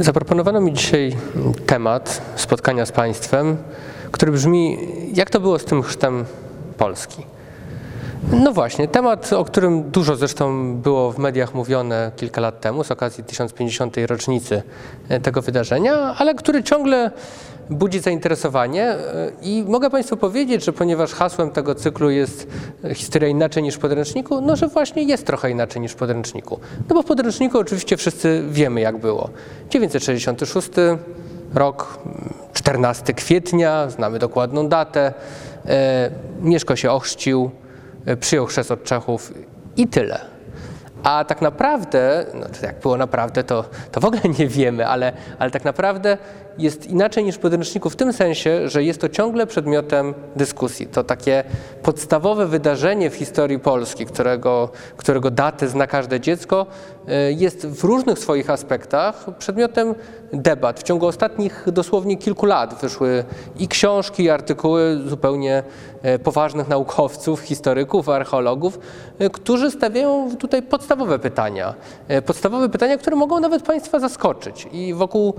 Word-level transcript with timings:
Zaproponowano 0.00 0.60
mi 0.60 0.72
dzisiaj 0.72 1.16
temat 1.66 2.22
spotkania 2.36 2.86
z 2.86 2.92
Państwem, 2.92 3.56
który 4.10 4.32
brzmi: 4.32 4.78
jak 5.14 5.30
to 5.30 5.40
było 5.40 5.58
z 5.58 5.64
tym 5.64 5.82
chrztem 5.82 6.24
Polski? 6.78 7.26
No 8.32 8.52
właśnie, 8.52 8.88
temat, 8.88 9.32
o 9.32 9.44
którym 9.44 9.90
dużo 9.90 10.16
zresztą 10.16 10.74
było 10.76 11.12
w 11.12 11.18
mediach 11.18 11.54
mówione 11.54 12.12
kilka 12.16 12.40
lat 12.40 12.60
temu 12.60 12.84
z 12.84 12.90
okazji 12.90 13.24
1050. 13.24 13.96
rocznicy 14.06 14.62
tego 15.22 15.42
wydarzenia, 15.42 15.94
ale 15.94 16.34
który 16.34 16.62
ciągle 16.62 17.10
budzi 17.70 18.00
zainteresowanie 18.00 18.94
i 19.42 19.64
mogę 19.68 19.90
Państwu 19.90 20.16
powiedzieć, 20.16 20.64
że 20.64 20.72
ponieważ 20.72 21.12
hasłem 21.12 21.50
tego 21.50 21.74
cyklu 21.74 22.10
jest 22.10 22.46
historia 22.94 23.28
inaczej 23.28 23.62
niż 23.62 23.74
w 23.74 23.78
podręczniku, 23.78 24.40
no 24.40 24.56
że 24.56 24.68
właśnie 24.68 25.02
jest 25.02 25.26
trochę 25.26 25.50
inaczej 25.50 25.82
niż 25.82 25.92
w 25.92 25.96
podręczniku. 25.96 26.60
No 26.88 26.94
bo 26.94 27.02
w 27.02 27.06
podręczniku 27.06 27.58
oczywiście 27.58 27.96
wszyscy 27.96 28.44
wiemy 28.50 28.80
jak 28.80 28.98
było. 28.98 29.30
966 29.70 30.70
rok, 31.54 31.98
14 32.52 33.14
kwietnia, 33.14 33.90
znamy 33.90 34.18
dokładną 34.18 34.68
datę, 34.68 35.12
e, 35.66 36.10
Mieszko 36.40 36.76
się 36.76 36.90
ochrzcił, 36.90 37.50
e, 38.06 38.16
przyjął 38.16 38.46
chrzest 38.46 38.70
od 38.70 38.84
Czechów 38.84 39.32
i 39.76 39.88
tyle. 39.88 40.20
A 41.02 41.24
tak 41.24 41.42
naprawdę, 41.42 42.26
no 42.34 42.46
jak 42.62 42.80
było 42.80 42.96
naprawdę, 42.96 43.44
to, 43.44 43.64
to 43.92 44.00
w 44.00 44.04
ogóle 44.04 44.22
nie 44.38 44.48
wiemy, 44.48 44.86
ale, 44.86 45.12
ale 45.38 45.50
tak 45.50 45.64
naprawdę 45.64 46.18
jest 46.60 46.86
inaczej 46.86 47.24
niż 47.24 47.36
w 47.36 47.38
podręczniku 47.38 47.90
w 47.90 47.96
tym 47.96 48.12
sensie, 48.12 48.68
że 48.68 48.84
jest 48.84 49.00
to 49.00 49.08
ciągle 49.08 49.46
przedmiotem 49.46 50.14
dyskusji. 50.36 50.86
To 50.86 51.04
takie 51.04 51.44
podstawowe 51.82 52.46
wydarzenie 52.46 53.10
w 53.10 53.14
historii 53.14 53.58
Polski, 53.58 54.06
którego, 54.06 54.68
którego 54.96 55.30
daty 55.30 55.68
zna 55.68 55.86
każde 55.86 56.20
dziecko, 56.20 56.66
y, 57.08 57.32
jest 57.32 57.66
w 57.66 57.84
różnych 57.84 58.18
swoich 58.18 58.50
aspektach 58.50 59.26
przedmiotem 59.38 59.94
debat. 60.32 60.80
W 60.80 60.82
ciągu 60.82 61.06
ostatnich 61.06 61.64
dosłownie 61.72 62.16
kilku 62.16 62.46
lat 62.46 62.80
wyszły 62.80 63.24
i 63.58 63.68
książki, 63.68 64.22
i 64.22 64.30
artykuły 64.30 65.00
zupełnie 65.06 65.62
y, 66.04 66.18
poważnych 66.18 66.68
naukowców, 66.68 67.40
historyków, 67.40 68.08
archeologów, 68.08 68.78
y, 69.20 69.30
którzy 69.30 69.70
stawiają 69.70 70.36
tutaj 70.36 70.62
podstawowe 70.62 71.18
pytania. 71.18 71.74
Podstawowe 72.26 72.68
pytania, 72.68 72.98
które 72.98 73.16
mogą 73.16 73.40
nawet 73.40 73.62
Państwa 73.62 73.98
zaskoczyć. 73.98 74.68
I 74.72 74.94
wokół 74.94 75.34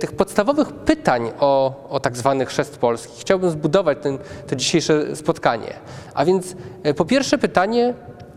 tych 0.00 0.12
podstawowych 0.12 0.35
podstawowych 0.36 0.72
pytań 0.72 1.30
o, 1.40 1.74
o 1.88 2.00
tak 2.00 2.16
zwany 2.16 2.46
chrzest 2.46 2.78
polski 2.78 3.20
chciałbym 3.20 3.50
zbudować 3.50 3.98
ten, 4.02 4.18
to 4.46 4.56
dzisiejsze 4.56 5.16
spotkanie. 5.16 5.74
A 6.14 6.24
więc 6.24 6.56
e, 6.82 6.94
po 6.94 7.04
pierwsze 7.04 7.38
pytanie, 7.38 7.94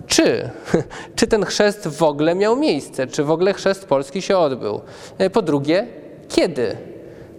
czy, 0.07 0.49
czy 1.15 1.27
ten 1.27 1.45
chrzest 1.45 1.87
w 1.87 2.03
ogóle 2.03 2.35
miał 2.35 2.55
miejsce, 2.55 3.07
czy 3.07 3.23
w 3.23 3.31
ogóle 3.31 3.53
chrzest 3.53 3.85
polski 3.85 4.21
się 4.21 4.37
odbył. 4.37 4.81
E, 5.17 5.29
po 5.29 5.41
drugie, 5.41 5.87
kiedy? 6.29 6.77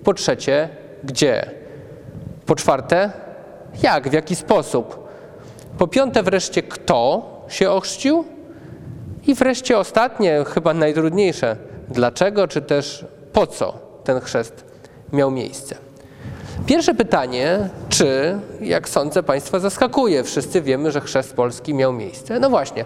Po 0.04 0.14
trzecie, 0.14 0.68
gdzie? 1.04 1.50
Po 2.46 2.54
czwarte, 2.54 3.12
jak, 3.82 4.08
w 4.08 4.12
jaki 4.12 4.36
sposób? 4.36 5.08
Po 5.78 5.86
piąte 5.86 6.22
wreszcie, 6.22 6.62
kto 6.62 7.22
się 7.48 7.70
ochrzcił? 7.70 8.24
I 9.26 9.34
wreszcie 9.34 9.78
ostatnie, 9.78 10.44
chyba 10.54 10.74
najtrudniejsze, 10.74 11.56
dlaczego, 11.88 12.48
czy 12.48 12.62
też 12.62 13.04
po 13.32 13.46
co? 13.46 13.89
Ten 14.14 14.20
chrzest 14.20 14.64
miał 15.12 15.30
miejsce. 15.30 15.74
Pierwsze 16.66 16.94
pytanie, 16.94 17.68
czy, 17.88 18.38
jak 18.60 18.88
sądzę, 18.88 19.22
Państwa 19.22 19.58
zaskakuje. 19.58 20.24
Wszyscy 20.24 20.62
wiemy, 20.62 20.90
że 20.90 21.00
chrzest 21.00 21.34
polski 21.34 21.74
miał 21.74 21.92
miejsce. 21.92 22.40
No 22.40 22.50
właśnie, 22.50 22.84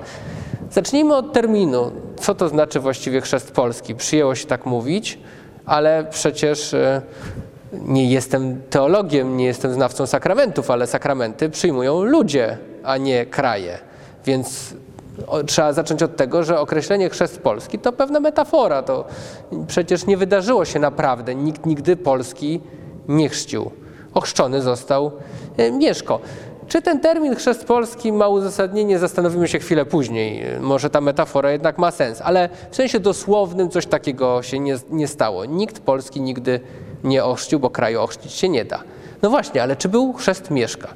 zacznijmy 0.71 1.17
od 1.17 1.33
terminu. 1.33 1.93
Co 2.21 2.35
to 2.35 2.49
znaczy 2.49 2.81
właściwie 2.81 3.21
chrzest 3.21 3.51
polski? 3.53 3.95
Przyjęło 3.95 4.35
się 4.35 4.47
tak 4.47 4.67
mówić, 4.67 5.19
ale 5.67 6.07
przecież 6.11 6.75
e, 6.75 7.03
nie 7.73 8.11
jestem 8.11 8.63
teologiem, 8.71 9.37
nie 9.37 9.45
jestem 9.45 9.75
znawcą 9.75 10.07
sakramentów, 10.07 10.71
ale 10.71 10.87
sakramenty 10.87 11.51
przyjmują 11.51 12.03
ludzie, 12.03 12.59
a 12.83 12.97
nie 12.97 13.27
kraje. 13.27 13.79
Więc 14.25 14.75
trzeba 15.47 15.73
zacząć 15.73 16.03
od 16.03 16.17
tego, 16.17 16.45
że 16.45 16.61
określenie 16.61 17.11
chrzest 17.11 17.39
Polski 17.39 17.79
to 17.79 17.93
pewna 17.93 18.21
metafora. 18.21 18.83
To 18.83 19.05
przecież 19.67 20.07
nie 20.07 20.17
wydarzyło 20.17 20.65
się 20.65 20.79
naprawdę. 20.79 21.35
Nikt 21.35 21.67
nigdy 21.67 21.97
Polski 21.97 22.61
nie 23.09 23.29
chrzcił. 23.29 23.71
Ochrzczony 24.15 24.63
został 24.63 25.13
e, 25.57 25.73
Mieszko. 25.73 26.21
Czy 26.69 26.83
ten 26.83 27.01
termin 27.01 27.37
chrzest 27.37 27.65
polski 27.65 28.13
ma 28.13 28.29
uzasadnienie, 28.29 28.99
zastanowimy 28.99 29.49
się 29.49 29.59
chwilę 29.59 29.85
później. 29.85 30.45
Może 30.61 30.91
ta 30.91 31.01
metafora 31.01 31.51
jednak 31.53 31.79
ma 31.79 31.91
sens, 31.91 32.21
ale 32.25 32.49
w 32.71 32.77
sensie 32.77 33.01
dosłownym 33.01 33.71
coś 33.71 33.87
takiego 33.87 34.43
się 34.43 34.59
nie, 34.59 34.77
nie 34.91 35.09
stało. 35.09 35.45
Nikt 35.45 35.81
Polski 35.81 36.21
nigdy 36.21 36.61
nie 37.05 37.25
ochrzcił, 37.25 37.61
bo 37.61 37.71
kraju 37.71 38.01
ochrzcić 38.01 38.33
się 38.33 38.49
nie 38.49 38.65
da. 38.65 38.83
No 39.23 39.31
właśnie, 39.31 39.63
ale 39.63 39.77
czy 39.77 39.89
był 39.89 40.13
chrzest 40.13 40.51
Mieszka? 40.51 40.89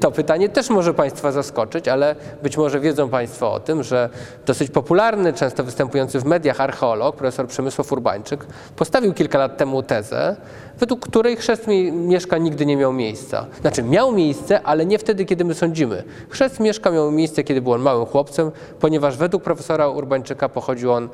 To 0.00 0.10
pytanie 0.10 0.48
też 0.48 0.70
może 0.70 0.94
Państwa 0.94 1.32
zaskoczyć, 1.32 1.88
ale 1.88 2.16
być 2.42 2.56
może 2.56 2.80
wiedzą 2.80 3.08
Państwo 3.08 3.52
o 3.52 3.60
tym, 3.60 3.82
że 3.82 4.08
dosyć 4.46 4.70
popularny, 4.70 5.32
często 5.32 5.64
występujący 5.64 6.20
w 6.20 6.24
mediach 6.24 6.60
archeolog, 6.60 7.16
profesor 7.16 7.46
Przemysław 7.46 7.92
Urbańczyk, 7.92 8.46
postawił 8.76 9.14
kilka 9.14 9.38
lat 9.38 9.56
temu 9.56 9.82
tezę, 9.82 10.36
według 10.78 11.00
której 11.00 11.36
chrzest 11.36 11.66
Mieszka 11.92 12.38
nigdy 12.38 12.66
nie 12.66 12.76
miał 12.76 12.92
miejsca. 12.92 13.46
Znaczy 13.60 13.82
miał 13.82 14.12
miejsce, 14.12 14.62
ale 14.62 14.86
nie 14.86 14.98
wtedy, 14.98 15.24
kiedy 15.24 15.44
my 15.44 15.54
sądzimy. 15.54 16.02
Chrzest 16.28 16.60
Mieszka 16.60 16.90
miał 16.90 17.10
miejsce, 17.10 17.44
kiedy 17.44 17.62
był 17.62 17.72
on 17.72 17.80
małym 17.80 18.06
chłopcem, 18.06 18.50
ponieważ 18.80 19.16
według 19.16 19.42
profesora 19.42 19.88
Urbańczyka 19.88 20.48
pochodził 20.48 20.92
on 20.92 21.04
e, 21.04 21.08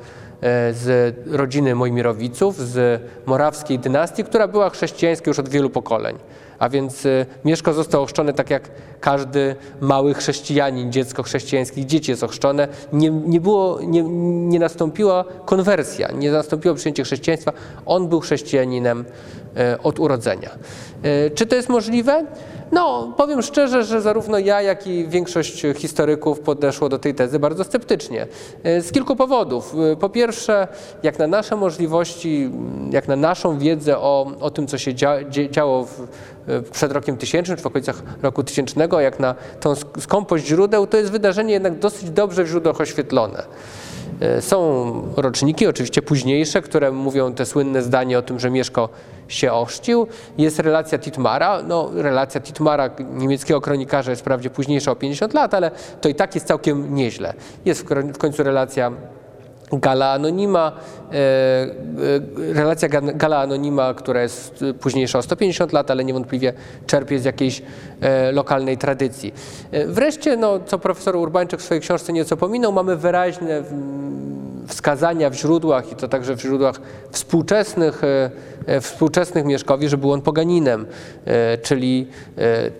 z 0.73 1.15
rodziny 1.27 1.75
Mojmirowiców, 1.75 2.57
z 2.57 3.01
morawskiej 3.25 3.79
dynastii, 3.79 4.23
która 4.23 4.47
była 4.47 4.69
chrześcijańska 4.69 5.29
już 5.29 5.39
od 5.39 5.49
wielu 5.49 5.69
pokoleń. 5.69 6.17
A 6.59 6.69
więc 6.69 7.05
y, 7.05 7.25
Mieszko 7.45 7.73
został 7.73 8.03
ochrzczony 8.03 8.33
tak 8.33 8.49
jak 8.49 8.69
każdy 8.99 9.55
mały 9.81 10.13
chrześcijanin, 10.13 10.91
dziecko 10.91 11.23
chrześcijańskich 11.23 11.85
dzieci 11.85 12.11
jest 12.11 12.23
ochrzczone. 12.23 12.67
Nie, 12.93 13.09
nie, 13.09 13.41
było, 13.41 13.79
nie, 13.81 14.03
nie 14.49 14.59
nastąpiła 14.59 15.25
konwersja, 15.45 16.11
nie 16.11 16.31
nastąpiło 16.31 16.75
przyjęcie 16.75 17.03
chrześcijaństwa. 17.03 17.53
On 17.85 18.07
był 18.07 18.19
chrześcijaninem 18.19 19.05
y, 19.75 19.81
od 19.83 19.99
urodzenia. 19.99 20.49
Y, 21.05 21.31
czy 21.31 21.45
to 21.45 21.55
jest 21.55 21.69
możliwe? 21.69 22.25
No, 22.71 23.13
powiem 23.17 23.41
szczerze, 23.41 23.83
że 23.83 24.01
zarówno 24.01 24.39
ja, 24.39 24.61
jak 24.61 24.87
i 24.87 25.07
większość 25.07 25.65
historyków 25.75 26.39
podeszło 26.39 26.89
do 26.89 26.99
tej 26.99 27.15
tezy 27.15 27.39
bardzo 27.39 27.63
sceptycznie. 27.63 28.27
Z 28.63 28.91
kilku 28.91 29.15
powodów. 29.15 29.75
Po 29.99 30.09
pierwsze, 30.09 30.67
jak 31.03 31.19
na 31.19 31.27
nasze 31.27 31.55
możliwości, 31.55 32.51
jak 32.89 33.07
na 33.07 33.15
naszą 33.15 33.59
wiedzę 33.59 33.97
o, 33.97 34.31
o 34.39 34.51
tym, 34.51 34.67
co 34.67 34.77
się 34.77 34.93
dzia, 34.93 35.15
działo 35.49 35.85
w, 35.85 36.07
przed 36.71 36.91
rokiem 36.91 37.17
tysięcznym, 37.17 37.57
czy 37.57 37.63
w 37.63 37.67
okolicach 37.67 38.03
roku 38.21 38.43
tysięcznego, 38.43 38.99
jak 38.99 39.19
na 39.19 39.35
tą 39.59 39.73
skąpość 39.99 40.45
źródeł, 40.45 40.87
to 40.87 40.97
jest 40.97 41.11
wydarzenie 41.11 41.53
jednak 41.53 41.79
dosyć 41.79 42.09
dobrze 42.09 42.43
w 42.43 42.47
źródłach 42.47 42.81
oświetlone. 42.81 43.43
E, 44.19 44.41
są 44.41 45.13
roczniki, 45.17 45.67
oczywiście 45.67 46.01
późniejsze, 46.01 46.61
które 46.61 46.91
mówią 46.91 47.33
te 47.33 47.45
słynne 47.45 47.81
zdanie 47.81 48.19
o 48.19 48.21
tym, 48.21 48.39
że 48.39 48.49
Mieszko 48.49 48.89
się 49.27 49.51
ochrzcił. 49.51 50.07
Jest 50.37 50.59
relacja 50.59 50.99
Titmara. 50.99 51.63
No, 51.67 51.89
relacja 51.93 52.41
Titmara, 52.41 52.89
niemieckiego 53.13 53.61
kronikarza, 53.61 54.11
jest 54.11 54.21
wprawdzie 54.21 54.49
późniejsza 54.49 54.91
o 54.91 54.95
50 54.95 55.33
lat, 55.33 55.53
ale 55.53 55.71
to 56.01 56.09
i 56.09 56.15
tak 56.15 56.35
jest 56.35 56.47
całkiem 56.47 56.95
nieźle. 56.95 57.33
Jest 57.65 57.85
w 58.13 58.17
końcu 58.17 58.43
relacja 58.43 58.91
Gala 59.71 60.11
Anonima, 60.11 60.71
e, 61.11 61.15
e, 61.15 62.53
relacja 62.53 62.89
Gala 63.01 63.41
Anonima, 63.41 63.93
która 63.93 64.21
jest 64.21 64.65
późniejsza 64.79 65.19
o 65.19 65.21
150 65.21 65.73
lat, 65.73 65.91
ale 65.91 66.03
niewątpliwie 66.03 66.53
czerpie 66.87 67.19
z 67.19 67.25
jakiejś 67.25 67.61
e, 68.01 68.31
lokalnej 68.31 68.77
tradycji. 68.77 69.33
Wreszcie, 69.87 70.37
no, 70.37 70.59
co 70.65 70.79
profesor 70.79 71.15
Urbańczyk 71.15 71.59
w 71.59 71.63
swojej 71.63 71.81
książce 71.81 72.13
nieco 72.13 72.37
pominął, 72.37 72.71
mamy 72.71 72.95
wyraźne 72.95 73.63
wskazania 74.67 75.29
w 75.29 75.33
źródłach 75.33 75.91
i 75.91 75.95
to 75.95 76.07
także 76.07 76.35
w 76.35 76.41
źródłach 76.41 76.81
współczesnych, 77.11 78.01
współczesnych 78.81 79.45
Mieszkowi, 79.45 79.89
że 79.89 79.97
był 79.97 80.11
on 80.11 80.21
poganinem, 80.21 80.85
czyli 81.61 82.07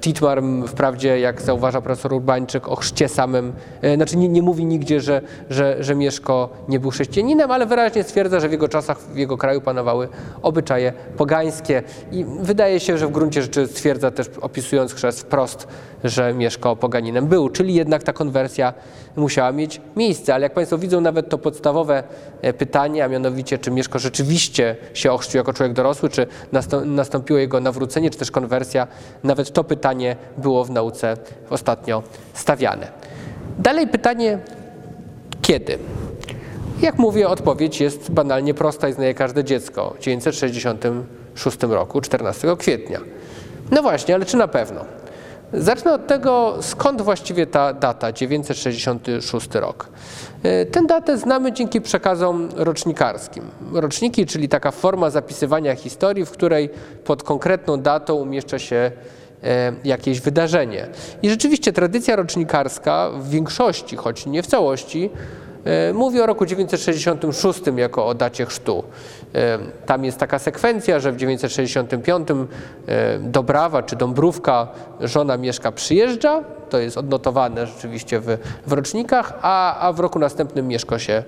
Titmar 0.02 0.42
wprawdzie, 0.68 1.20
jak 1.20 1.42
zauważa 1.42 1.82
profesor 1.82 2.14
Urbańczyk, 2.14 2.68
o 2.68 2.76
chrzcie 2.76 3.08
samym, 3.08 3.54
znaczy 3.96 4.18
nie, 4.18 4.30
nie 4.30 4.42
mówi 4.42 4.66
nigdzie, 4.66 5.02
że, 5.02 5.22
że, 5.50 5.84
że 5.84 5.96
Mieszko 5.96 6.50
nie 6.68 6.80
był 6.80 6.92
chrześcijaninem, 6.92 7.52
ale 7.52 7.66
wyraźnie 7.66 8.04
stwierdza, 8.04 8.40
że 8.40 8.50
w 8.50 8.52
jego 8.52 8.68
czasach 8.68 9.00
w 9.00 9.18
jego 9.18 9.38
kraju 9.38 9.62
panowały 9.62 10.08
obyczaje 10.42 10.94
pogańskie. 11.18 11.84
I 12.12 12.26
wydaje 12.40 12.80
się, 12.80 12.98
że 12.98 13.08
w 13.08 13.12
gruncie 13.12 13.42
rzeczy 13.42 13.68
stwierdza 13.68 14.12
też, 14.12 14.28
opisując 14.42 14.94
chrzest 14.94 15.20
wprost, 15.20 15.68
że 16.04 16.34
Mieszko 16.34 16.76
poganinem 16.76 17.28
był, 17.28 17.50
czyli 17.50 17.74
jednak 17.74 18.04
ta 18.04 18.14
konwersja 18.14 18.74
musiała 19.16 19.52
mieć 19.52 19.82
miejsce. 19.96 20.34
Ale 20.34 20.44
jak 20.44 20.54
Państwo 20.54 20.78
widzą, 20.78 21.02
nawet 21.02 21.30
to 21.30 21.38
podstawowe 21.38 22.04
e, 22.42 22.54
pytanie, 22.54 23.04
a 23.04 23.08
mianowicie, 23.08 23.58
czy 23.58 23.72
Mieszko 23.72 24.00
rzeczywiście 24.00 24.76
się 24.94 25.12
ochrzcił 25.12 25.38
jako 25.38 25.54
człowiek 25.54 25.74
dorosły, 25.80 26.10
czy 26.10 26.28
nastąpiło 26.86 27.40
jego 27.40 27.60
nawrócenie, 27.60 28.10
czy 28.10 28.20
też 28.20 28.32
konwersja, 28.32 28.88
nawet 29.24 29.54
to 29.54 29.64
pytanie 29.64 30.16
było 30.38 30.66
w 30.66 30.70
nauce 30.72 31.18
ostatnio 31.50 32.04
stawiane. 32.34 32.92
Dalej 33.60 33.88
pytanie, 33.88 34.40
kiedy? 35.42 35.78
Jak 36.82 36.98
mówię, 36.98 37.28
odpowiedź 37.28 37.82
jest 37.82 38.12
banalnie 38.12 38.54
prosta 38.54 38.90
i 38.90 38.94
znaje 38.94 39.14
każde 39.14 39.44
dziecko. 39.44 39.94
W 40.00 40.04
966 40.04 41.64
roku, 41.64 42.02
14 42.02 42.56
kwietnia. 42.58 43.00
No 43.72 43.82
właśnie, 43.82 44.16
ale 44.16 44.26
czy 44.26 44.38
na 44.38 44.48
pewno? 44.48 44.86
Zacznę 45.54 45.94
od 45.94 46.08
tego, 46.08 46.58
skąd 46.62 47.02
właściwie 47.02 47.48
ta 47.48 47.74
data, 47.74 48.12
966 48.12 49.56
rok. 49.56 49.90
E, 50.44 50.66
tę 50.66 50.86
datę 50.86 51.18
znamy 51.18 51.52
dzięki 51.52 51.82
przekazom 51.82 52.50
rocznikarskim. 52.56 53.44
Roczniki, 53.74 54.26
czyli 54.26 54.50
taka 54.50 54.72
forma 54.72 55.10
zapisywania 55.10 55.76
historii, 55.76 56.26
w 56.26 56.32
której 56.32 56.70
pod 57.04 57.24
konkretną 57.24 57.78
datą 57.78 58.16
umieszcza 58.16 58.60
się 58.60 58.92
e, 59.44 59.74
jakieś 59.84 60.22
wydarzenie. 60.22 60.88
I 61.22 61.30
rzeczywiście 61.30 61.74
tradycja 61.74 62.16
rocznikarska 62.16 63.10
w 63.10 63.30
większości, 63.30 63.96
choć 63.96 64.26
nie 64.26 64.44
w 64.44 64.48
całości, 64.48 65.10
E, 65.66 65.94
mówi 65.94 66.22
o 66.22 66.26
roku 66.26 66.46
966 66.46 67.62
jako 67.78 68.08
o 68.08 68.14
dacie 68.14 68.46
chrztu. 68.46 68.84
E, 69.36 69.60
tam 69.86 70.06
jest 70.06 70.18
taka 70.18 70.40
sekwencja, 70.40 71.00
że 71.00 71.12
w 71.12 71.18
965 71.18 72.28
e, 72.32 73.20
Dobrawa 73.20 73.84
czy 73.84 73.96
Dąbrówka, 73.96 74.68
żona 75.00 75.38
Mieszka 75.38 75.72
przyjeżdża, 75.72 76.44
to 76.70 76.80
jest 76.80 76.98
odnotowane 76.98 77.68
rzeczywiście 77.68 78.20
w, 78.20 78.38
w 78.68 78.74
rocznikach, 78.74 79.34
a, 79.42 79.80
a 79.80 79.94
w 79.94 80.00
roku 80.00 80.20
następnym 80.20 80.68
Mieszko 80.68 81.00
się 81.00 81.24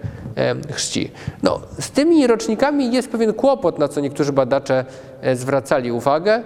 chrzci. 0.72 1.12
No, 1.44 1.60
z 1.80 1.92
tymi 1.92 2.28
rocznikami 2.28 2.94
jest 2.94 3.12
pewien 3.12 3.34
kłopot, 3.34 3.80
na 3.80 3.88
co 3.88 4.02
niektórzy 4.02 4.34
badacze 4.34 4.86
zwracali 5.34 5.92
uwagę. 5.92 6.44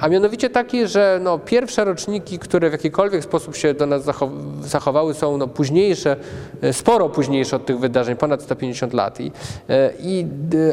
A 0.00 0.08
mianowicie 0.08 0.50
taki, 0.50 0.86
że 0.86 1.20
no, 1.22 1.38
pierwsze 1.38 1.84
roczniki, 1.84 2.38
które 2.38 2.68
w 2.68 2.72
jakikolwiek 2.72 3.24
sposób 3.24 3.56
się 3.56 3.74
do 3.74 3.86
nas 3.86 4.02
zachowały, 4.60 5.14
są 5.14 5.36
no, 5.36 5.48
późniejsze, 5.48 6.16
e, 6.62 6.72
sporo 6.72 7.08
późniejsze 7.08 7.56
od 7.56 7.66
tych 7.66 7.78
wydarzeń, 7.78 8.16
ponad 8.16 8.42
150 8.42 8.92
lat. 8.92 9.20
I, 9.20 9.32
e, 9.68 9.92
i, 10.02 10.26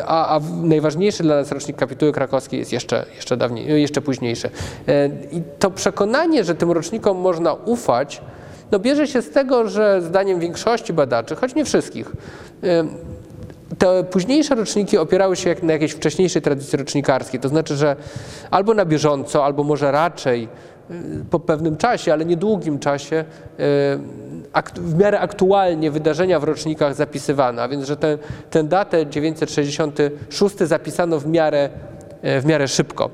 a, 0.08 0.17
a 0.18 0.40
najważniejszy 0.64 1.24
dla 1.24 1.36
nas 1.36 1.52
rocznik 1.52 1.78
kapituły 1.78 2.12
krakowskiej 2.12 2.60
jest 2.60 2.74
jeszcze, 2.74 3.06
jeszcze, 3.16 3.38
dawniej, 3.38 3.72
e, 3.72 3.80
jeszcze 3.80 4.02
późniejszy. 4.02 4.50
I 5.32 5.42
to 5.60 5.72
przekonanie, 5.72 6.44
że 6.44 6.56
tym 6.56 6.72
rocznikom 6.72 7.18
można 7.18 7.54
ufać, 7.54 8.22
no 8.72 8.80
bierze 8.80 9.08
się 9.08 9.22
z 9.22 9.30
tego, 9.30 9.70
że 9.70 10.02
zdaniem 10.02 10.40
większości 10.40 10.94
badaczy, 10.94 11.36
choć 11.36 11.56
nie 11.56 11.66
wszystkich, 11.66 12.12
te 13.78 14.04
późniejsze 14.04 14.56
roczniki 14.56 14.98
opierały 14.98 15.36
się 15.36 15.56
na 15.64 15.74
jakiejś 15.74 15.92
wcześniejszej 15.92 16.42
tradycji 16.42 16.78
rocznikarskiej, 16.78 17.40
to 17.40 17.50
znaczy, 17.50 17.76
że 17.76 17.96
albo 18.52 18.74
na 18.74 18.86
bieżąco, 18.86 19.46
albo 19.46 19.64
może 19.64 19.92
raczej 19.92 20.48
po 21.30 21.40
pewnym 21.40 21.78
czasie, 21.78 22.14
ale 22.14 22.26
niedługim 22.26 22.80
czasie, 22.80 23.16
y, 23.16 23.64
w 24.76 24.98
miarę 25.00 25.20
aktualnie 25.20 25.92
wydarzenia 25.92 26.40
w 26.40 26.44
rocznikach 26.44 26.96
zapisywano, 26.96 27.62
a 27.62 27.68
więc, 27.68 27.86
że 27.86 27.98
tę, 27.98 28.18
tę 28.50 28.64
datę 28.64 29.06
966 29.06 30.58
zapisano 30.58 31.20
w 31.20 31.28
miarę, 31.28 31.70
y, 32.24 32.42
w 32.42 32.46
miarę 32.46 32.68
szybko. 32.68 33.10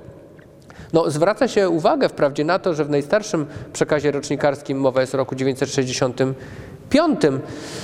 No, 0.94 1.10
zwraca 1.10 1.48
się 1.48 1.70
uwagę 1.70 2.10
wprawdzie 2.10 2.44
na 2.44 2.60
to, 2.60 2.74
że 2.74 2.86
w 2.86 2.90
najstarszym 2.90 3.46
przekazie 3.74 4.12
rocznikarskim 4.12 4.78
mowa 4.78 5.02
jest 5.02 5.16
o 5.16 5.18
roku 5.18 5.36
960 5.36 6.22
piątym, 6.94 7.40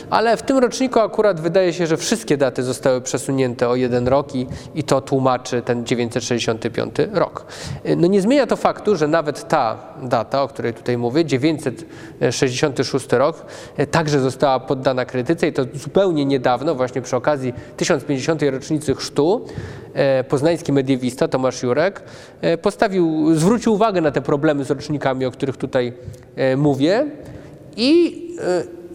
ale 0.10 0.38
w 0.38 0.42
tym 0.42 0.58
roczniku 0.58 1.00
akurat 1.00 1.40
wydaje 1.40 1.74
się, 1.74 1.88
że 1.88 1.98
wszystkie 1.98 2.38
daty 2.38 2.64
zostały 2.64 3.02
przesunięte 3.02 3.70
o 3.70 3.76
jeden 3.76 4.08
rok 4.08 4.36
i, 4.36 4.48
i 4.76 4.84
to 4.84 5.02
tłumaczy 5.02 5.62
ten 5.62 5.86
965 5.86 6.96
rok. 7.14 7.46
No 7.98 8.08
nie 8.08 8.22
zmienia 8.22 8.48
to 8.48 8.56
faktu, 8.56 8.96
że 8.96 9.08
nawet 9.08 9.48
ta 9.48 9.78
data, 10.02 10.44
o 10.44 10.48
której 10.48 10.74
tutaj 10.74 10.98
mówię, 10.98 11.26
966 11.26 13.12
rok, 13.12 13.46
także 13.92 14.20
została 14.20 14.60
poddana 14.60 15.06
krytyce 15.06 15.48
i 15.48 15.54
to 15.54 15.66
zupełnie 15.74 16.26
niedawno, 16.26 16.76
właśnie 16.76 17.02
przy 17.02 17.16
okazji 17.16 17.54
1050. 17.78 18.42
rocznicy 18.52 18.96
chrztu, 18.96 19.46
e, 19.94 20.24
poznański 20.24 20.74
mediewista 20.74 21.28
Tomasz 21.28 21.64
Jurek 21.64 22.04
e, 22.42 22.58
postawił, 22.58 23.36
zwrócił 23.36 23.74
uwagę 23.74 24.02
na 24.02 24.12
te 24.12 24.22
problemy 24.22 24.64
z 24.64 24.70
rocznikami, 24.70 25.26
o 25.26 25.32
których 25.32 25.58
tutaj 25.58 25.94
e, 26.36 26.58
mówię 26.58 27.06
i 27.78 28.30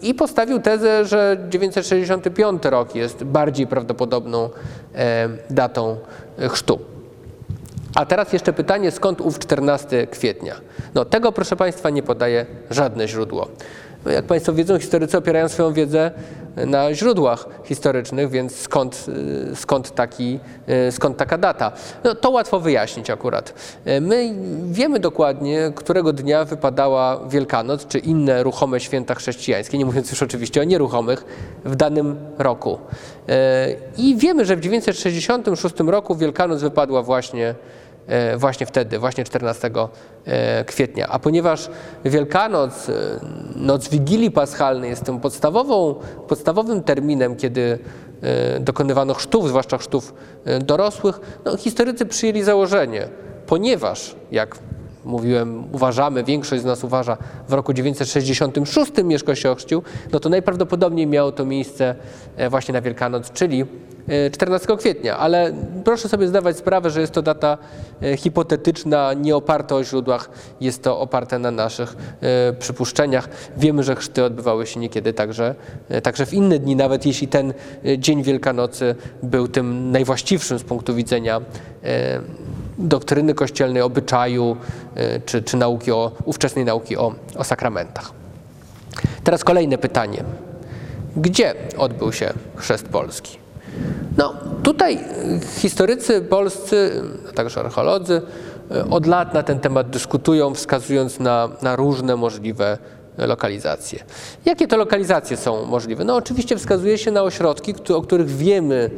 i 0.09 0.13
postawił 0.13 0.59
tezę, 0.59 1.05
że 1.05 1.37
965 1.49 2.65
rok 2.65 2.95
jest 2.95 3.23
bardziej 3.23 3.67
prawdopodobną 3.67 4.49
e, 4.95 5.29
datą 5.49 5.97
chrztu. 6.49 6.79
A 7.95 8.05
teraz 8.05 8.33
jeszcze 8.33 8.53
pytanie, 8.53 8.91
skąd 8.91 9.21
ów 9.21 9.39
14 9.39 10.07
kwietnia? 10.07 10.55
No 10.93 11.05
tego, 11.05 11.31
proszę 11.31 11.55
Państwa, 11.55 11.89
nie 11.89 12.03
podaje 12.03 12.45
żadne 12.69 13.07
źródło. 13.07 13.47
Jak 14.05 14.25
Państwo 14.25 14.53
wiedzą, 14.53 14.79
historycy 14.79 15.17
opierają 15.17 15.49
swoją 15.49 15.73
wiedzę 15.73 16.11
na 16.55 16.93
źródłach 16.93 17.47
historycznych, 17.63 18.29
więc 18.29 18.55
skąd, 18.55 19.05
y, 19.51 19.55
skąd, 19.55 19.95
taki, 19.95 20.39
y, 20.87 20.91
skąd 20.91 21.17
taka 21.17 21.37
data? 21.37 21.71
No, 22.03 22.15
to 22.15 22.29
łatwo 22.29 22.59
wyjaśnić 22.59 23.09
akurat. 23.09 23.53
Y, 23.87 24.01
my 24.01 24.35
wiemy 24.71 24.99
dokładnie, 24.99 25.71
którego 25.75 26.13
dnia 26.13 26.45
wypadała 26.45 27.27
Wielkanoc, 27.27 27.87
czy 27.87 27.99
inne 27.99 28.43
ruchome 28.43 28.79
święta 28.79 29.15
chrześcijańskie, 29.15 29.77
nie 29.77 29.85
mówiąc 29.85 30.11
już 30.11 30.23
oczywiście 30.23 30.61
o 30.61 30.63
nieruchomych, 30.63 31.25
w 31.65 31.75
danym 31.75 32.15
roku. 32.37 32.79
I 33.97 34.15
wiemy, 34.17 34.45
że 34.45 34.55
w 34.55 34.59
966 34.59 35.75
roku 35.79 36.15
Wielkanoc 36.15 36.61
wypadła 36.61 37.03
właśnie 37.03 37.55
właśnie 38.37 38.65
wtedy, 38.65 38.99
właśnie 38.99 39.23
14 39.23 39.71
e, 40.25 40.63
kwietnia. 40.63 41.07
A 41.07 41.19
ponieważ 41.19 41.69
Wielkanoc, 42.05 42.89
e, 42.89 42.93
noc 43.55 43.89
Wigilii 43.89 44.31
Paschalnej 44.31 44.89
jest 44.89 45.03
tym 45.03 45.19
podstawową, 45.19 45.95
podstawowym 46.27 46.83
terminem, 46.83 47.35
kiedy 47.35 47.79
dokonywano 48.59 49.13
chrztów, 49.13 49.47
zwłaszcza 49.47 49.77
chrztów 49.77 50.13
dorosłych, 50.61 51.19
no, 51.45 51.57
historycy 51.57 52.05
przyjęli 52.05 52.43
założenie, 52.43 53.07
ponieważ, 53.47 54.15
jak 54.31 54.57
mówiłem, 55.05 55.63
uważamy, 55.71 56.23
większość 56.23 56.61
z 56.61 56.65
nas 56.65 56.83
uważa, 56.83 57.17
w 57.47 57.53
roku 57.53 57.73
966 57.73 58.91
Mieszko 59.03 59.35
się 59.35 59.51
ochrzcił, 59.51 59.83
no 60.11 60.19
to 60.19 60.29
najprawdopodobniej 60.29 61.07
miało 61.07 61.31
to 61.31 61.45
miejsce 61.45 61.95
właśnie 62.49 62.73
na 62.73 62.81
Wielkanoc, 62.81 63.31
czyli 63.31 63.65
14 64.31 64.73
e, 64.73 64.77
kwietnia, 64.77 65.17
ale 65.17 65.53
proszę 65.83 66.09
sobie 66.09 66.27
zdawać 66.27 66.57
sprawę, 66.57 66.89
że 66.89 67.01
jest 67.01 67.13
to 67.13 67.21
data 67.21 67.57
e, 68.01 68.17
hipotetyczna, 68.17 69.13
nie 69.13 69.35
oparta 69.35 69.75
o 69.75 69.83
źródłach, 69.83 70.29
jest 70.61 70.83
to 70.83 70.99
oparte 70.99 71.39
na 71.39 71.51
naszych 71.51 71.95
e, 72.21 72.53
przypuszczeniach. 72.53 73.29
Wiemy, 73.57 73.83
że 73.83 73.95
chrzty 73.95 74.23
odbywały 74.23 74.67
się 74.67 74.79
niekiedy 74.79 75.13
także, 75.13 75.55
także 76.03 76.25
w 76.25 76.33
inne 76.33 76.59
dni, 76.59 76.75
nawet 76.75 77.05
jeśli 77.05 77.27
ten 77.27 77.53
dzień 77.97 78.23
Wielkanocy 78.23 78.95
był 79.23 79.47
tym 79.47 79.91
najwłaściwszym 79.91 80.59
z 80.59 80.63
punktu 80.63 80.95
widzenia 80.95 81.41
doktryny 82.77 83.33
kościelnej, 83.33 83.81
obyczaju 83.81 84.57
czy, 85.25 85.43
czy 85.43 85.57
nauki 85.57 85.91
o, 85.91 86.11
ówczesnej 86.25 86.65
nauki 86.65 86.97
o, 86.97 87.15
o 87.35 87.43
sakramentach. 87.43 88.11
Teraz 89.23 89.43
kolejne 89.43 89.77
pytanie. 89.77 90.23
Gdzie 91.17 91.53
odbył 91.77 92.13
się 92.13 92.33
chrzest 92.55 92.87
polski? 92.87 93.45
No, 94.17 94.33
tutaj 94.63 94.99
historycy 95.57 96.21
polscy, 96.21 97.01
a 97.29 97.31
także 97.31 97.59
archeolodzy 97.59 98.21
e, 98.71 98.89
od 98.89 99.05
lat 99.05 99.33
na 99.33 99.43
ten 99.43 99.59
temat 99.59 99.89
dyskutują, 99.89 100.53
wskazując 100.53 101.19
na, 101.19 101.49
na 101.61 101.75
różne 101.75 102.15
możliwe 102.15 102.77
lokalizacje. 103.17 104.03
Jakie 104.45 104.67
to 104.67 104.77
lokalizacje 104.77 105.37
są 105.37 105.65
możliwe? 105.65 106.03
No 106.03 106.15
oczywiście 106.15 106.57
wskazuje 106.57 106.97
się 106.97 107.11
na 107.11 107.23
ośrodki, 107.23 107.73
o 107.93 108.01
których 108.01 108.27
wiemy 108.27 108.91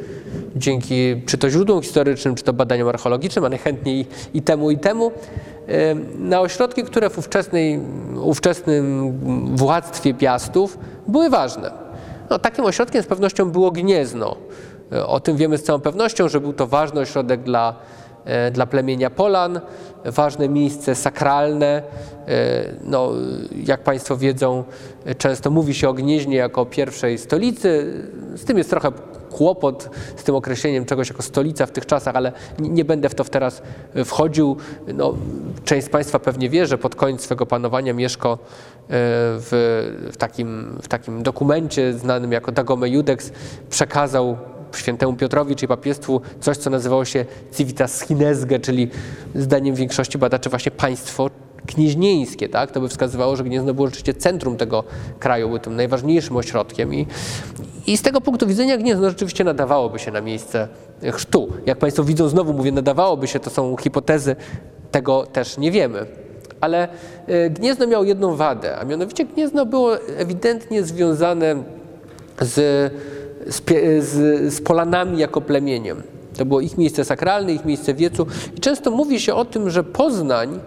dzięki 0.55 1.21
czy 1.25 1.37
to 1.37 1.49
źródłom 1.49 1.81
historycznym, 1.81 2.35
czy 2.35 2.43
to 2.43 2.53
badaniom 2.53 2.87
archeologicznym, 2.87 3.45
a 3.45 3.49
najchętniej 3.49 4.05
i 4.33 4.41
temu, 4.41 4.71
i 4.71 4.77
temu, 4.77 5.11
e, 5.67 5.95
na 6.19 6.41
ośrodki, 6.41 6.83
które 6.83 7.09
w 7.09 7.17
ówczesnej, 7.17 7.79
ówczesnym 8.21 9.17
władztwie 9.55 10.13
Piastów 10.13 10.77
były 11.07 11.29
ważne. 11.29 11.71
No, 12.29 12.39
takim 12.39 12.65
ośrodkiem 12.65 13.03
z 13.03 13.07
pewnością 13.07 13.51
było 13.51 13.71
Gniezno, 13.71 14.35
o 15.05 15.19
tym 15.19 15.37
wiemy 15.37 15.57
z 15.57 15.63
całą 15.63 15.79
pewnością, 15.79 16.29
że 16.29 16.41
był 16.41 16.53
to 16.53 16.67
ważny 16.67 17.01
ośrodek 17.01 17.43
dla, 17.43 17.75
e, 18.25 18.51
dla 18.51 18.65
plemienia 18.65 19.09
Polan, 19.09 19.61
ważne 20.05 20.49
miejsce 20.49 20.95
sakralne. 20.95 21.83
E, 22.27 22.63
no, 22.83 23.11
jak 23.65 23.83
Państwo 23.83 24.17
wiedzą, 24.17 24.63
często 25.17 25.51
mówi 25.51 25.73
się 25.73 25.89
o 25.89 25.93
Gnieźnie 25.93 26.35
jako 26.35 26.65
pierwszej 26.65 27.17
stolicy. 27.17 28.03
Z 28.35 28.45
tym 28.45 28.57
jest 28.57 28.69
trochę 28.69 28.91
kłopot 29.29 29.89
z 30.15 30.23
tym 30.23 30.35
określeniem 30.35 30.85
czegoś 30.85 31.09
jako 31.09 31.21
stolica 31.21 31.65
w 31.65 31.71
tych 31.71 31.85
czasach, 31.85 32.15
ale 32.15 32.31
nie 32.59 32.85
będę 32.85 33.09
w 33.09 33.15
to 33.15 33.23
teraz 33.23 33.61
wchodził. 34.05 34.57
No, 34.93 35.13
część 35.65 35.87
z 35.87 35.89
Państwa 35.89 36.19
pewnie 36.19 36.49
wie, 36.49 36.67
że 36.67 36.77
pod 36.77 36.95
koniec 36.95 37.21
swego 37.21 37.45
panowania 37.45 37.93
Mieszko 37.93 38.33
e, 38.33 38.37
w, 38.89 40.09
w, 40.11 40.17
takim, 40.17 40.77
w 40.81 40.87
takim 40.87 41.23
dokumencie 41.23 41.93
znanym 41.93 42.31
jako 42.31 42.51
Dagome 42.51 42.89
Judex 42.89 43.31
przekazał 43.69 44.37
świętemu 44.79 45.13
Piotrowi, 45.13 45.55
czyli 45.55 45.67
papiestwu, 45.67 46.21
coś, 46.39 46.57
co 46.57 46.69
nazywało 46.69 47.05
się 47.05 47.25
civitas 47.57 48.01
chinesge, 48.01 48.59
czyli 48.59 48.87
zdaniem 49.35 49.75
większości 49.75 50.17
badaczy 50.17 50.49
właśnie 50.49 50.71
państwo 50.71 51.29
gnieźnieńskie, 51.67 52.49
tak? 52.49 52.71
To 52.71 52.81
by 52.81 52.89
wskazywało, 52.89 53.35
że 53.35 53.43
Gniezno 53.43 53.73
było 53.73 53.87
rzeczywiście 53.87 54.13
centrum 54.13 54.57
tego 54.57 54.83
kraju, 55.19 55.49
był 55.49 55.59
tym 55.59 55.75
najważniejszym 55.75 56.37
ośrodkiem 56.37 56.93
i, 56.93 57.07
i 57.87 57.97
z 57.97 58.01
tego 58.01 58.21
punktu 58.21 58.47
widzenia 58.47 58.77
Gniezno 58.77 59.09
rzeczywiście 59.09 59.43
nadawałoby 59.43 59.99
się 59.99 60.11
na 60.11 60.21
miejsce 60.21 60.67
chrztu. 61.13 61.53
Jak 61.65 61.77
Państwo 61.77 62.03
widzą, 62.03 62.29
znowu 62.29 62.53
mówię, 62.53 62.71
nadawałoby 62.71 63.27
się, 63.27 63.39
to 63.39 63.49
są 63.49 63.77
hipotezy, 63.77 64.35
tego 64.91 65.25
też 65.25 65.57
nie 65.57 65.71
wiemy. 65.71 66.05
Ale 66.61 66.87
e, 67.27 67.49
Gniezno 67.49 67.87
miało 67.87 68.03
jedną 68.03 68.35
wadę, 68.35 68.77
a 68.77 68.85
mianowicie 68.85 69.25
Gniezno 69.25 69.65
było 69.65 69.97
ewidentnie 70.17 70.83
związane 70.83 71.55
z, 72.41 72.93
z, 73.49 73.63
z, 74.05 74.53
z 74.53 74.61
Polanami 74.61 75.17
jako 75.17 75.41
plemieniem. 75.41 76.03
To 76.37 76.45
było 76.45 76.61
ich 76.61 76.77
miejsce 76.77 77.05
sakralne, 77.05 77.53
ich 77.53 77.65
miejsce 77.65 77.93
wiecu. 77.93 78.27
I 78.57 78.59
często 78.59 78.91
mówi 78.91 79.19
się 79.19 79.33
o 79.33 79.45
tym, 79.45 79.69
że 79.69 79.83
Poznań 79.83 80.59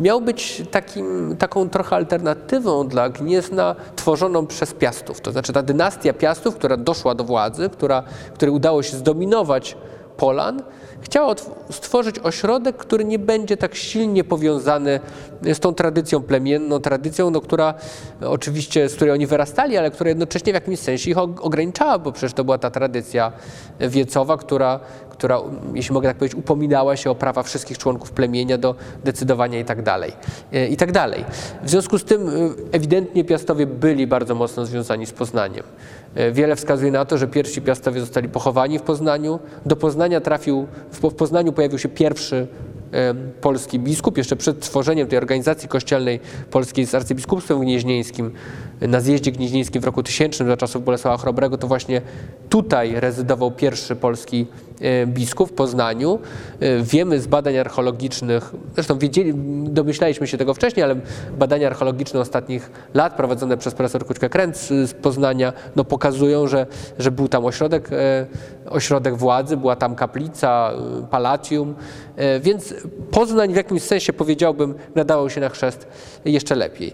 miał 0.00 0.20
być 0.20 0.62
takim, 0.70 1.36
taką 1.38 1.68
trochę 1.68 1.96
alternatywą 1.96 2.88
dla 2.88 3.08
Gniezna 3.08 3.76
tworzoną 3.96 4.46
przez 4.46 4.74
Piastów. 4.74 5.20
To 5.20 5.32
znaczy 5.32 5.52
ta 5.52 5.62
dynastia 5.62 6.12
Piastów, 6.12 6.54
która 6.54 6.76
doszła 6.76 7.14
do 7.14 7.24
władzy, 7.24 7.70
która, 7.70 8.02
której 8.34 8.54
udało 8.54 8.82
się 8.82 8.96
zdominować 8.96 9.76
Polan, 10.18 10.62
chciała 11.00 11.34
stworzyć 11.70 12.18
ośrodek, 12.18 12.76
który 12.76 13.04
nie 13.04 13.18
będzie 13.18 13.56
tak 13.56 13.74
silnie 13.74 14.24
powiązany 14.24 15.00
z 15.42 15.58
tą 15.58 15.74
tradycją 15.74 16.22
plemienną, 16.22 16.80
tradycją, 16.80 17.30
no, 17.30 17.40
która 17.40 17.74
oczywiście, 18.20 18.88
z 18.88 18.94
której 18.94 19.14
oni 19.14 19.26
wyrastali, 19.26 19.76
ale 19.76 19.90
która 19.90 20.08
jednocześnie 20.08 20.52
w 20.52 20.54
jakimś 20.54 20.78
sensie 20.78 21.10
ich 21.10 21.18
ograniczała, 21.18 21.98
bo 21.98 22.12
przecież 22.12 22.32
to 22.32 22.44
była 22.44 22.58
ta 22.58 22.70
tradycja 22.70 23.32
wiecowa, 23.80 24.36
która, 24.36 24.80
która, 25.10 25.40
jeśli 25.74 25.94
mogę 25.94 26.08
tak 26.08 26.16
powiedzieć, 26.16 26.38
upominała 26.38 26.96
się 26.96 27.10
o 27.10 27.14
prawa 27.14 27.42
wszystkich 27.42 27.78
członków 27.78 28.10
plemienia 28.10 28.58
do 28.58 28.74
decydowania 29.04 29.60
i 29.60 29.64
tak 29.64 29.82
dalej. 29.82 30.12
I 30.70 30.76
tak 30.76 30.92
dalej. 30.92 31.24
W 31.62 31.70
związku 31.70 31.98
z 31.98 32.04
tym 32.04 32.30
ewidentnie 32.72 33.24
Piastowie 33.24 33.66
byli 33.66 34.06
bardzo 34.06 34.34
mocno 34.34 34.66
związani 34.66 35.06
z 35.06 35.12
Poznaniem. 35.12 35.64
Wiele 36.32 36.56
wskazuje 36.56 36.92
na 36.92 37.04
to, 37.04 37.18
że 37.18 37.26
pierwsi 37.26 37.62
Piastowie 37.62 38.00
zostali 38.00 38.28
pochowani 38.28 38.78
w 38.78 38.82
Poznaniu. 38.82 39.38
Do 39.66 39.76
Poznania 39.76 40.20
trafił, 40.20 40.66
w 40.92 41.14
Poznaniu 41.14 41.52
pojawił 41.52 41.78
się 41.78 41.88
pierwszy 41.88 42.46
polski 43.40 43.78
biskup, 43.78 44.18
jeszcze 44.18 44.36
przed 44.36 44.60
tworzeniem 44.60 45.08
tej 45.08 45.18
organizacji 45.18 45.68
kościelnej 45.68 46.20
polskiej 46.50 46.86
z 46.86 46.94
arcybiskupstwem 46.94 47.60
gnieźnieńskim, 47.60 48.30
na 48.80 49.00
zjeździe 49.00 49.32
gnieźnieńskim 49.32 49.82
w 49.82 49.84
roku 49.84 50.02
1000 50.02 50.36
za 50.36 50.56
czasów 50.56 50.84
Bolesława 50.84 51.18
Chrobrego, 51.18 51.58
to 51.58 51.66
właśnie 51.66 52.02
tutaj 52.48 53.00
rezydował 53.00 53.50
pierwszy 53.50 53.96
polski 53.96 54.46
E, 54.80 55.06
biskup 55.06 55.50
w 55.50 55.52
Poznaniu. 55.52 56.18
E, 56.60 56.82
wiemy 56.82 57.20
z 57.20 57.26
badań 57.26 57.58
archeologicznych, 57.58 58.54
zresztą 58.74 58.98
wiedzieli, 58.98 59.32
domyślaliśmy 59.64 60.26
się 60.26 60.38
tego 60.38 60.54
wcześniej, 60.54 60.84
ale 60.84 60.96
badania 61.38 61.66
archeologiczne 61.66 62.20
ostatnich 62.20 62.70
lat 62.94 63.16
prowadzone 63.16 63.56
przez 63.56 63.74
profesor 63.74 64.06
Kućkę-Kręc 64.06 64.54
z 64.86 64.92
Poznania 64.92 65.52
no, 65.76 65.84
pokazują, 65.84 66.46
że, 66.46 66.66
że 66.98 67.10
był 67.10 67.28
tam 67.28 67.44
ośrodek, 67.44 67.88
e, 67.92 68.26
ośrodek 68.70 69.16
władzy, 69.16 69.56
była 69.56 69.76
tam 69.76 69.94
kaplica, 69.94 70.72
palatium, 71.10 71.74
więc 72.40 72.74
Poznań 73.10 73.52
w 73.52 73.56
jakimś 73.56 73.82
sensie 73.82 74.12
powiedziałbym 74.12 74.74
nadawał 74.94 75.30
się 75.30 75.40
na 75.40 75.48
chrzest 75.48 75.86
jeszcze 76.24 76.54
lepiej. 76.54 76.92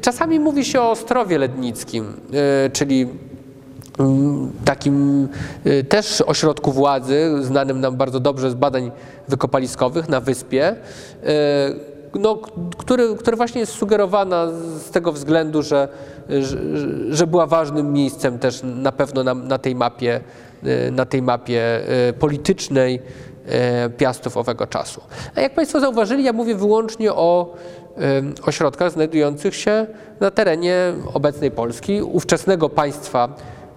Czasami 0.00 0.40
mówi 0.40 0.64
się 0.64 0.80
o 0.80 0.94
Ostrowie 1.22 1.38
Lednickim, 1.38 2.12
czyli 2.72 3.08
takim 4.64 5.28
też 5.88 6.20
ośrodku 6.20 6.72
władzy, 6.72 7.30
znanym 7.40 7.80
nam 7.80 7.96
bardzo 7.96 8.20
dobrze 8.20 8.50
z 8.50 8.54
badań 8.54 8.90
wykopaliskowych 9.28 10.08
na 10.08 10.20
wyspie, 10.20 10.76
no, 12.14 12.38
który, 12.78 13.16
który 13.16 13.36
właśnie 13.36 13.60
jest 13.60 13.72
sugerowana 13.72 14.48
z 14.86 14.90
tego 14.90 15.12
względu, 15.12 15.62
że, 15.62 15.88
że, 16.28 16.58
że 17.10 17.26
była 17.26 17.46
ważnym 17.46 17.92
miejscem 17.92 18.38
też 18.38 18.60
na 18.62 18.92
pewno 18.92 19.24
na, 19.24 19.34
na 19.34 19.58
tej 19.58 19.74
mapie, 19.74 20.20
na 20.92 21.06
tej 21.06 21.22
mapie 21.22 21.62
politycznej 22.18 23.02
piastów 23.96 24.36
owego 24.36 24.66
czasu. 24.66 25.00
A 25.34 25.40
jak 25.40 25.54
Państwo 25.54 25.80
zauważyli, 25.80 26.24
ja 26.24 26.32
mówię 26.32 26.54
wyłącznie 26.54 27.12
o 27.12 27.54
ośrodkach 28.46 28.92
znajdujących 28.92 29.54
się 29.54 29.86
na 30.20 30.30
terenie 30.30 30.76
obecnej 31.14 31.50
Polski, 31.50 32.02
ówczesnego 32.02 32.68
państwa 32.68 33.28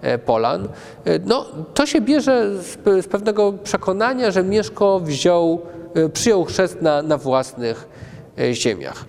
E, 0.05 0.17
Polan. 0.17 0.67
E, 1.05 1.19
no, 1.25 1.45
to 1.73 1.85
się 1.85 2.01
bierze 2.01 2.61
z, 2.61 2.77
z 3.05 3.07
pewnego 3.07 3.53
przekonania, 3.53 4.31
że 4.31 4.43
Mieszko 4.43 4.99
wziął, 4.99 5.61
e, 5.95 6.09
przyjął 6.09 6.45
chrzest 6.45 6.81
na, 6.81 7.01
na 7.01 7.17
własnych 7.17 7.87
ziemiach. 8.51 9.05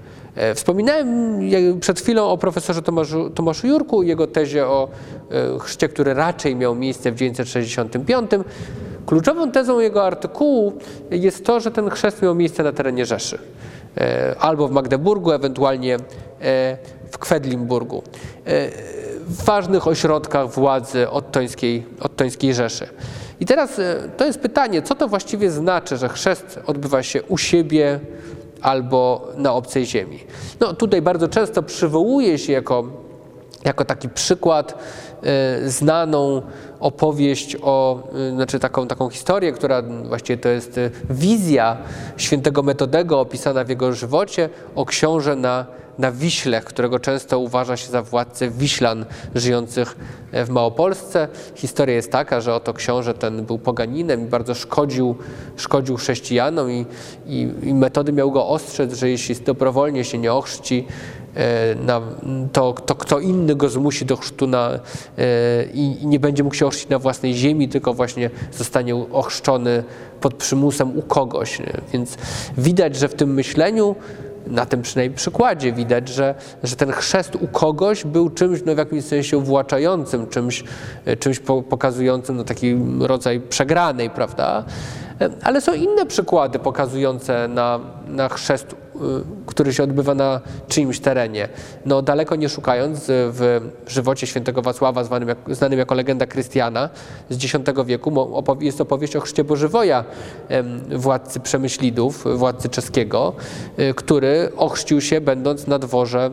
Wspominałem 0.54 1.40
przed 1.80 2.00
chwilą 2.00 2.28
o 2.28 2.38
profesorze 2.38 2.82
Tomaszu, 2.82 3.30
Tomaszu 3.30 3.66
Jurku 3.66 4.02
i 4.02 4.08
jego 4.08 4.26
tezie 4.26 4.66
o 4.66 4.88
chrzcie, 5.60 5.88
który 5.88 6.14
raczej 6.14 6.56
miał 6.56 6.74
miejsce 6.74 7.10
w 7.10 7.14
1965. 7.14 8.30
Kluczową 9.06 9.50
tezą 9.50 9.80
jego 9.80 10.04
artykułu 10.04 10.72
jest 11.10 11.44
to, 11.44 11.60
że 11.60 11.70
ten 11.70 11.90
chrzest 11.90 12.22
miał 12.22 12.34
miejsce 12.34 12.62
na 12.62 12.72
terenie 12.72 13.06
Rzeszy. 13.06 13.38
Albo 14.38 14.68
w 14.68 14.70
Magdeburgu, 14.70 15.32
ewentualnie 15.32 15.96
w 17.10 17.18
Kwedlimburgu 17.18 18.02
w 19.26 19.44
ważnych 19.44 19.86
ośrodkach 19.86 20.50
władzy 20.50 21.10
odtońskiej, 21.10 21.86
odtońskiej 22.00 22.54
Rzeszy. 22.54 22.88
I 23.40 23.46
teraz 23.46 23.78
e, 23.78 24.08
to 24.16 24.26
jest 24.26 24.40
pytanie, 24.40 24.82
co 24.82 24.94
to 24.94 25.08
właściwie 25.08 25.50
znaczy, 25.50 25.96
że 25.96 26.08
chrzest 26.08 26.60
odbywa 26.66 27.02
się 27.02 27.22
u 27.22 27.38
siebie 27.38 28.00
albo 28.62 29.28
na 29.36 29.52
obcej 29.52 29.86
ziemi. 29.86 30.18
No 30.60 30.74
tutaj 30.74 31.02
bardzo 31.02 31.28
często 31.28 31.62
przywołuje 31.62 32.38
się 32.38 32.52
jako, 32.52 32.84
jako 33.64 33.84
taki 33.84 34.08
przykład 34.08 34.74
y, 35.64 35.70
znaną 35.70 36.42
opowieść 36.80 37.56
o, 37.62 38.02
y, 38.30 38.30
znaczy 38.30 38.58
taką, 38.58 38.88
taką 38.88 39.10
historię, 39.10 39.52
która 39.52 39.82
właściwie 39.82 40.36
to 40.36 40.48
jest 40.48 40.80
wizja 41.10 41.76
świętego 42.16 42.62
Metodego 42.62 43.20
opisana 43.20 43.64
w 43.64 43.68
jego 43.68 43.92
żywocie 43.92 44.48
o 44.74 44.86
książę 44.86 45.36
na 45.36 45.66
na 45.98 46.12
Wiśle, 46.12 46.60
którego 46.60 46.98
często 46.98 47.38
uważa 47.38 47.76
się 47.76 47.90
za 47.90 48.02
władcę 48.02 48.50
Wiślan 48.50 49.06
żyjących 49.34 49.96
e, 50.32 50.44
w 50.44 50.50
Małopolsce. 50.50 51.28
Historia 51.54 51.94
jest 51.94 52.12
taka, 52.12 52.40
że 52.40 52.54
oto 52.54 52.74
książę 52.74 53.14
ten 53.14 53.44
był 53.44 53.58
poganinem 53.58 54.22
i 54.22 54.26
bardzo 54.26 54.54
szkodził, 54.54 55.16
szkodził 55.56 55.96
chrześcijanom 55.96 56.70
i, 56.70 56.86
i, 57.26 57.50
i 57.62 57.74
metody 57.74 58.12
miał 58.12 58.30
go 58.30 58.46
ostrzec, 58.46 58.94
że 58.94 59.10
jeśli 59.10 59.36
dobrowolnie 59.36 60.04
się 60.04 60.18
nie 60.18 60.32
ochrzci, 60.32 60.86
e, 60.88 61.15
na, 61.86 62.00
to, 62.52 62.72
to 62.72 62.94
kto 62.94 63.20
inny 63.20 63.54
go 63.54 63.68
zmusi 63.68 64.04
do 64.04 64.16
chrztu 64.16 64.46
na, 64.46 64.70
e, 64.70 64.78
i, 65.74 66.02
i 66.02 66.06
nie 66.06 66.20
będzie 66.20 66.42
mógł 66.42 66.54
się 66.54 66.66
ochrzcić 66.66 66.88
na 66.88 66.98
własnej 66.98 67.34
ziemi, 67.34 67.68
tylko 67.68 67.94
właśnie 67.94 68.30
zostanie 68.52 68.94
ochrzczony 68.94 69.84
pod 70.20 70.34
przymusem 70.34 70.98
u 70.98 71.02
kogoś. 71.02 71.58
Więc 71.92 72.16
widać, 72.58 72.96
że 72.96 73.08
w 73.08 73.14
tym 73.14 73.34
myśleniu 73.34 73.94
na 74.46 74.66
tym 74.66 74.82
przynajmniej 74.82 75.16
przykładzie 75.16 75.72
widać, 75.72 76.08
że, 76.08 76.34
że 76.62 76.76
ten 76.76 76.92
chrzest 76.92 77.36
u 77.36 77.48
kogoś 77.48 78.04
był 78.04 78.30
czymś 78.30 78.60
no, 78.66 78.74
w 78.74 78.78
jakimś 78.78 79.04
sensie 79.04 79.38
uwłaczającym, 79.38 80.26
czymś, 80.26 80.64
czymś 81.18 81.40
pokazującym 81.68 82.36
no, 82.36 82.44
taki 82.44 82.76
rodzaj 83.00 83.40
przegranej, 83.40 84.10
prawda? 84.10 84.64
Ale 85.42 85.60
są 85.60 85.72
inne 85.72 86.06
przykłady 86.06 86.58
pokazujące 86.58 87.48
na, 87.48 87.80
na 88.08 88.28
chrzest, 88.28 88.76
który 89.46 89.74
się 89.74 89.82
odbywa 89.82 90.14
na 90.14 90.40
czyimś 90.68 91.00
terenie. 91.00 91.48
No, 91.86 92.02
daleko 92.02 92.36
nie 92.36 92.48
szukając, 92.48 93.04
w 93.08 93.60
żywocie 93.88 94.26
świętego 94.26 94.62
Wacława, 94.62 95.04
znanym, 95.04 95.28
jak, 95.28 95.38
znanym 95.50 95.78
jako 95.78 95.94
legenda 95.94 96.26
Krystiana 96.26 96.88
z 97.30 97.44
X 97.44 97.56
wieku, 97.86 98.12
jest 98.60 98.80
opowieść 98.80 99.16
o 99.16 99.20
chrzcie 99.20 99.44
Bożywoja, 99.44 100.04
władcy 100.90 101.40
Przemyślidów, 101.40 102.24
władcy 102.38 102.68
czeskiego, 102.68 103.32
y, 103.78 103.94
który 103.94 104.52
ochrzcił 104.56 105.00
się 105.00 105.20
będąc 105.20 105.66
na 105.66 105.78
dworze, 105.78 106.30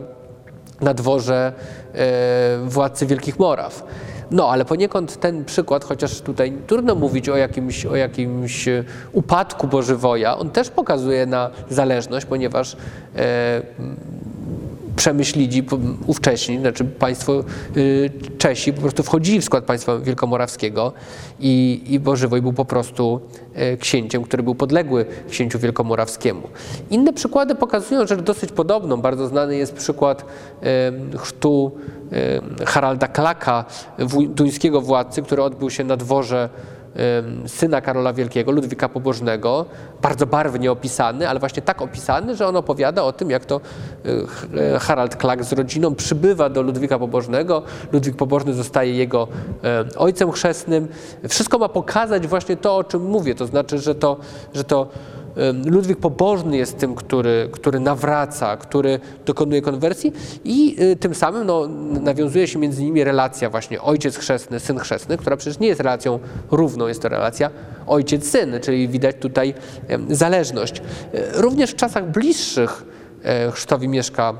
na 0.80 0.94
dworze 0.94 1.52
e, 1.94 2.58
władcy 2.64 3.06
Wielkich 3.06 3.38
Moraw. 3.38 3.84
No, 4.30 4.50
ale 4.50 4.64
poniekąd 4.64 5.20
ten 5.20 5.44
przykład, 5.44 5.84
chociaż 5.84 6.20
tutaj 6.20 6.52
trudno 6.66 6.94
mówić 6.94 7.28
o 7.28 7.36
jakimś, 7.36 7.86
o 7.86 7.96
jakimś 7.96 8.68
e, 8.68 8.84
upadku 9.12 9.66
Bożywoja, 9.66 10.38
on 10.38 10.50
też 10.50 10.70
pokazuje 10.70 11.26
na 11.26 11.50
zależność, 11.70 12.26
ponieważ 12.26 12.76
e, 14.94 14.96
przemyślidzi 14.96 15.64
ówcześni, 16.06 16.58
znaczy 16.58 16.84
państwo 16.84 17.44
y, 17.76 18.10
Czesi 18.38 18.72
po 18.72 18.80
prostu 18.80 19.02
wchodzili 19.02 19.40
w 19.40 19.44
skład 19.44 19.64
państwa 19.64 19.98
wielkomorawskiego 19.98 20.92
i, 21.40 21.82
i 21.86 22.00
Bożywoj 22.00 22.42
był 22.42 22.52
po 22.52 22.64
prostu 22.64 23.20
e, 23.54 23.76
księciem, 23.76 24.22
który 24.22 24.42
był 24.42 24.54
podległy 24.54 25.06
księciu 25.30 25.58
wielkomorawskiemu. 25.58 26.42
Inne 26.90 27.12
przykłady 27.12 27.54
pokazują 27.54 28.06
rzecz 28.06 28.20
dosyć 28.20 28.52
podobną. 28.52 28.96
Bardzo 28.96 29.28
znany 29.28 29.56
jest 29.56 29.74
przykład 29.74 30.24
chrztu 31.16 31.72
Haralda 32.66 33.08
Klaka, 33.08 33.64
duńskiego 34.28 34.80
władcy, 34.80 35.22
który 35.22 35.42
odbył 35.42 35.70
się 35.70 35.84
na 35.84 35.96
dworze 35.96 36.48
syna 37.46 37.80
Karola 37.80 38.12
Wielkiego, 38.12 38.52
Ludwika 38.52 38.88
Pobożnego, 38.88 39.66
bardzo 40.02 40.26
barwnie 40.26 40.72
opisany, 40.72 41.28
ale 41.28 41.40
właśnie 41.40 41.62
tak 41.62 41.82
opisany, 41.82 42.36
że 42.36 42.46
on 42.46 42.56
opowiada 42.56 43.02
o 43.02 43.12
tym, 43.12 43.30
jak 43.30 43.44
to 43.44 43.60
e, 44.74 44.78
Harald 44.78 45.16
Klak 45.16 45.44
z 45.44 45.52
rodziną 45.52 45.94
przybywa 45.94 46.48
do 46.50 46.62
Ludwika 46.62 46.98
Pobożnego. 46.98 47.62
Ludwik 47.92 48.16
Pobożny 48.16 48.54
zostaje 48.54 48.94
jego 48.94 49.28
ojcem 49.96 50.32
chrzestnym. 50.32 50.88
Wszystko 51.28 51.58
ma 51.58 51.68
pokazać 51.68 52.26
właśnie 52.26 52.56
to, 52.56 52.76
o 52.76 52.84
czym 52.84 53.02
mówię, 53.02 53.34
to 53.34 53.46
znaczy, 53.46 53.78
że 53.78 53.94
to, 53.94 54.16
że 54.54 54.64
to 54.64 54.88
Ludwik 55.66 55.98
Pobożny 55.98 56.56
jest 56.56 56.78
tym, 56.78 56.94
który, 56.94 57.48
który 57.52 57.80
nawraca, 57.80 58.56
który 58.56 59.00
dokonuje 59.26 59.62
konwersji 59.62 60.12
i 60.44 60.76
y, 60.82 60.96
tym 60.96 61.14
samym 61.14 61.46
no, 61.46 61.68
nawiązuje 62.00 62.48
się 62.48 62.58
między 62.58 62.82
nimi 62.82 63.04
relacja 63.04 63.50
właśnie 63.50 63.82
ojciec 63.82 64.16
chrzestny, 64.16 64.60
syn 64.60 64.78
chrzestny, 64.78 65.16
która 65.16 65.36
przecież 65.36 65.58
nie 65.58 65.68
jest 65.68 65.80
relacją 65.80 66.18
równą, 66.50 66.86
jest 66.86 67.02
to 67.02 67.08
relacja 67.08 67.50
ojciec-syn, 67.86 68.60
czyli 68.60 68.88
widać 68.88 69.16
tutaj 69.20 69.54
zależność. 70.08 70.82
E, 71.14 71.42
również 71.42 71.70
w 71.70 71.76
czasach 71.76 72.10
bliższych 72.10 72.84
e, 73.24 73.50
chrztowi 73.50 73.88
Mieszka 73.88 74.34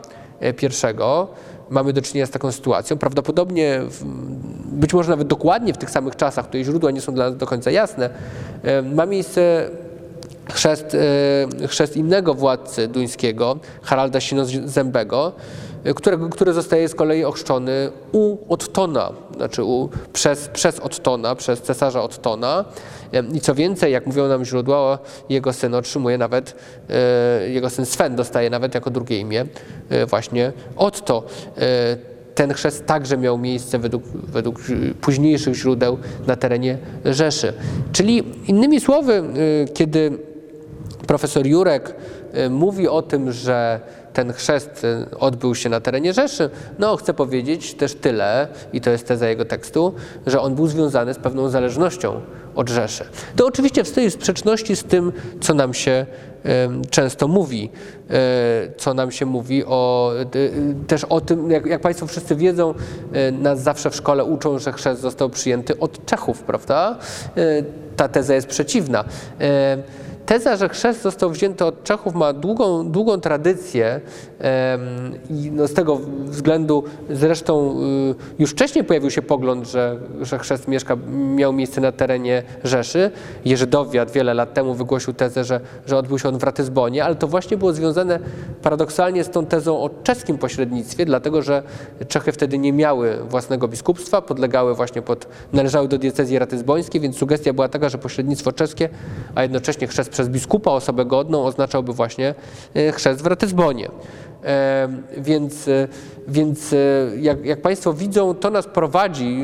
I 0.62 0.66
e, 0.66 1.26
mamy 1.70 1.92
do 1.92 2.02
czynienia 2.02 2.26
z 2.26 2.30
taką 2.30 2.52
sytuacją. 2.52 2.98
Prawdopodobnie, 2.98 3.80
być 4.72 4.94
może 4.94 5.10
nawet 5.10 5.28
dokładnie 5.28 5.74
w 5.74 5.78
tych 5.78 5.90
samych 5.90 6.16
czasach, 6.16 6.46
tutaj 6.46 6.64
źródła 6.64 6.90
nie 6.90 7.00
są 7.00 7.14
dla 7.14 7.30
nas 7.30 7.36
do 7.36 7.46
końca 7.46 7.70
jasne, 7.70 8.10
ma 8.94 9.06
miejsce 9.06 9.70
chrzest, 10.52 10.96
e, 11.62 11.68
chrzest 11.68 11.96
innego 11.96 12.34
władcy 12.34 12.88
duńskiego, 12.88 13.56
Haralda 13.82 14.20
Sinozębego, 14.20 15.32
e, 15.84 15.94
którego, 15.94 16.28
który 16.28 16.52
zostaje 16.52 16.88
z 16.88 16.94
kolei 16.94 17.24
ochrzczony 17.24 17.90
u 18.12 18.38
Ottona, 18.48 19.12
znaczy 19.36 19.64
u, 19.64 19.88
przez, 20.12 20.48
przez 20.48 20.80
Ottona, 20.80 21.34
przez 21.34 21.62
cesarza 21.62 22.02
Ottona. 22.02 22.64
E, 23.12 23.22
I 23.34 23.40
co 23.40 23.54
więcej, 23.54 23.92
jak 23.92 24.06
mówią 24.06 24.28
nam 24.28 24.44
źródła, 24.44 24.98
jego 25.28 25.52
syn 25.52 25.74
otrzymuje 25.74 26.18
nawet, 26.18 26.56
jego 27.48 27.70
syn 27.70 27.86
Sven 27.86 28.16
dostaje 28.16 28.50
nawet 28.50 28.74
jako 28.74 28.90
drugie 28.90 29.18
imię 29.18 29.46
właśnie 30.06 30.52
Otto 30.76 31.22
ten 32.34 32.52
chrzest 32.52 32.86
także 32.86 33.16
miał 33.16 33.38
miejsce 33.38 33.78
według, 33.78 34.02
według 34.14 34.60
późniejszych 35.00 35.54
źródeł 35.54 35.98
na 36.26 36.36
terenie 36.36 36.78
Rzeszy. 37.04 37.52
Czyli 37.92 38.24
innymi 38.46 38.80
słowy, 38.80 39.22
kiedy 39.74 40.18
Profesor 41.06 41.46
Jurek 41.46 41.94
y, 42.34 42.50
mówi 42.50 42.88
o 42.88 43.02
tym, 43.02 43.32
że 43.32 43.80
ten 44.12 44.32
chrzest 44.32 44.84
y, 44.84 45.18
odbył 45.18 45.54
się 45.54 45.68
na 45.68 45.80
terenie 45.80 46.12
Rzeszy, 46.12 46.50
no 46.78 46.96
chcę 46.96 47.14
powiedzieć 47.14 47.74
też 47.74 47.94
tyle, 47.94 48.48
i 48.72 48.80
to 48.80 48.90
jest 48.90 49.08
teza 49.08 49.28
jego 49.28 49.44
tekstu, 49.44 49.94
że 50.26 50.40
on 50.40 50.54
był 50.54 50.66
związany 50.66 51.14
z 51.14 51.18
pewną 51.18 51.48
zależnością 51.48 52.20
od 52.54 52.68
Rzeszy. 52.68 53.04
To 53.37 53.46
oczywiście 53.46 53.84
w 53.84 53.88
sprzeczności 54.11 54.76
z 54.76 54.84
tym, 54.84 55.12
co 55.40 55.54
nam 55.54 55.75
się 55.75 56.06
często 56.90 57.28
mówi, 57.28 57.70
y, 58.11 58.14
co 58.76 58.94
nam 58.94 59.11
się 59.11 59.26
mówi 59.26 59.64
o, 59.64 60.12
też 60.87 61.04
o 61.04 61.20
tym, 61.20 61.50
jak, 61.50 61.66
jak 61.66 61.80
Państwo 61.80 62.06
wszyscy 62.06 62.37
wiedzą, 62.37 62.75
nas 63.32 63.61
zawsze 63.61 63.90
w 63.90 63.96
szkole 63.96 64.25
uczą, 64.25 64.58
że 64.58 64.73
chrzest 64.73 65.00
został 65.00 65.30
przyjęty 65.30 65.78
od 65.78 66.06
Czechów, 66.06 66.42
prawda? 66.42 66.99
Ta 67.96 68.08
teza 68.08 68.34
jest 68.34 68.46
przeciwna. 68.46 69.04
Teza, 70.26 70.56
że 70.56 70.68
chrzest 70.68 71.02
został 71.02 71.30
wzięty 71.30 71.64
od 71.64 71.84
Czechów 71.84 72.14
ma 72.14 72.32
długą, 72.32 72.90
długą 72.90 73.20
tradycję 73.20 74.00
i 75.30 75.50
no 75.52 75.68
z 75.68 75.74
tego 75.74 76.00
względu 76.24 76.84
zresztą 77.10 77.76
y, 78.10 78.14
już 78.38 78.50
wcześniej 78.50 78.84
pojawił 78.84 79.10
się 79.10 79.22
pogląd, 79.22 79.68
że, 79.68 79.96
że 80.20 80.38
chrzest 80.38 80.68
mieszka, 80.68 80.96
miał 81.36 81.52
miejsce 81.52 81.80
na 81.80 81.92
terenie 81.92 82.42
Rzeszy. 82.64 83.10
Jerzy 83.44 83.66
Dowiat 83.66 84.10
wiele 84.10 84.34
lat 84.34 84.54
temu 84.54 84.74
wygłosił 84.74 85.12
tezę, 85.12 85.44
że, 85.44 85.60
że 85.86 85.96
odbył 85.96 86.18
się 86.18 86.28
on 86.28 86.38
w 86.38 86.42
Ratyzbonie, 86.42 87.04
ale 87.04 87.14
to 87.14 87.28
właśnie 87.28 87.56
było 87.56 87.72
związane 87.72 88.18
paradoksalnie 88.62 89.24
z 89.24 89.30
tą 89.30 89.46
tezą 89.46 89.82
o 89.82 89.90
czeskim 90.02 90.38
pośrednictwie, 90.38 91.06
dlatego 91.06 91.42
że 91.42 91.62
Czechy 92.08 92.32
wtedy 92.32 92.58
nie 92.58 92.72
miały 92.72 93.18
własnego 93.28 93.68
biskupstwa, 93.68 94.22
podlegały 94.22 94.74
właśnie 94.74 95.02
pod, 95.02 95.26
należały 95.52 95.88
do 95.88 95.98
diecezji 95.98 96.38
ratyzbońskiej, 96.38 97.00
więc 97.00 97.16
sugestia 97.16 97.52
była 97.52 97.68
taka, 97.68 97.88
że 97.88 97.98
pośrednictwo 97.98 98.52
czeskie, 98.52 98.88
a 99.34 99.42
jednocześnie 99.42 99.87
chrzest 99.87 100.13
przez 100.14 100.29
biskupa 100.29 100.70
osobę 100.70 101.05
godną 101.05 101.44
oznaczałby 101.44 101.92
właśnie 101.92 102.35
e, 102.74 102.92
chrzest 102.92 103.22
w 103.22 103.27
Ratyzbonie. 103.27 103.90
E, 104.44 104.88
więc, 105.16 105.68
e, 105.68 105.88
więc 106.29 106.74
jak, 107.20 107.44
jak, 107.44 107.62
Państwo 107.62 107.92
widzą, 107.92 108.35
to 108.35 108.50
nas 108.50 108.66
prowadzi 108.66 109.38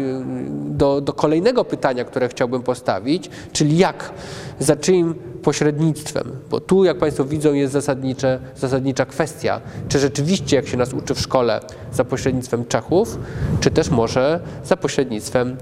do, 0.50 1.00
do 1.00 1.12
kolejnego 1.12 1.64
pytania, 1.64 2.04
które 2.04 2.28
chciałbym 2.28 2.62
postawić, 2.62 3.30
czyli 3.52 3.78
jak, 3.78 4.12
za 4.58 4.76
czyim 4.76 5.14
pośrednictwem? 5.42 6.36
Bo 6.50 6.60
tu, 6.60 6.84
jak 6.84 6.98
Państwo 6.98 7.24
widzą, 7.24 7.52
jest 7.52 7.72
zasadnicze, 7.72 8.38
zasadnicza 8.56 9.06
kwestia, 9.06 9.60
czy 9.88 9.98
rzeczywiście, 9.98 10.56
jak 10.56 10.66
się 10.66 10.76
nas 10.76 10.92
uczy 10.92 11.14
w 11.14 11.20
szkole, 11.20 11.60
za 11.92 12.04
pośrednictwem 12.04 12.66
Czechów, 12.66 13.18
czy 13.60 13.70
też 13.70 13.90
może 13.90 14.40
za 14.64 14.76
pośrednictwem 14.76 15.56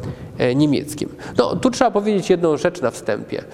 niemieckim. 0.57 1.09
No, 1.37 1.57
tu 1.57 1.71
trzeba 1.71 1.91
powiedzieć 1.91 2.31
jedną 2.31 2.57
rzecz 2.57 2.81
na 2.81 2.91
wstępie. 2.91 3.45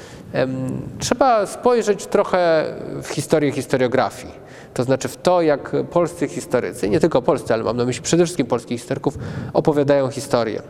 Trzeba 0.99 1.47
spojrzeć 1.47 2.07
trochę 2.07 2.65
w 3.03 3.09
historię 3.09 3.53
historiografii. 3.53 4.44
To 4.75 4.85
znaczy 4.85 5.09
w 5.09 5.17
to, 5.17 5.43
jak 5.43 5.73
polscy 5.91 6.29
historycy, 6.29 6.89
nie 6.89 7.01
tylko 7.01 7.23
polscy, 7.23 7.55
ale 7.55 7.65
mam 7.65 7.77
na 7.77 7.85
myśli 7.85 8.03
przede 8.03 8.25
wszystkim 8.25 8.47
polskich 8.47 8.81
historyków, 8.81 9.19
opowiadają 9.53 10.11
historię. 10.11 10.63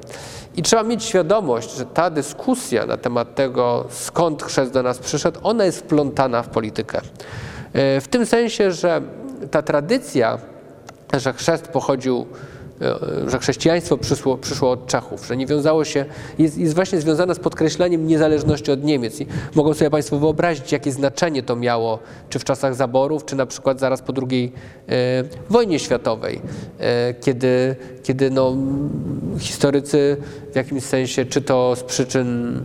I 0.57 0.63
trzeba 0.63 0.83
mieć 0.83 1.05
świadomość, 1.05 1.77
że 1.77 1.87
ta 1.87 2.11
dyskusja 2.11 2.87
na 2.87 2.97
temat 2.97 3.35
tego, 3.35 3.85
skąd 3.91 4.43
chrzest 4.43 4.73
do 4.73 4.83
nas 4.83 4.99
przyszedł, 4.99 5.41
ona 5.43 5.65
jest 5.65 5.79
wplątana 5.79 6.43
w 6.43 6.49
politykę. 6.49 7.01
E, 7.73 8.01
w 8.01 8.09
tym 8.09 8.27
sensie, 8.27 8.73
że 8.73 9.03
ta 9.51 9.63
tradycja, 9.63 10.39
że 11.19 11.33
chrzest 11.33 11.69
pochodził 11.69 12.27
że 13.27 13.39
chrześcijaństwo 13.39 13.97
przyszło, 13.97 14.37
przyszło 14.37 14.71
od 14.71 14.87
Czechów, 14.87 15.27
że 15.27 15.37
nie 15.37 15.47
wiązało 15.47 15.85
się, 15.85 16.05
jest, 16.39 16.59
jest 16.59 16.75
właśnie 16.75 17.01
związane 17.01 17.35
z 17.35 17.39
podkreśleniem 17.39 18.07
niezależności 18.07 18.71
od 18.73 18.85
Niemiec. 18.85 19.21
I 19.21 19.27
mogą 19.55 19.75
sobie 19.75 19.91
Państwo 19.91 20.19
wyobrazić, 20.19 20.73
jakie 20.73 20.93
znaczenie 20.93 21.43
to 21.43 21.57
miało, 21.57 21.99
czy 22.29 22.39
w 22.39 22.45
czasach 22.45 22.75
zaborów, 22.75 23.25
czy 23.25 23.37
na 23.37 23.47
przykład 23.47 23.81
zaraz 23.81 24.03
po 24.03 24.13
II 24.31 24.53
e, 24.89 25.25
wojnie 25.51 25.79
światowej, 25.79 26.41
e, 26.79 27.15
kiedy, 27.15 27.77
kiedy 28.03 28.31
no, 28.31 28.57
historycy 29.39 30.17
w 30.53 30.57
jakimś 30.57 30.83
sensie, 30.83 31.25
czy 31.25 31.43
to 31.43 31.77
z 31.77 31.83
przyczyn, 31.83 32.61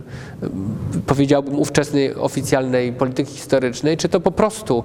powiedziałbym, 1.06 1.58
ówczesnej 1.58 2.14
oficjalnej 2.14 2.92
polityki 2.92 3.32
historycznej, 3.32 3.96
czy 3.96 4.08
to 4.08 4.20
po 4.20 4.30
prostu 4.30 4.84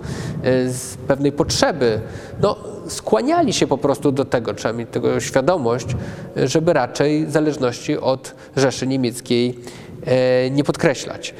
z 0.67 0.97
pewnej 1.07 1.31
potrzeby, 1.31 2.01
no, 2.41 2.57
skłaniali 2.87 3.53
się 3.53 3.67
po 3.67 3.77
prostu 3.77 4.11
do 4.11 4.25
tego, 4.25 4.53
trzeba 4.53 4.73
mieć 4.73 4.89
tego 4.89 5.19
świadomość, 5.19 5.87
żeby 6.35 6.73
raczej 6.73 7.31
zależności 7.31 7.97
od 7.97 8.35
Rzeszy 8.55 8.87
Niemieckiej 8.87 9.59
e, 10.05 10.49
nie 10.49 10.63
podkreślać. 10.63 11.33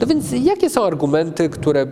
No 0.00 0.06
więc 0.06 0.32
jakie 0.32 0.70
są 0.70 0.84
argumenty, 0.84 1.48
które 1.48 1.86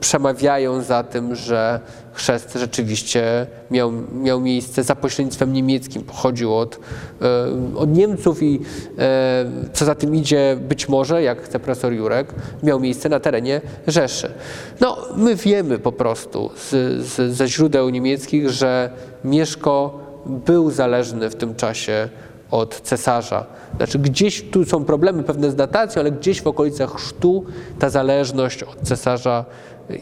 przemawiają 0.00 0.82
za 0.82 1.02
tym, 1.02 1.34
że 1.34 1.80
chrzest 2.12 2.52
rzeczywiście 2.54 3.46
miał, 3.70 3.92
miał 4.12 4.40
miejsce 4.40 4.82
za 4.82 4.94
pośrednictwem 4.94 5.52
niemieckim, 5.52 6.02
pochodził 6.02 6.54
od, 6.54 6.78
e, 7.22 7.76
od 7.76 7.96
Niemców 7.96 8.42
i 8.42 8.60
e, 8.98 9.44
co 9.72 9.84
za 9.84 9.94
tym 9.94 10.14
idzie, 10.14 10.56
być 10.68 10.88
może, 10.88 11.22
jak 11.22 11.42
chce 11.42 11.60
profesor 11.60 11.92
Jurek, 11.92 12.34
miał 12.62 12.80
miejsce 12.80 13.08
na 13.08 13.20
terenie 13.20 13.60
Rzeszy. 13.86 14.32
No, 14.80 14.96
my 15.16 15.36
wiemy 15.36 15.78
po 15.78 15.92
prostu 15.92 16.50
z, 16.56 16.70
z, 17.06 17.36
ze 17.36 17.48
źródeł 17.48 17.90
niemieckich, 17.90 18.50
że 18.50 18.90
Mieszko 19.24 20.00
był 20.26 20.70
zależny 20.70 21.30
w 21.30 21.34
tym 21.34 21.54
czasie 21.54 22.08
od 22.50 22.80
cesarza. 22.80 23.46
Znaczy 23.76 23.98
gdzieś 23.98 24.50
tu 24.50 24.64
są 24.64 24.84
problemy 24.84 25.22
pewne 25.22 25.50
z 25.50 25.54
datacją, 25.54 26.00
ale 26.00 26.12
gdzieś 26.12 26.42
w 26.42 26.46
okolicach 26.46 26.94
chrztu 26.94 27.44
ta 27.78 27.90
zależność 27.90 28.62
od 28.62 28.80
cesarza 28.82 29.44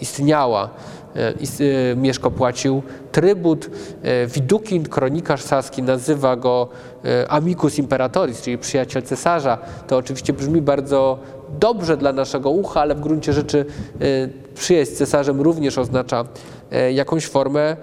istniała. 0.01 0.71
E, 1.17 1.29
e, 1.93 1.97
Mieszko 1.97 2.31
płacił 2.31 2.83
trybut. 3.13 3.71
E, 4.03 4.27
Widukin, 4.27 4.85
kronikarz 4.85 5.43
saski, 5.43 5.83
nazywa 5.83 6.37
go 6.37 6.69
amicus 7.29 7.79
imperatoris, 7.79 8.43
czyli 8.43 8.59
przyjaciel 8.59 9.03
cesarza. 9.03 9.59
To 9.87 9.97
oczywiście 9.97 10.33
brzmi 10.33 10.63
bardzo 10.63 11.19
dobrze 11.61 11.97
dla 11.97 12.13
naszego 12.13 12.51
ucha, 12.51 12.81
ale 12.81 12.95
w 12.95 13.01
gruncie 13.01 13.33
rzeczy 13.33 13.67
przyjaźń 14.55 14.91
z 14.91 14.95
cesarzem 14.95 15.41
również 15.41 15.79
oznacza 15.79 16.25
jakąś 16.93 17.27
formę 17.27 17.77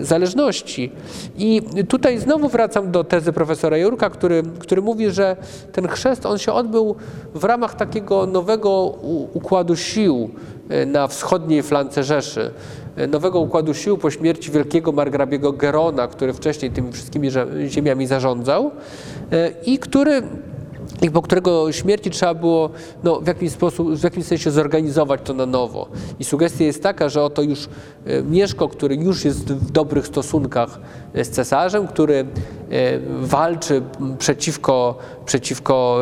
zależności. 0.00 0.92
I 1.36 1.62
tutaj 1.88 2.18
znowu 2.18 2.48
wracam 2.48 2.90
do 2.90 3.04
tezy 3.04 3.32
profesora 3.32 3.76
Jurka, 3.76 4.10
który, 4.10 4.42
który 4.58 4.82
mówi, 4.82 5.10
że 5.10 5.36
ten 5.72 5.88
chrzest 5.88 6.26
on 6.26 6.38
się 6.38 6.52
odbył 6.52 6.96
w 7.34 7.44
ramach 7.44 7.74
takiego 7.74 8.26
nowego 8.26 8.84
układu 9.34 9.76
sił, 9.76 10.30
Y, 10.70 10.86
na 10.86 11.08
wschodniej 11.08 11.62
flance 11.62 12.04
Rzeszy. 12.04 12.50
e, 12.96 13.06
nowego 13.06 13.40
układu 13.40 13.74
sił 13.74 13.98
po 13.98 14.10
śmierci 14.10 14.50
wielkiego 14.50 14.92
margrabiego 14.92 15.52
Gerona, 15.52 16.08
który 16.08 16.32
wcześniej 16.32 16.70
tymi 16.70 16.92
wszystkimi 16.92 17.28
ziemiami 17.68 18.06
zarządzał 18.06 18.70
e, 19.32 19.50
i 19.66 19.78
który 19.78 20.22
i 21.02 21.10
po 21.10 21.22
którego 21.22 21.72
śmierci 21.72 22.10
trzeba 22.10 22.34
było 22.34 22.70
no, 23.04 23.20
w, 23.20 23.26
jakimś 23.26 23.52
sposób, 23.52 23.94
w 23.94 24.04
jakimś 24.04 24.26
sensie 24.26 24.50
zorganizować 24.50 25.20
to 25.24 25.34
na 25.34 25.46
nowo. 25.46 25.88
I 26.18 26.24
sugestia 26.24 26.64
jest 26.64 26.82
taka, 26.82 27.08
że 27.08 27.22
oto 27.22 27.42
już 27.42 27.68
e, 28.06 28.22
Mieszko, 28.22 28.68
który 28.68 28.96
już 28.96 29.24
jest 29.24 29.52
w 29.52 29.70
dobrych 29.70 30.06
stosunkach 30.06 30.80
z 31.14 31.28
cesarzem, 31.28 31.86
który 31.86 32.14
e, 32.14 32.24
walczy 33.20 33.82
przeciwko, 34.18 34.98
przeciwko 35.26 36.00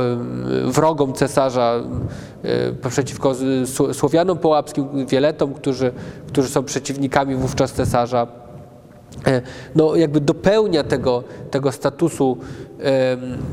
wrogom 0.65 1.13
cesarza, 1.13 1.81
e, 2.43 2.89
przeciwko 2.91 3.35
Słowianom 3.93 4.39
połapskim, 4.39 5.07
Wieletom, 5.07 5.55
którzy, 5.55 5.93
którzy 6.29 6.49
są 6.49 6.65
przeciwnikami 6.65 7.37
wówczas 7.37 7.73
cesarza 7.73 8.42
no, 9.75 9.97
jakby 9.97 10.21
dopełnia 10.21 10.85
tego, 10.85 11.25
tego 11.51 11.73
statusu 11.73 12.39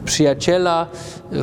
przyjaciela, 0.05 0.87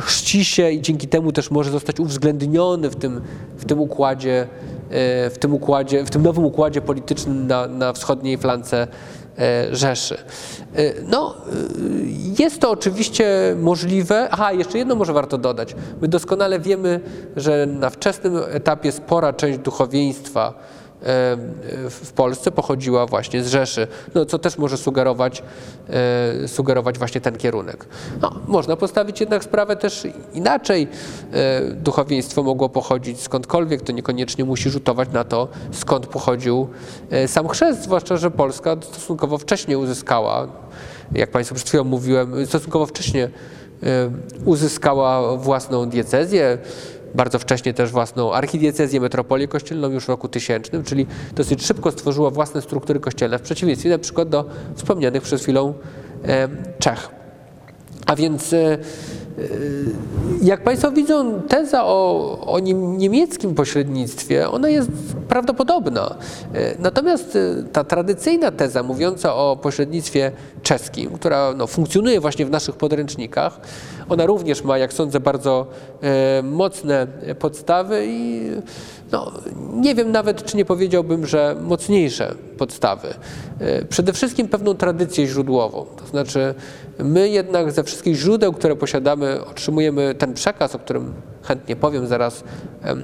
chrzci 0.01 0.45
się 0.45 0.71
i 0.71 0.81
dzięki 0.81 1.07
temu 1.07 1.31
też 1.31 1.51
może 1.51 1.71
zostać 1.71 1.99
uwzględniony 1.99 2.89
w 2.89 2.95
tym, 2.95 3.21
w 3.57 3.65
tym 3.65 3.79
układzie, 3.79 4.47
e, 4.89 5.29
w 5.29 5.37
tym 5.39 5.53
układzie, 5.53 6.05
w 6.05 6.09
tym 6.09 6.23
nowym 6.23 6.45
układzie 6.45 6.81
politycznym 6.81 7.47
na, 7.47 7.67
na 7.67 7.93
wschodniej 7.93 8.37
flance 8.37 8.87
e, 9.37 9.75
Rzeszy. 9.75 10.17
E, 10.75 10.93
no, 11.03 11.35
jest 12.39 12.61
to 12.61 12.71
oczywiście 12.71 13.55
możliwe. 13.61 14.27
Aha, 14.31 14.53
jeszcze 14.53 14.77
jedno 14.77 14.95
może 14.95 15.13
warto 15.13 15.37
dodać. 15.37 15.75
My 16.01 16.07
doskonale 16.07 16.59
wiemy, 16.59 16.99
że 17.35 17.65
na 17.65 17.89
wczesnym 17.89 18.39
etapie 18.49 18.91
spora 18.91 19.33
część 19.33 19.59
duchowieństwa 19.59 20.53
w 21.89 22.11
Polsce 22.15 22.51
pochodziła 22.51 23.05
właśnie 23.05 23.43
z 23.43 23.47
Rzeszy, 23.47 23.87
no, 24.15 24.25
co 24.25 24.39
też 24.39 24.57
może 24.57 24.77
sugerować, 24.77 25.43
e, 26.43 26.47
sugerować 26.47 26.97
właśnie 26.97 27.21
ten 27.21 27.35
kierunek. 27.35 27.85
No, 28.21 28.31
można 28.47 28.75
postawić 28.75 29.19
jednak 29.19 29.43
sprawę 29.43 29.75
też 29.75 30.07
inaczej. 30.33 30.87
E, 31.33 31.61
duchowieństwo 31.71 32.43
mogło 32.43 32.69
pochodzić 32.69 33.21
skądkolwiek, 33.21 33.81
to 33.81 33.91
niekoniecznie 33.91 34.45
musi 34.45 34.69
rzutować 34.69 35.09
na 35.11 35.23
to, 35.23 35.47
skąd 35.71 36.07
pochodził 36.07 36.67
e, 37.09 37.27
sam 37.27 37.47
chrzest, 37.47 37.83
zwłaszcza, 37.83 38.17
że 38.17 38.31
Polska 38.31 38.75
stosunkowo 38.81 39.37
wcześnie 39.37 39.77
uzyskała, 39.77 40.47
jak 41.11 41.31
Państwu 41.31 41.55
przed 41.55 41.67
chwilą 41.67 41.83
mówiłem, 41.83 42.45
stosunkowo 42.45 42.85
wcześnie 42.85 43.29
uzyskała 44.45 45.37
własną 45.37 45.89
diecezję, 45.89 46.57
bardzo 47.15 47.39
wcześnie 47.39 47.73
też 47.73 47.91
własną 47.91 48.33
archidiecezję, 48.33 48.99
metropolię 48.99 49.47
kościelną 49.47 49.89
już 49.89 50.05
w 50.05 50.09
roku 50.09 50.27
tysięcznym, 50.27 50.83
czyli 50.83 51.07
dosyć 51.35 51.65
szybko 51.65 51.91
stworzyła 51.91 52.29
własne 52.29 52.61
struktury 52.61 52.99
kościelne, 52.99 53.39
w 53.39 53.41
przeciwieństwie 53.41 53.89
na 53.89 53.97
przykład 53.97 54.29
do 54.29 54.45
wspomnianych 54.75 55.23
przed 55.23 55.41
chwilą 55.41 55.73
Czech. 56.79 57.09
A 58.05 58.15
więc 58.15 58.53
e, 58.53 58.77
jak 60.41 60.63
Państwo 60.63 60.91
widzą, 60.91 61.41
teza 61.41 61.85
o, 61.85 62.39
o 62.45 62.59
niemieckim 62.59 63.55
pośrednictwie, 63.55 64.49
ona 64.49 64.69
jest 64.69 64.89
prawdopodobna. 65.27 66.15
E, 66.53 66.75
natomiast 66.79 67.35
e, 67.35 67.63
ta 67.71 67.83
tradycyjna 67.83 68.51
teza 68.51 68.83
mówiąca 68.83 69.35
o 69.35 69.57
pośrednictwie 69.61 70.31
czeskim, 70.63 71.09
która 71.09 71.53
no, 71.57 71.67
funkcjonuje 71.67 72.19
właśnie 72.19 72.45
w 72.45 72.49
naszych 72.49 72.75
podręcznikach, 72.75 73.59
ona 74.09 74.25
również 74.25 74.63
ma, 74.63 74.77
jak 74.77 74.93
sądzę, 74.93 75.19
bardzo 75.19 75.67
e, 76.01 76.41
mocne 76.43 77.07
podstawy 77.39 78.05
i 78.07 78.49
no, 79.11 79.31
nie 79.73 79.95
wiem 79.95 80.11
nawet, 80.11 80.45
czy 80.45 80.57
nie 80.57 80.65
powiedziałbym, 80.65 81.25
że 81.25 81.55
mocniejsze 81.61 82.35
podstawy. 82.57 83.07
E, 83.59 83.85
przede 83.85 84.13
wszystkim 84.13 84.47
pewną 84.47 84.73
tradycję 84.73 85.27
źródłową. 85.27 85.85
To 85.97 86.07
znaczy, 86.07 86.55
my 86.99 87.29
jednak 87.29 87.71
ze 87.71 87.83
wszystkich 87.83 88.15
źródeł, 88.15 88.53
które 88.53 88.75
posiadamy, 88.75 89.45
otrzymujemy 89.45 90.15
ten 90.15 90.33
przekaz, 90.33 90.75
o 90.75 90.79
którym 90.79 91.13
chętnie 91.43 91.75
powiem 91.75 92.07
zaraz 92.07 92.43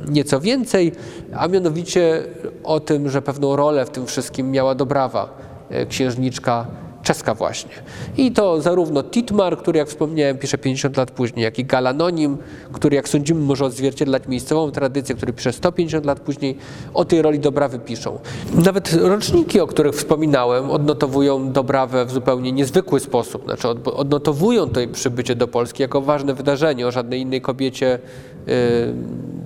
nieco 0.10 0.40
więcej, 0.40 0.92
a 1.36 1.48
mianowicie 1.48 2.24
o 2.64 2.80
tym, 2.80 3.10
że 3.10 3.22
pewną 3.22 3.56
rolę 3.56 3.86
w 3.86 3.90
tym 3.90 4.06
wszystkim 4.06 4.52
miała 4.52 4.76
Dobrawa, 4.76 5.38
e, 5.70 5.86
księżniczka 5.86 6.68
czeska 7.04 7.34
właśnie. 7.34 7.72
I 8.18 8.32
to 8.32 8.62
zarówno 8.62 9.04
Titmar, 9.04 9.58
który 9.58 9.80
jak 9.80 9.88
wspomniałem 9.88 10.38
pisze 10.38 10.58
50 10.58 10.98
lat 10.98 11.12
później, 11.12 11.44
jak 11.44 11.60
i 11.60 11.66
Galanonim, 11.66 12.38
który 12.72 12.96
jak 12.96 13.10
sądzimy 13.10 13.42
może 13.42 13.66
odzwierciedlać 13.66 14.28
miejscową 14.28 14.72
tradycję, 14.72 15.16
który 15.16 15.34
pisze 15.34 15.54
150 15.54 16.06
lat 16.06 16.20
później, 16.20 16.58
o 16.94 17.06
tej 17.06 17.22
roli 17.22 17.40
Dobrawy 17.40 17.80
piszą. 17.80 18.20
Nawet 18.66 18.94
roczniki, 18.94 19.60
o 19.60 19.68
których 19.68 19.96
wspominałem, 19.96 20.72
odnotowują 20.72 21.52
Dobrawę 21.52 22.06
w 22.06 22.12
zupełnie 22.12 22.52
niezwykły 22.52 23.00
sposób. 23.00 23.44
Znaczy 23.44 23.68
odnotowują 23.86 24.70
to 24.70 24.80
jej 24.80 24.90
przybycie 24.90 25.36
do 25.36 25.48
Polski 25.48 25.82
jako 25.82 26.02
ważne 26.02 26.34
wydarzenie. 26.34 26.88
O 26.88 26.92
żadnej 26.92 27.22
innej 27.22 27.42
kobiecie 27.42 28.00
yy, 28.48 28.54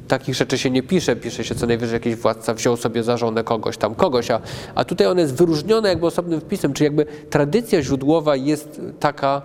takich 0.07 0.35
rzeczy 0.35 0.57
się 0.57 0.69
nie 0.69 0.83
pisze. 0.83 1.15
Pisze 1.15 1.43
się 1.43 1.55
co 1.55 1.67
najwyżej 1.67 1.93
jakiś 1.93 2.15
władca 2.15 2.53
wziął 2.53 2.77
sobie 2.77 3.03
za 3.03 3.17
żonę 3.17 3.43
kogoś 3.43 3.77
tam, 3.77 3.95
kogoś, 3.95 4.31
a, 4.31 4.41
a 4.75 4.85
tutaj 4.85 5.07
one 5.07 5.21
jest 5.21 5.35
wyróżnione 5.35 5.89
jakby 5.89 6.05
osobnym 6.05 6.41
wpisem, 6.41 6.73
czyli 6.73 6.83
jakby 6.85 7.05
tradycja 7.29 7.81
źródłowa 7.81 8.35
jest 8.35 8.81
taka, 8.99 9.41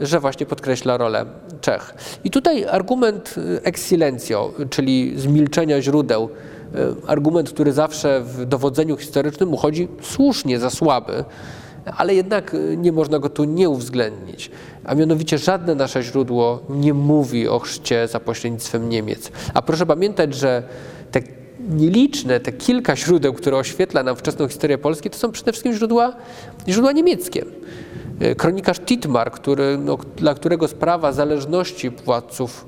że 0.00 0.20
właśnie 0.20 0.46
podkreśla 0.46 0.96
rolę 0.96 1.26
Czech. 1.60 1.94
I 2.24 2.30
tutaj 2.30 2.64
argument 2.64 3.34
ex 3.62 3.86
silencio, 3.86 4.52
czyli 4.70 5.12
zmilczenia 5.16 5.82
źródeł, 5.82 6.28
e, 6.74 6.94
argument, 7.06 7.50
który 7.50 7.72
zawsze 7.72 8.20
w 8.20 8.46
dowodzeniu 8.46 8.96
historycznym 8.96 9.54
uchodzi 9.54 9.88
słusznie 10.02 10.58
za 10.58 10.70
słaby, 10.70 11.24
ale 11.96 12.14
jednak 12.14 12.56
nie 12.76 12.92
można 12.92 13.18
go 13.18 13.28
tu 13.28 13.44
nie 13.44 13.68
uwzględnić. 13.68 14.50
A 14.84 14.94
mianowicie 14.94 15.38
żadne 15.38 15.74
nasze 15.74 16.02
źródło 16.02 16.60
nie 16.68 16.94
mówi 16.94 17.48
o 17.48 17.58
chrzcie 17.58 18.08
za 18.08 18.20
pośrednictwem 18.20 18.88
Niemiec. 18.88 19.30
A 19.54 19.62
proszę 19.62 19.86
pamiętać, 19.86 20.34
że 20.34 20.62
te 21.10 21.20
nieliczne, 21.68 22.40
te 22.40 22.52
kilka 22.52 22.96
źródeł, 22.96 23.32
które 23.32 23.56
oświetla 23.56 24.02
nam 24.02 24.16
wczesną 24.16 24.48
historię 24.48 24.78
Polski, 24.78 25.10
to 25.10 25.18
są 25.18 25.32
przede 25.32 25.52
wszystkim 25.52 25.72
źródła, 25.72 26.12
źródła 26.68 26.92
niemieckie. 26.92 27.44
E, 28.20 28.34
kronikarz 28.34 28.78
Titmar, 28.80 29.30
który, 29.30 29.78
no, 29.78 29.98
dla 30.16 30.34
którego 30.34 30.68
sprawa 30.68 31.12
zależności 31.12 31.90
władców, 31.90 32.66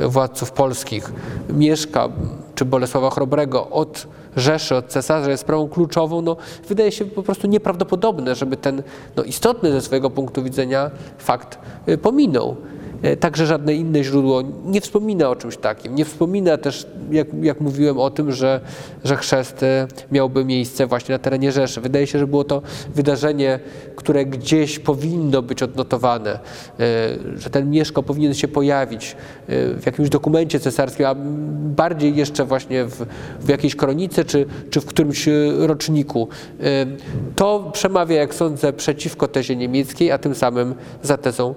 e, 0.00 0.08
władców 0.08 0.52
polskich 0.52 1.12
Mieszka 1.48 2.08
czy 2.54 2.64
Bolesława 2.64 3.10
Chrobrego 3.10 3.70
od 3.70 4.06
Rzeszy, 4.36 4.76
od 4.76 4.86
cesarza 4.86 5.30
jest 5.30 5.40
sprawą 5.40 5.68
kluczową, 5.68 6.22
no, 6.22 6.36
wydaje 6.68 6.92
się 6.92 7.04
po 7.04 7.22
prostu 7.22 7.46
nieprawdopodobne, 7.46 8.34
żeby 8.34 8.56
ten 8.56 8.82
no, 9.16 9.22
istotny 9.22 9.72
ze 9.72 9.80
swojego 9.80 10.10
punktu 10.10 10.42
widzenia 10.42 10.90
fakt 11.18 11.58
e, 11.86 11.98
pominął. 11.98 12.56
E, 13.04 13.16
także 13.16 13.46
żadne 13.46 13.74
inne 13.74 14.04
źródło 14.04 14.42
nie 14.64 14.80
wspomina 14.80 15.30
o 15.30 15.36
czymś 15.36 15.56
takim. 15.56 15.94
Nie 15.94 16.04
wspomina 16.04 16.56
też, 16.56 16.86
jak, 17.10 17.26
jak 17.42 17.60
mówiłem 17.60 17.98
o 17.98 18.10
tym, 18.10 18.32
że, 18.32 18.60
że 19.04 19.16
chrzest 19.16 19.62
e, 19.62 19.86
miałby 20.12 20.44
miejsce 20.44 20.86
właśnie 20.86 21.12
na 21.12 21.18
terenie 21.18 21.52
Rzeszy. 21.52 21.80
Wydaje 21.80 22.06
się, 22.06 22.18
że 22.18 22.26
było 22.26 22.44
to 22.44 22.62
wydarzenie, 22.94 23.58
które 23.96 24.24
gdzieś 24.24 24.78
powinno 24.78 25.42
być 25.42 25.62
odnotowane, 25.62 26.30
e, 26.30 26.38
że 27.36 27.50
ten 27.50 27.70
Mieszko 27.70 28.02
powinien 28.02 28.34
się 28.34 28.48
pojawić 28.48 29.16
w 29.48 29.82
jakimś 29.86 30.08
dokumencie 30.08 30.60
cesarskim, 30.60 31.06
a 31.06 31.14
bardziej 31.76 32.16
jeszcze 32.16 32.44
właśnie 32.44 32.84
w, 32.84 33.06
w 33.40 33.48
jakiejś 33.48 33.76
kronice 33.76 34.24
czy, 34.24 34.46
czy 34.70 34.80
w 34.80 34.86
którymś 34.86 35.28
roczniku. 35.58 36.28
To 37.36 37.70
przemawia, 37.72 38.16
jak 38.16 38.34
sądzę, 38.34 38.72
przeciwko 38.72 39.28
tezie 39.28 39.56
niemieckiej, 39.56 40.12
a 40.12 40.18
tym 40.18 40.34
samym 40.34 40.74
za 41.02 41.16
tezą 41.16 41.54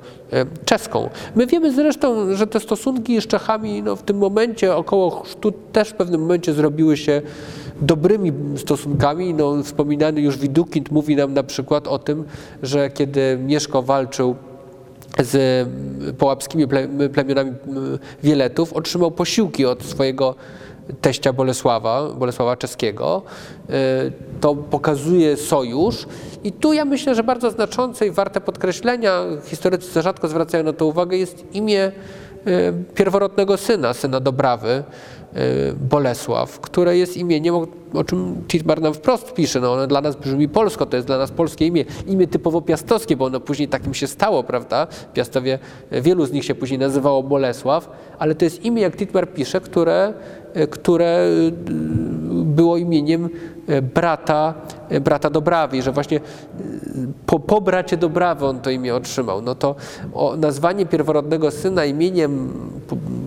czeską. 0.66 1.10
My 1.38 1.48
wiemy 1.48 1.74
zresztą, 1.74 2.36
że 2.36 2.48
te 2.48 2.60
stosunki 2.60 3.22
z 3.22 3.28
Czechami 3.28 3.84
no, 3.84 3.96
w 3.96 4.04
tym 4.04 4.18
momencie 4.18 4.76
około 4.76 5.10
chrztu 5.10 5.52
też 5.52 5.90
w 5.90 5.94
pewnym 5.94 6.22
momencie 6.22 6.54
zrobiły 6.54 6.98
się 6.98 7.22
dobrymi 7.82 8.32
stosunkami. 8.56 9.34
No, 9.34 9.64
wspominany 9.64 10.22
już 10.22 10.38
Widukind 10.38 10.92
mówi 10.92 11.16
nam 11.16 11.34
na 11.34 11.44
przykład 11.44 11.88
o 11.88 12.00
tym, 12.00 12.24
że 12.64 12.90
kiedy 12.90 13.38
Mieszko 13.46 13.82
walczył 13.82 14.36
z 15.20 15.68
połapskimi 16.18 16.68
plemionami 17.14 17.52
Wieletów, 18.24 18.74
otrzymał 18.74 19.12
posiłki 19.12 19.66
od 19.66 19.84
swojego 19.84 20.36
teścia 21.02 21.34
Bolesława, 21.34 22.10
Bolesława 22.10 22.58
Czeskiego. 22.58 23.22
Y, 23.70 23.74
to 24.42 24.56
pokazuje 24.56 25.38
sojusz 25.38 26.06
i 26.44 26.52
tu 26.52 26.74
ja 26.74 26.86
myślę, 26.86 27.16
że 27.16 27.24
bardzo 27.24 27.52
znaczące 27.52 28.08
i 28.08 28.12
warte 28.12 28.42
podkreślenia, 28.42 29.24
historycy 29.46 30.02
rzadko 30.02 30.28
zwracają 30.28 30.64
na 30.64 30.74
to 30.74 30.86
uwagę, 30.86 31.18
jest 31.18 31.56
imię 31.56 31.92
y, 32.48 32.74
pierworodnego 32.96 33.58
syna, 33.58 33.94
syna 33.94 34.20
Dobrawy, 34.20 34.84
Bolesław, 35.90 36.60
które 36.60 36.98
jest 36.98 37.18
imieniem, 37.18 37.56
o, 37.56 37.68
o 37.94 38.04
czym 38.04 38.36
Titmar 38.48 38.82
nam 38.82 38.94
wprost 38.94 39.34
pisze. 39.34 39.60
No 39.60 39.74
ono 39.74 39.88
dla 39.88 40.02
nas 40.02 40.16
brzmi 40.16 40.50
polsko, 40.50 40.86
to 40.86 40.96
jest 40.96 41.08
dla 41.08 41.18
nas 41.18 41.32
polskie 41.32 41.66
imię. 41.66 41.86
Imię 42.08 42.28
typowo 42.28 42.62
piastowskie, 42.62 43.18
bo 43.18 43.26
ono 43.26 43.40
później 43.40 43.68
takim 43.68 43.94
się 43.94 44.08
stało, 44.08 44.44
prawda? 44.44 44.88
Piastowie, 45.14 45.60
wielu 45.92 46.26
z 46.26 46.32
nich 46.32 46.46
się 46.46 46.56
później 46.56 46.80
nazywało 46.80 47.24
Bolesław, 47.24 47.90
ale 48.20 48.36
to 48.36 48.46
jest 48.46 48.66
imię, 48.66 48.82
jak 48.82 48.96
Titmar 48.96 49.34
pisze, 49.34 49.62
które, 49.62 50.14
które 50.70 51.30
było 52.30 52.78
imieniem 52.78 53.30
brata, 53.94 54.54
brata 55.02 55.30
Dobrawi, 55.30 55.82
że 55.82 55.92
właśnie 55.92 56.20
po, 57.26 57.40
po 57.40 57.62
bracie 57.62 57.98
Dobrawy 57.98 58.46
on 58.46 58.60
to 58.60 58.70
imię 58.70 58.96
otrzymał. 58.96 59.42
No 59.42 59.56
to 59.56 59.76
nazwanie 60.38 60.86
pierworodnego 60.86 61.52
syna 61.52 61.86
imieniem 61.86 62.54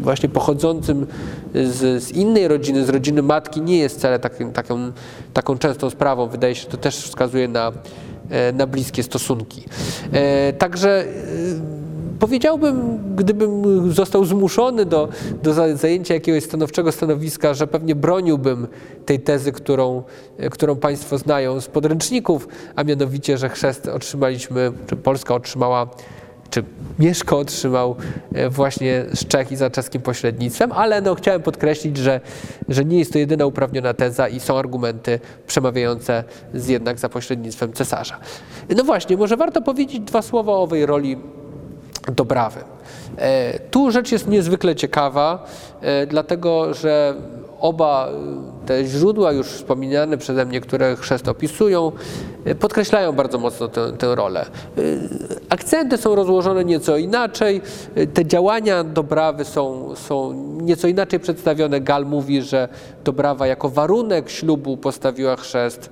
właśnie 0.01 0.29
pochodzącym 0.29 1.07
z, 1.55 2.03
z, 2.03 2.11
innej 2.11 2.49
rodziny, 2.49 2.85
z 2.85 2.89
rodziny 2.89 3.23
matki 3.23 3.61
nie 3.61 3.79
jest 3.79 3.99
wcale 3.99 4.19
takim, 4.19 4.53
taką, 4.53 4.93
taką 5.33 5.59
częstą 5.59 5.91
sprawą. 5.91 6.27
Wydaje 6.27 6.55
się, 6.55 6.63
że 6.63 6.69
to 6.69 6.77
też 6.77 6.97
wskazuje 6.97 7.49
na, 7.49 7.73
e, 8.31 8.53
na 8.53 8.67
bliskie 8.67 9.03
stosunki. 9.03 9.65
E, 10.13 10.53
także 10.53 11.05
e, 11.05 11.81
Powiedziałbym, 12.21 12.99
gdybym 13.17 13.93
został 13.93 14.25
zmuszony 14.25 14.85
do, 14.85 15.09
do 15.43 15.77
zajęcia 15.77 16.15
jakiegoś 16.15 16.45
stanowczego 16.45 16.93
stanowiska, 16.93 17.55
że 17.55 17.67
pewnie 17.67 17.95
broniłbym 17.95 18.67
tej 19.07 19.21
tezy, 19.21 19.53
którą, 19.53 20.03
którą 20.51 20.77
Państwo 20.77 21.19
znają 21.19 21.61
z 21.61 21.67
podręczników, 21.67 22.49
a 22.77 22.85
mianowicie, 22.85 23.39
że 23.39 23.49
chrzest 23.49 23.89
otrzymaliśmy, 23.89 24.73
czy 24.87 24.97
Polska 24.97 25.35
otrzymała 25.35 25.89
czy 26.51 26.65
Mieszko 26.99 27.39
otrzymał 27.39 27.97
e, 28.35 28.49
właśnie 28.49 29.05
z 29.13 29.27
Czech 29.27 29.53
i 29.53 29.57
za 29.57 29.71
czeskim 29.71 30.03
pośrednictwem, 30.03 30.73
ale 30.73 31.01
no, 31.01 31.15
chciałem 31.15 31.43
podkreślić, 31.43 31.97
że, 31.97 32.21
że 32.69 32.85
nie 32.85 32.99
jest 32.99 33.13
to 33.13 33.19
jedyna 33.19 33.47
uprawniona 33.47 33.95
teza 33.95 34.29
i 34.29 34.41
są 34.41 34.59
argumenty 34.59 35.21
przemawiające 35.47 36.25
z 36.55 36.69
jednak 36.69 36.99
za 36.99 37.09
pośrednictwem 37.09 37.73
cesarza. 37.73 38.17
No 38.77 38.85
właśnie, 38.85 39.17
może 39.17 39.37
warto 39.37 39.63
powiedzieć 39.63 40.01
dwa 40.01 40.23
słowa 40.23 40.53
o 40.53 40.63
owej 40.63 40.87
roli 40.87 41.17
Dobrawy. 42.17 42.61
E, 43.17 43.59
tu 43.59 43.91
rzecz 43.91 44.13
jest 44.13 44.29
niezwykle 44.29 44.77
ciekawa, 44.77 45.47
e, 45.81 46.07
dlatego 46.07 46.75
że 46.75 47.15
oba 47.61 48.09
te 48.71 48.85
źródła 48.85 49.33
już 49.33 49.47
wspomniane 49.47 50.19
przeze 50.19 50.45
mnie, 50.47 50.61
które 50.61 50.97
chrzest 50.97 51.29
opisują, 51.29 51.93
e, 52.45 52.55
podkreślają 52.55 53.13
bardzo 53.13 53.39
mocno 53.39 53.69
tę, 53.69 53.93
tę 53.99 54.15
rolę. 54.15 54.47
Akcenty 55.49 55.97
są 55.97 56.15
rozłożone 56.15 56.65
nieco 56.65 56.97
inaczej, 56.97 57.61
te 58.15 58.27
działania 58.27 58.85
Dobrawy 58.85 59.45
są, 59.45 59.95
są 59.97 60.33
nieco 60.63 60.89
inaczej 60.89 61.21
przedstawione. 61.21 61.81
Gal 61.81 62.07
mówi, 62.07 62.43
że 62.43 62.69
Dobrawa 63.05 63.47
jako 63.47 63.69
warunek 63.69 64.31
ślubu 64.31 64.77
postawiła 64.77 65.37
chrzest. 65.37 65.91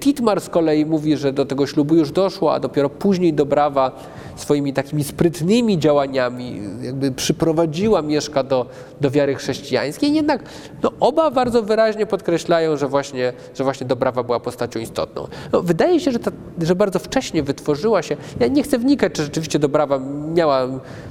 Titmar 0.00 0.40
z 0.40 0.48
kolei 0.48 0.86
mówi, 0.86 1.16
że 1.16 1.32
do 1.32 1.46
tego 1.46 1.66
ślubu 1.66 1.94
już 1.94 2.10
doszło, 2.10 2.54
a 2.54 2.60
dopiero 2.60 2.90
później 2.90 3.34
Dobrawa 3.34 3.92
swoimi 4.36 4.72
takimi 4.72 5.04
sprytnymi 5.04 5.78
działaniami 5.78 6.60
jakby 6.82 7.12
przyprowadziła 7.12 8.02
Mieszka 8.02 8.42
do, 8.42 8.66
do 9.00 9.10
wiary 9.10 9.34
chrześcijańskiej, 9.34 10.14
jednak 10.14 10.42
no, 10.82 10.92
oba 11.00 11.30
bardzo 11.30 11.62
wyraźnie 11.62 12.06
podkreślają, 12.10 12.76
że 12.76 12.88
właśnie, 12.88 13.32
że 13.54 13.64
właśnie 13.64 13.86
Dobrawa 13.86 14.22
była 14.22 14.40
postacią 14.40 14.80
istotną. 14.80 15.28
No, 15.52 15.62
wydaje 15.62 16.00
się, 16.00 16.10
że, 16.12 16.18
ta, 16.18 16.30
że 16.62 16.74
bardzo 16.74 16.98
wcześnie 16.98 17.42
wytworzyła 17.42 18.02
się, 18.02 18.16
ja 18.40 18.46
nie 18.46 18.62
chcę 18.62 18.78
wnikać, 18.78 19.12
czy 19.12 19.22
rzeczywiście 19.22 19.58
Dobrawa 19.58 19.98
miała 20.34 20.66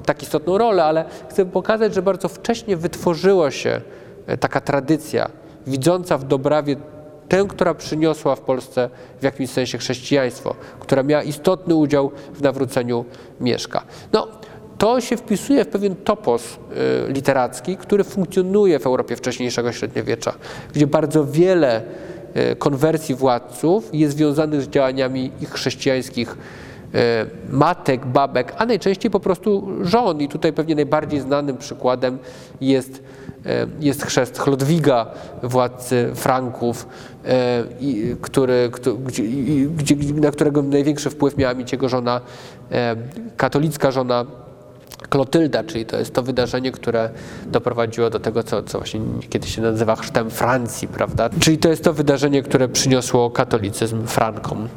tak 0.05 0.23
istotną 0.23 0.57
rolę, 0.57 0.83
ale 0.83 1.05
chcę 1.29 1.45
pokazać, 1.45 1.93
że 1.93 2.01
bardzo 2.01 2.27
wcześnie 2.27 2.77
wytworzyła 2.77 3.51
się 3.51 3.81
e, 4.27 4.38
taka 4.38 4.62
tradycja, 4.62 5.29
widząca 5.67 6.17
w 6.17 6.23
Dobrawie 6.23 6.75
tę, 7.29 7.45
która 7.49 7.73
przyniosła 7.73 8.35
w 8.35 8.41
Polsce 8.41 8.89
w 9.19 9.23
jakimś 9.23 9.49
sensie 9.49 9.77
chrześcijaństwo, 9.77 10.55
która 10.79 11.03
miała 11.03 11.23
istotny 11.23 11.75
udział 11.75 12.12
w 12.33 12.41
nawróceniu 12.41 13.05
Mieszka. 13.39 13.83
No, 14.13 14.27
to 14.79 15.01
się 15.01 15.17
wpisuje 15.17 15.65
w 15.65 15.67
pewien 15.67 15.95
topos 15.95 16.43
y, 17.09 17.13
literacki, 17.13 17.77
który 17.77 18.03
funkcjonuje 18.03 18.79
w 18.79 18.85
Europie 18.85 19.15
wcześniejszego 19.15 19.71
średniowiecza, 19.71 20.33
gdzie 20.73 20.87
bardzo 20.87 21.25
wiele 21.25 21.81
y, 22.51 22.55
konwersji 22.55 23.15
władców 23.15 23.89
jest 23.93 24.17
związanych 24.17 24.61
z 24.61 24.67
działaniami 24.67 25.31
ich 25.41 25.49
chrześcijańskich 25.51 26.37
y, 26.37 26.97
matek, 27.49 28.05
babek, 28.05 28.53
a 28.57 28.65
najczęściej 28.65 29.11
po 29.11 29.19
prostu 29.19 29.67
żon. 29.81 30.21
I 30.21 30.27
tutaj 30.27 30.53
pewnie 30.53 30.75
najbardziej 30.75 31.19
znanym 31.19 31.57
przykładem 31.57 32.17
jest 32.61 33.03
jest 33.79 34.05
chrzest 34.05 34.39
Chlodwiga, 34.39 35.05
władcy 35.43 36.11
Franków, 36.15 36.87
który, 38.21 38.71
gdzie, 39.77 39.95
na 40.13 40.31
którego 40.31 40.61
największy 40.61 41.09
wpływ 41.09 41.37
miała 41.37 41.53
mieć 41.53 41.71
jego 41.71 41.89
żona, 41.89 42.21
katolicka 43.37 43.91
żona 43.91 44.25
Klotylda, 45.09 45.63
czyli 45.63 45.85
to 45.85 45.99
jest 45.99 46.13
to 46.13 46.23
wydarzenie, 46.23 46.71
które 46.71 47.09
doprowadziło 47.45 48.09
do 48.09 48.19
tego, 48.19 48.43
co, 48.43 48.63
co 48.63 48.77
właśnie 48.77 48.99
kiedyś 49.29 49.55
się 49.55 49.62
nazywa 49.62 49.95
chrztem 49.95 50.29
Francji, 50.29 50.88
prawda? 50.88 51.29
Czyli 51.39 51.57
to 51.57 51.69
jest 51.69 51.83
to 51.83 51.93
wydarzenie, 51.93 52.43
które 52.43 52.67
przyniosło 52.67 53.31
katolicyzm 53.31 54.07
Frankom. 54.07 54.67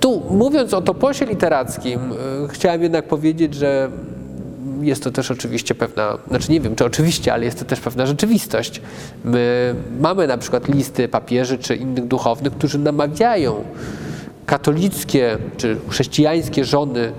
Tu, 0.00 0.22
mówiąc 0.30 0.74
o 0.74 0.82
toposie 0.82 1.24
literackim, 1.24 2.00
chciałem 2.48 2.82
jednak 2.82 3.08
powiedzieć, 3.08 3.54
że 3.54 3.90
jest 4.80 5.04
to 5.04 5.10
też 5.10 5.30
oczywiście 5.30 5.74
pewna, 5.74 6.18
znaczy 6.28 6.52
nie 6.52 6.60
wiem 6.60 6.76
czy 6.76 6.84
oczywiście, 6.84 7.32
ale 7.32 7.44
jest 7.44 7.58
to 7.58 7.64
też 7.64 7.80
pewna 7.80 8.06
rzeczywistość. 8.06 8.80
My 9.24 9.74
mamy 10.00 10.26
na 10.26 10.38
przykład 10.38 10.68
listy 10.68 11.08
papieży 11.08 11.58
czy 11.58 11.76
innych 11.76 12.06
duchownych, 12.06 12.52
którzy 12.52 12.78
namawiają 12.78 13.64
katolickie 14.46 15.38
czy 15.56 15.76
chrześcijańskie 15.88 16.64
żony 16.64 17.12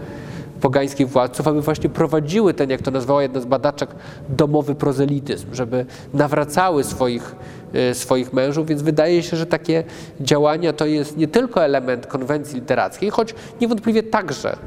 pogańskich 0.62 1.10
władców, 1.10 1.48
aby 1.48 1.62
właśnie 1.62 1.90
prowadziły 1.90 2.54
ten, 2.54 2.70
jak 2.70 2.82
to 2.82 2.92
nazwała 2.92 3.22
jedna 3.22 3.40
z 3.40 3.46
badaczek, 3.46 3.90
domowy 4.30 4.76
prozelityzm, 4.76 5.48
żeby 5.54 5.86
nawracały 6.14 6.84
swoich, 6.84 7.36
e, 7.74 7.94
swoich 7.94 8.34
mężów, 8.34 8.68
więc 8.68 8.82
wydaje 8.82 9.24
się, 9.24 9.38
że 9.38 9.46
takie 9.46 9.84
działania 10.22 10.74
to 10.74 10.86
jest 10.86 11.18
nie 11.18 11.28
tylko 11.28 11.66
element 11.66 12.08
konwencji 12.08 12.56
literackiej, 12.60 13.10
choć 13.10 13.36
niewątpliwie 13.62 14.04
także 14.04 14.58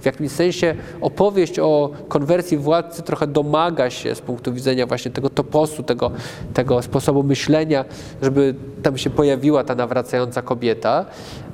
w 0.00 0.06
jakimś 0.06 0.30
sensie 0.30 0.74
opowieść 1.00 1.58
o 1.58 1.90
konwersji 2.08 2.58
władcy 2.58 3.02
trochę 3.02 3.26
domaga 3.26 3.90
się 3.90 4.14
z 4.14 4.20
punktu 4.20 4.52
widzenia 4.52 4.86
właśnie 4.86 5.10
tego 5.10 5.30
toposu, 5.30 5.82
tego, 5.82 6.10
tego 6.54 6.82
sposobu 6.82 7.22
myślenia, 7.22 7.84
żeby 8.22 8.54
tam 8.82 8.98
się 8.98 9.10
pojawiła 9.10 9.64
ta 9.64 9.74
nawracająca 9.74 10.42
kobieta, 10.42 11.04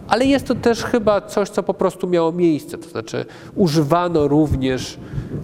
ale 0.09 0.25
jest 0.25 0.47
to 0.47 0.55
też 0.55 0.85
chyba 0.85 1.21
coś, 1.21 1.49
co 1.49 1.63
po 1.63 1.75
prostu 1.75 2.07
miało 2.07 2.33
miejsce, 2.33 2.79
to 2.79 2.89
znaczy 2.89 3.25
używano 3.55 4.29
również, 4.29 4.99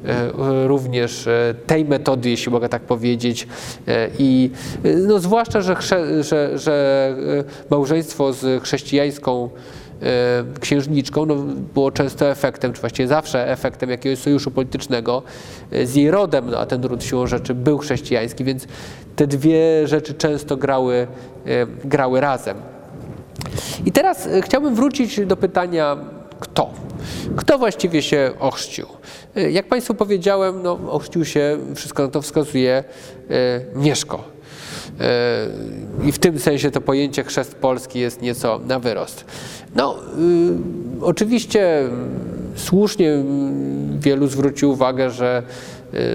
e, 0.05 0.66
również 0.66 1.27
e, 1.27 1.55
tej 1.66 1.85
metody, 1.85 2.31
jeśli 2.31 2.53
mogę 2.53 2.68
tak 2.68 2.83
powiedzieć 2.83 3.48
e, 3.88 4.09
i 4.18 4.50
no 5.07 5.18
zwłaszcza, 5.18 5.61
że, 5.61 5.77
że, 6.20 6.59
że 6.59 7.16
małżeństwo 7.70 8.33
z 8.33 8.62
chrześcijańską 8.62 9.50
księżniczką 10.61 11.27
no, 11.27 11.35
było 11.74 11.90
często 11.90 12.31
efektem, 12.31 12.72
czy 12.72 12.81
właściwie 12.81 13.09
zawsze 13.09 13.50
efektem 13.50 13.90
jakiegoś 13.90 14.18
sojuszu 14.18 14.50
politycznego 14.50 15.22
z 15.85 15.94
jej 15.94 16.11
rodem, 16.11 16.50
no, 16.50 16.59
a 16.59 16.66
ten 16.66 16.85
ród 16.85 17.05
siłą 17.05 17.27
rzeczy 17.27 17.55
był 17.55 17.79
chrześcijański, 17.79 18.44
więc 18.44 18.66
te 19.16 19.27
dwie 19.27 19.88
rzeczy 19.88 20.14
często 20.14 20.57
grały, 20.57 21.07
grały 21.85 22.20
razem. 22.20 22.74
I 23.87 23.92
teraz 23.92 24.26
e, 24.26 24.42
chciałbym 24.42 24.74
wrócić 24.74 25.26
do 25.26 25.37
pytania, 25.37 25.96
kto? 26.40 26.70
Kto 27.37 27.59
właściwie 27.59 28.02
się 28.02 28.30
ochrzcił? 28.38 28.87
E, 29.37 29.50
jak 29.50 29.68
Państwu 29.68 29.94
powiedziałem, 29.94 30.62
no, 30.62 30.78
ochrzcił 30.90 31.24
się, 31.24 31.59
wszystko 31.74 32.02
na 32.02 32.09
to 32.09 32.22
wskazuje, 32.22 32.85
e, 33.30 33.61
Mieszko. 33.74 34.35
I 36.04 36.12
w 36.12 36.18
tym 36.18 36.38
sensie 36.38 36.70
to 36.70 36.80
pojęcie 36.80 37.24
chrzest 37.24 37.54
polski 37.54 37.98
jest 38.00 38.22
nieco 38.22 38.61
na 38.66 38.78
wyrost. 38.78 39.24
No, 39.74 39.96
y, 41.00 41.04
oczywiście 41.04 41.88
słusznie 42.57 43.24
wielu 43.98 44.26
zwrócił 44.26 44.70
uwagę, 44.70 45.11
że 45.11 45.42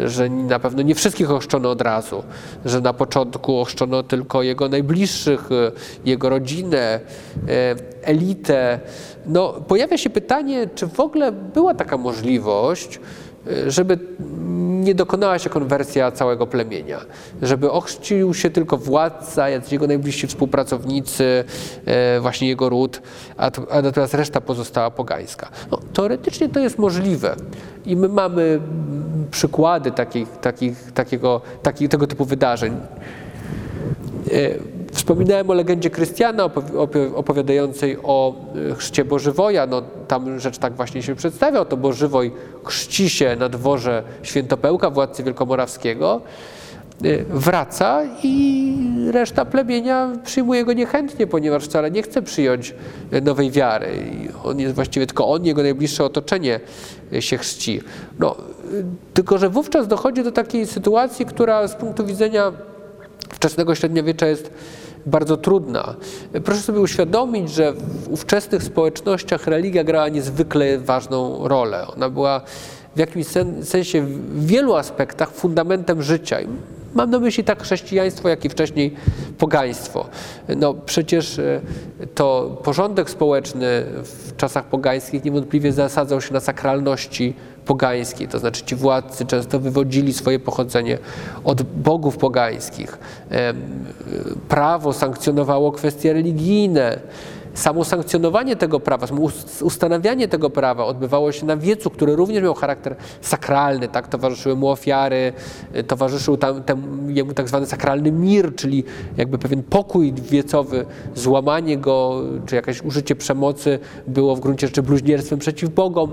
że 0.06 0.30
na 0.30 0.60
pewno 0.60 0.82
nie 0.82 0.96
wszystkich 0.96 1.32
ochrzczono 1.32 1.72
od 1.72 1.82
razu, 1.82 2.24
że 2.66 2.82
na 2.82 2.94
początku 2.94 3.60
ochrzczono 3.60 4.04
tylko 4.04 4.44
jego 4.44 4.70
najbliższych, 4.70 5.52
y, 5.52 5.72
jego 6.06 6.30
rodzinę, 6.30 7.00
y, 7.00 7.50
elitę. 8.02 8.80
No, 9.26 9.54
pojawia 9.54 9.98
się 9.98 10.10
pytanie, 10.10 10.70
czy 10.76 10.88
w 10.88 11.00
ogóle 11.00 11.32
była 11.32 11.74
taka 11.74 11.98
możliwość, 11.98 13.00
żeby 13.68 14.00
nie 14.80 14.96
dokonała 14.96 15.40
się 15.40 15.50
konwersja 15.50 16.12
całego 16.12 16.48
plemienia, 16.48 17.00
żeby 17.42 17.72
ochrzcił 17.72 18.34
się 18.34 18.50
tylko 18.50 18.78
władca, 18.78 19.50
jego 19.50 19.88
najbliżsi 19.88 20.28
współpracownicy, 20.28 21.44
właśnie 22.22 22.48
jego 22.48 22.70
ród, 22.70 23.02
a, 23.38 23.52
natomiast 23.84 24.14
reszta 24.14 24.42
pozostała 24.42 24.92
pogańska. 24.92 25.50
No, 25.72 25.80
teoretycznie 25.94 26.50
to 26.50 26.60
jest 26.60 26.78
możliwe 26.78 27.36
i 27.86 27.96
my 27.96 28.10
mamy 28.10 28.60
przykłady 29.32 29.92
takich, 29.92 30.38
takich, 30.38 30.92
takiego, 30.92 31.42
takich, 31.64 31.90
tego 31.90 32.08
typu 32.08 32.26
wydarzeń. 32.26 32.78
Wspominałem 35.00 35.50
o 35.50 35.54
legendzie 35.54 35.90
Krystiana 35.90 36.50
opowiadającej 37.16 37.98
o 38.04 38.36
chrzcie 38.78 39.06
Bożywoja. 39.06 39.66
No, 39.66 39.82
tam 40.08 40.40
rzecz 40.40 40.58
tak 40.58 40.74
właśnie 40.74 41.04
się 41.04 41.16
przedstawia. 41.16 41.66
To 41.66 41.78
Bożywoj 41.78 42.32
chrzci 42.64 43.10
się 43.10 43.36
na 43.36 43.50
dworze 43.50 44.04
Świętopełka, 44.24 44.90
władcy 44.90 45.24
Wielkomorawskiego. 45.24 46.22
Y, 47.06 47.26
wraca 47.30 48.02
i 48.24 48.78
reszta 49.12 49.46
plemienia 49.46 50.12
przyjmuje 50.24 50.66
go 50.66 50.74
niechętnie, 50.74 51.28
ponieważ 51.28 51.64
wcale 51.64 51.92
nie 51.92 52.04
chce 52.04 52.22
przyjąć 52.22 52.76
nowej 53.22 53.52
wiary. 53.52 53.88
On 54.44 54.60
jest 54.60 54.76
właściwie 54.76 55.08
tylko 55.08 55.28
on, 55.28 55.46
jego 55.46 55.64
najbliższe 55.64 56.04
otoczenie 56.04 56.60
się 57.20 57.38
chrzci. 57.38 57.82
No, 58.20 58.36
tylko, 59.14 59.38
że 59.38 59.50
wówczas 59.50 59.88
dochodzi 59.88 60.24
do 60.24 60.32
takiej 60.32 60.68
sytuacji, 60.68 61.26
która 61.26 61.68
z 61.68 61.76
punktu 61.76 62.06
widzenia 62.06 62.52
wczesnego 63.30 63.76
średniowiecza 63.76 64.28
jest 64.28 64.52
bardzo 65.10 65.38
trudna. 65.38 65.96
Proszę 66.44 66.62
sobie 66.62 66.80
uświadomić, 66.80 67.52
że 67.52 67.74
w 67.74 68.08
ówczesnych 68.10 68.64
społecznościach 68.64 69.48
religia 69.48 69.84
grała 69.84 70.10
niezwykle 70.10 70.78
ważną 70.80 71.48
rolę. 71.48 71.88
Ona 71.88 72.10
była 72.10 72.42
w 72.96 73.00
jakimś 73.00 73.26
sensie 73.64 74.02
w 74.02 74.46
wielu 74.46 74.76
aspektach 74.76 75.32
fundamentem 75.32 76.02
życia. 76.02 76.38
Mam 76.96 77.10
na 77.10 77.20
myśli 77.20 77.44
tak 77.44 77.64
chrześcijaństwo, 77.64 78.30
jak 78.30 78.46
i 78.46 78.50
wcześniej 78.50 78.96
pogaństwo. 79.38 80.06
No 80.58 80.74
przecież 80.74 81.40
e, 81.40 81.62
to 82.16 82.58
porządek 82.64 83.10
społeczny 83.10 83.86
w 84.04 84.36
czasach 84.38 84.66
pogańskich 84.66 85.24
niewątpliwie 85.24 85.72
zasadzał 85.72 86.22
się 86.22 86.34
na 86.34 86.40
sakralności 86.40 87.34
pogańskiej, 87.66 88.28
to 88.28 88.40
znaczy 88.40 88.64
ci 88.66 88.76
władcy 88.76 89.26
często 89.26 89.60
wywodzili 89.60 90.14
swoje 90.14 90.40
pochodzenie 90.40 90.98
od 91.44 91.62
bogów 91.62 92.18
pogańskich. 92.18 92.98
Prawo 94.48 94.94
sankcjonowało 94.94 95.72
kwestie 95.72 96.14
religijne 96.14 97.00
samo 97.60 97.86
sankcjonowanie 97.86 98.56
tego 98.56 98.80
prawa, 98.80 99.08
ustanawianie 99.62 100.28
tego 100.28 100.50
prawa 100.50 100.86
odbywało 100.86 101.32
się 101.32 101.46
na 101.46 101.58
wiecu, 101.58 101.90
który 101.90 102.16
również 102.16 102.44
miał 102.44 102.54
charakter 102.54 102.96
sakralny, 103.22 103.88
tak? 103.88 104.08
Towarzyszyły 104.08 104.56
mu 104.56 104.70
ofiary, 104.70 105.34
y, 105.76 105.84
towarzyszył 105.84 106.38
tam, 106.38 106.64
jemu 107.08 107.34
tak 107.34 107.48
zwany 107.48 107.66
sakralny 107.66 108.12
mir, 108.12 108.56
czyli 108.56 108.84
jakby 109.18 109.38
pewien 109.38 109.64
pokój 109.64 110.14
wiecowy, 110.14 110.86
złamanie 111.16 111.78
go, 111.78 112.22
czy 112.46 112.56
jakieś 112.56 112.82
użycie 112.82 113.16
przemocy 113.16 113.80
było 114.08 114.36
w 114.36 114.40
gruncie 114.40 114.68
rzeczy 114.68 114.84
bluźnierstwem 114.84 115.40
przeciw 115.40 115.70
Bogom. 115.70 116.12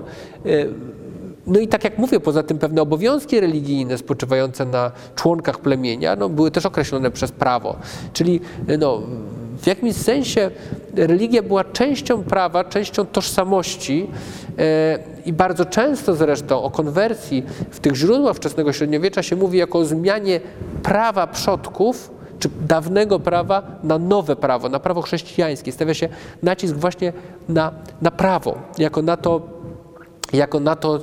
No 1.46 1.60
i 1.60 1.68
tak 1.68 1.84
jak 1.84 1.98
mówię, 1.98 2.20
poza 2.20 2.42
tym 2.42 2.58
pewne 2.58 2.82
obowiązki 2.82 3.40
religijne 3.40 3.98
spoczywające 3.98 4.64
na 4.64 4.90
członkach 5.14 5.58
plemienia 5.58 6.16
no, 6.16 6.28
były 6.28 6.50
też 6.50 6.66
określone 6.66 7.10
przez 7.10 7.32
prawo. 7.32 7.76
Czyli 8.12 8.40
no, 8.78 9.02
w 9.58 9.66
jakimś 9.66 9.96
sensie 9.96 10.50
religia 10.94 11.42
była 11.42 11.64
częścią 11.64 12.22
prawa, 12.22 12.64
częścią 12.64 13.06
tożsamości 13.06 14.10
e, 14.58 14.98
i 15.26 15.32
bardzo 15.32 15.64
często 15.64 16.14
zresztą 16.14 16.62
o 16.62 16.70
konwersji 16.70 17.42
w 17.70 17.80
tych 17.80 17.94
źródłach 17.94 18.36
wczesnego 18.36 18.72
średniowiecza 18.72 19.22
się 19.22 19.36
mówi 19.36 19.58
jako 19.58 19.78
o 19.78 19.84
zmianie 19.84 20.40
prawa 20.82 21.26
przodków, 21.26 22.10
czy 22.38 22.48
dawnego 22.60 23.20
prawa 23.20 23.62
na 23.82 23.98
nowe 23.98 24.36
prawo, 24.36 24.68
na 24.68 24.80
prawo 24.80 25.02
chrześcijańskie. 25.02 25.72
Stawia 25.72 25.94
się 25.94 26.08
nacisk 26.42 26.74
właśnie 26.74 27.12
na, 27.48 27.72
na 28.02 28.10
prawo, 28.10 28.58
jako 28.78 29.02
na 29.02 29.16
to, 29.16 29.40
jako 30.32 30.60
na 30.60 30.76
to 30.76 31.00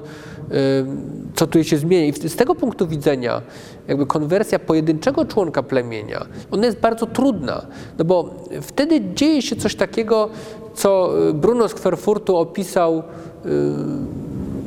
co 1.36 1.48
tu 1.48 1.64
się 1.64 1.78
zmienia. 1.78 2.06
I 2.06 2.30
z 2.30 2.36
tego 2.36 2.56
punktu 2.56 2.88
widzenia 2.88 3.42
jakby 3.88 4.06
konwersja 4.06 4.60
pojedynczego 4.60 5.26
członka 5.26 5.64
plemienia, 5.64 6.26
ona 6.52 6.66
jest 6.66 6.80
bardzo 6.80 7.06
trudna, 7.06 7.66
no 7.98 8.06
bo 8.06 8.36
wtedy 8.62 9.02
dzieje 9.16 9.42
się 9.42 9.56
coś 9.56 9.76
takiego, 9.76 10.30
co 10.74 11.14
y, 11.30 11.34
Bruno 11.34 11.70
z 11.70 11.74
Querfurtu 11.74 12.38
opisał 12.38 12.98
y, 13.46 13.50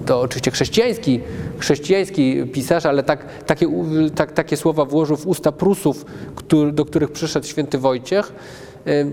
to 0.07 0.21
oczywiście 0.21 0.51
chrześcijański, 0.51 1.21
chrześcijański 1.59 2.47
pisarz, 2.53 2.87
ale 2.87 3.03
tak, 3.03 3.45
takie, 3.45 3.69
tak, 4.15 4.33
takie 4.33 4.57
słowa 4.57 4.85
włożył 4.85 5.17
w 5.17 5.27
usta 5.27 5.53
Prusów, 5.53 6.05
który, 6.37 6.73
do 6.73 6.85
których 6.85 7.13
przyszedł 7.13 7.47
święty 7.47 7.79
Wojciech, 7.79 8.33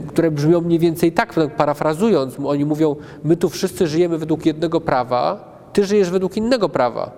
które 0.08 0.32
brzmią 0.32 0.62
mniej 0.62 0.80
więcej 0.80 1.12
tak, 1.12 1.36
parafrazując, 1.58 2.36
oni 2.46 2.66
mówią, 2.66 2.96
my 3.24 3.38
tu 3.38 3.50
wszyscy 3.50 3.88
żyjemy 3.88 4.18
według 4.18 4.46
jednego 4.46 4.82
prawa, 4.82 5.53
ty 5.74 5.86
żyjesz 5.86 6.10
według 6.10 6.38
innego 6.38 6.70
prawa. 6.70 7.12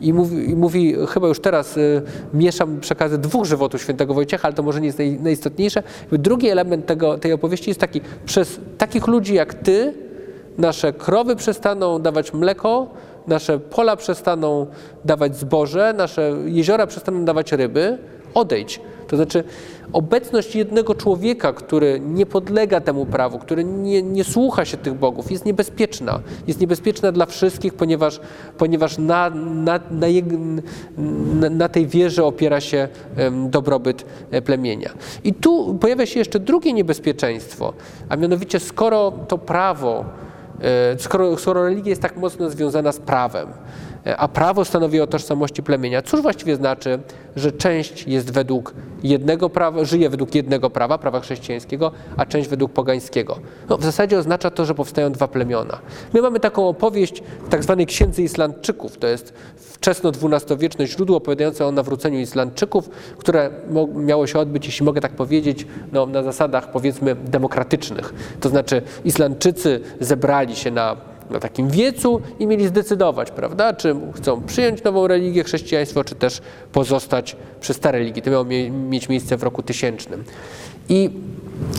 I 0.00 0.12
mówi, 0.12 0.50
i 0.50 0.56
mówi 0.56 0.96
chyba 1.08 1.28
już 1.28 1.40
teraz 1.40 1.76
y, 1.76 2.02
mieszam 2.34 2.80
przekazy 2.80 3.18
dwóch 3.18 3.44
żywotów 3.44 3.82
świętego 3.82 4.14
Wojciecha, 4.14 4.42
ale 4.48 4.54
to 4.54 4.62
może 4.62 4.80
nie 4.80 4.86
jest 4.86 4.98
naj, 4.98 5.20
najistotniejsze. 5.20 5.82
Drugi 6.12 6.48
element 6.48 6.86
tego, 6.86 7.18
tej 7.18 7.32
opowieści 7.32 7.70
jest 7.70 7.80
taki, 7.80 8.00
przez 8.24 8.60
takich 8.78 9.06
ludzi 9.06 9.34
jak 9.34 9.54
ty 9.54 9.94
nasze 10.58 10.92
krowy 10.92 11.36
przestaną 11.36 11.98
dawać 11.98 12.34
mleko, 12.34 12.86
nasze 13.26 13.58
pola 13.58 13.96
przestaną 13.96 14.66
dawać 15.04 15.36
zboże, 15.36 15.94
nasze 15.96 16.32
jeziora 16.46 16.86
przestaną 16.86 17.24
dawać 17.24 17.52
ryby, 17.52 17.98
odejdź. 18.34 18.80
To 19.08 19.16
znaczy 19.16 19.44
obecność 19.92 20.56
jednego 20.56 20.94
człowieka, 20.94 21.52
który 21.52 22.00
nie 22.00 22.26
podlega 22.26 22.80
temu 22.80 23.06
prawu, 23.06 23.38
który 23.38 23.64
nie, 23.64 24.02
nie 24.02 24.24
słucha 24.24 24.64
się 24.64 24.76
tych 24.76 24.94
bogów, 24.94 25.30
jest 25.30 25.44
niebezpieczna. 25.44 26.20
Jest 26.46 26.60
niebezpieczna 26.60 27.12
dla 27.12 27.26
wszystkich, 27.26 27.74
ponieważ, 27.74 28.20
ponieważ 28.58 28.98
na, 28.98 29.30
na, 29.30 29.80
na, 29.90 30.06
na, 31.50 31.68
tej 31.68 31.86
wierze 31.86 32.24
opiera 32.24 32.60
się 32.60 32.88
dobrobyt 33.48 34.04
e, 34.30 34.42
plemienia. 34.42 34.90
I 35.24 35.34
tu 35.34 35.74
pojawia 35.74 36.06
się 36.06 36.18
jeszcze 36.18 36.40
drugie 36.40 36.72
niebezpieczeństwo, 36.72 37.72
a 38.08 38.16
mianowicie 38.16 38.60
skoro 38.60 39.12
to 39.28 39.38
prawo, 39.38 40.04
e, 40.60 40.98
skoro, 40.98 41.36
skoro 41.36 41.64
religia 41.64 41.90
jest 41.90 42.02
tak 42.02 42.16
mocno 42.16 42.50
związana 42.50 42.92
z 42.92 42.98
prawem, 42.98 43.48
a 44.16 44.28
prawo 44.28 44.64
stanowi 44.64 45.00
o 45.00 45.06
tożsamości 45.06 45.62
plemienia. 45.62 46.02
Cóż 46.02 46.22
właściwie 46.22 46.56
znaczy, 46.56 46.98
że 47.36 47.52
część 47.52 48.06
jest 48.06 48.32
według 48.32 48.74
jednego 49.02 49.50
prawa, 49.50 49.84
żyje 49.84 50.10
według 50.10 50.34
jednego 50.34 50.70
prawa, 50.70 50.98
prawa 50.98 51.20
chrześcijańskiego, 51.20 51.92
a 52.16 52.26
część 52.26 52.48
według 52.48 52.72
pogańskiego? 52.72 53.38
No, 53.68 53.78
w 53.78 53.84
zasadzie 53.84 54.18
oznacza 54.18 54.50
to, 54.50 54.64
że 54.64 54.74
powstają 54.74 55.12
dwa 55.12 55.28
plemiona. 55.28 55.78
My 56.12 56.22
mamy 56.22 56.40
taką 56.40 56.68
opowieść 56.68 57.22
w 57.46 57.48
tak 57.48 57.62
zwanej 57.62 57.86
Księdze 57.86 58.22
Islandczyków. 58.22 58.98
To 58.98 59.06
jest 59.06 59.34
wczesno-XII-wieczne 59.56 60.86
źródło 60.86 61.16
opowiadające 61.16 61.66
o 61.66 61.72
nawróceniu 61.72 62.18
Islandczyków, 62.18 62.88
które 63.18 63.50
miało 63.94 64.26
się 64.26 64.38
odbyć, 64.38 64.66
jeśli 64.66 64.86
mogę 64.86 65.00
tak 65.00 65.12
powiedzieć, 65.12 65.66
no, 65.92 66.06
na 66.06 66.22
zasadach 66.22 66.70
powiedzmy 66.70 67.14
demokratycznych. 67.14 68.14
To 68.40 68.48
znaczy 68.48 68.82
Islandczycy 69.04 69.80
zebrali 70.00 70.56
się 70.56 70.70
na 70.70 71.11
na 71.32 71.40
takim 71.40 71.68
wiecu 71.68 72.20
i 72.38 72.46
mieli 72.46 72.68
zdecydować, 72.68 73.30
prawda, 73.30 73.74
czy 73.74 73.96
chcą 74.14 74.42
przyjąć 74.42 74.82
nową 74.82 75.06
religię, 75.06 75.44
chrześcijaństwo, 75.44 76.04
czy 76.04 76.14
też 76.14 76.40
pozostać 76.72 77.36
przy 77.60 77.74
starej 77.74 78.00
religii. 78.00 78.22
To 78.22 78.30
miało 78.30 78.44
mieć 78.70 79.08
miejsce 79.08 79.36
w 79.36 79.42
roku 79.42 79.62
tysięcznym. 79.62 80.24
I 80.88 81.10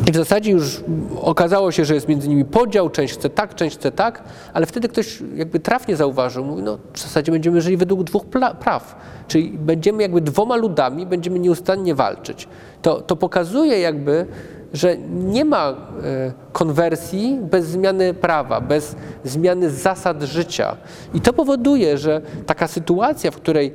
i 0.08 0.12
w 0.12 0.16
zasadzie 0.16 0.52
już 0.52 0.84
okazało 1.22 1.72
się, 1.72 1.86
że 1.86 1.94
jest 1.94 2.08
między 2.08 2.30
nimi 2.30 2.46
podział, 2.46 2.90
część 2.90 3.14
chce 3.14 3.30
tak, 3.30 3.56
część 3.56 3.78
chce 3.78 3.92
tak, 3.92 4.24
ale 4.54 4.66
wtedy 4.66 4.90
ktoś 4.90 5.24
jakby 5.36 5.60
trafnie 5.60 5.96
zauważył, 5.96 6.46
mówi, 6.46 6.64
no 6.64 6.78
w 6.94 7.00
zasadzie 7.00 7.32
będziemy 7.32 7.62
żyli 7.62 7.78
według 7.78 8.04
dwóch 8.04 8.26
praw, 8.60 8.96
czyli 9.28 9.50
będziemy 9.50 10.02
jakby 10.02 10.22
dwoma 10.22 10.56
ludami, 10.56 11.06
będziemy 11.06 11.40
nieustannie 11.40 11.96
walczyć. 11.96 12.48
To, 12.82 13.02
to 13.02 13.16
pokazuje 13.16 13.80
jakby, 13.80 14.26
że 14.74 14.98
nie 15.10 15.46
ma 15.46 15.70
e, 15.70 15.76
konwersji 16.52 17.40
bez 17.42 17.66
zmiany 17.66 18.14
prawa, 18.14 18.62
bez 18.62 18.96
zmiany 19.24 19.70
zasad 19.70 20.24
życia. 20.24 20.78
I 21.14 21.22
to 21.22 21.34
powoduje, 21.34 21.98
że 21.98 22.22
taka 22.46 22.68
sytuacja, 22.68 23.32
w 23.32 23.36
której 23.36 23.74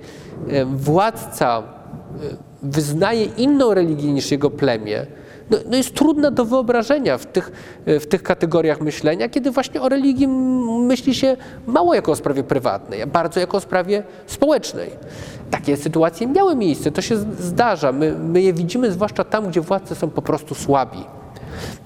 e, 0.49 0.65
władca 0.65 1.63
e, 1.63 2.37
wyznaje 2.63 3.25
inną 3.25 3.75
religię 3.75 4.13
niż 4.13 4.31
jego 4.31 4.51
plemię, 4.51 5.07
no, 5.51 5.59
no 5.67 5.77
jest 5.77 5.95
trudna 5.95 6.31
do 6.31 6.45
wyobrażenia 6.45 7.19
w 7.19 7.27
tych, 7.27 7.53
w 7.87 8.07
tych 8.07 8.23
kategoriach 8.23 8.81
myślenia, 8.81 9.29
kiedy 9.29 9.51
właśnie 9.51 9.83
o 9.83 9.89
religii 9.89 10.29
myśli 10.79 11.15
się 11.15 11.37
mało 11.67 11.95
jako 11.95 12.13
o 12.13 12.17
sprawie 12.17 12.43
prywatnej, 12.43 13.03
a 13.03 13.07
bardzo 13.07 13.41
jako 13.41 13.57
o 13.57 13.61
sprawie 13.61 14.03
społecznej. 14.27 14.91
Takie 15.51 15.77
sytuacje 15.77 16.27
miały 16.27 16.57
miejsce, 16.57 16.91
to 16.91 17.03
się 17.03 17.17
zdarza. 17.39 17.93
My, 17.93 18.13
my 18.19 18.43
je 18.43 18.53
widzimy 18.53 18.93
zwłaszcza 18.93 19.25
tam, 19.25 19.49
gdzie 19.49 19.61
władcy 19.61 19.95
są 19.95 20.11
po 20.11 20.23
prostu 20.23 20.55
słabi. 20.55 21.18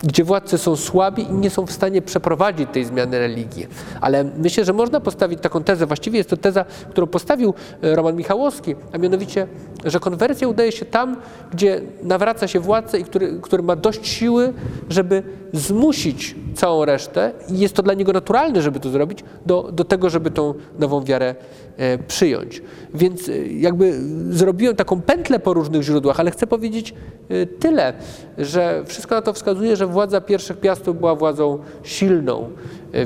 Gdzie 0.03 0.25
władcy 0.25 0.59
są 0.59 0.77
słabi 0.77 1.23
i 1.23 1.33
nie 1.33 1.51
są 1.51 1.67
w 1.67 1.73
stanie 1.73 2.03
przeprowadzić 2.03 2.69
tej 2.73 2.85
zmiany 2.85 3.19
religii. 3.19 3.67
Ale 4.01 4.25
myślę, 4.25 4.65
że 4.65 4.73
można 4.73 5.01
postawić 5.01 5.41
taką 5.41 5.63
tezę, 5.63 5.87
właściwie 5.87 6.19
jest 6.19 6.31
to 6.31 6.37
teza, 6.37 6.65
którą 6.91 7.07
postawił 7.07 7.55
e, 7.83 7.97
Roman 7.97 8.17
Michałowski, 8.17 8.75
a 8.93 8.99
mianowicie, 8.99 9.47
że 9.85 10.01
konwersja 10.01 10.49
udaje 10.49 10.73
się 10.73 10.85
tam, 10.85 11.17
gdzie 11.53 11.81
nawraca 12.03 12.49
się 12.49 12.61
władcę 12.61 12.99
i 12.99 13.05
który, 13.05 13.39
który 13.43 13.63
ma 13.63 13.77
dość 13.77 14.07
siły, 14.07 14.53
żeby 14.89 15.23
zmusić 15.53 16.37
całą 16.55 16.85
resztę, 16.85 17.33
i 17.51 17.59
jest 17.59 17.75
to 17.75 17.83
dla 17.83 17.95
niego 17.95 18.13
naturalne, 18.13 18.63
żeby 18.63 18.81
to 18.81 18.91
zrobić, 18.91 19.25
do, 19.47 19.71
do 19.73 19.85
tego, 19.85 20.11
żeby 20.11 20.31
tą 20.31 20.55
nową 20.79 21.05
wiarę 21.05 21.35
e, 21.77 21.99
przyjąć. 21.99 22.63
Więc 22.95 23.29
e, 23.29 23.47
jakby 23.47 24.01
zrobiłem 24.31 24.77
taką 24.77 25.01
pętlę 25.01 25.39
po 25.39 25.55
różnych 25.55 25.83
źródłach, 25.83 26.21
ale 26.21 26.31
chcę 26.31 26.47
powiedzieć 26.47 26.95
e, 27.29 27.47
tyle, 27.47 27.93
że 28.39 28.83
wszystko 28.87 29.15
na 29.15 29.23
to 29.23 29.33
wskazuje, 29.33 29.77
że 29.77 29.87
władza 29.87 30.21
pierwszych 30.21 30.61
piastów 30.61 30.99
była 30.99 31.15
władzą 31.15 31.59
silną. 31.83 32.51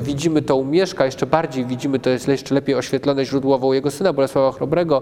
Widzimy 0.01 0.41
to 0.41 0.55
u 0.55 0.65
Mieszka, 0.65 1.05
jeszcze 1.05 1.25
bardziej 1.25 1.65
widzimy 1.65 1.99
to 1.99 2.09
jest 2.09 2.27
jeszcze 2.27 2.55
lepiej 2.55 2.75
oświetlone 2.75 3.25
źródłowo 3.25 3.67
u 3.67 3.73
jego 3.73 3.91
syna 3.91 4.13
Bolesława 4.13 4.51
Chrobrego. 4.51 5.01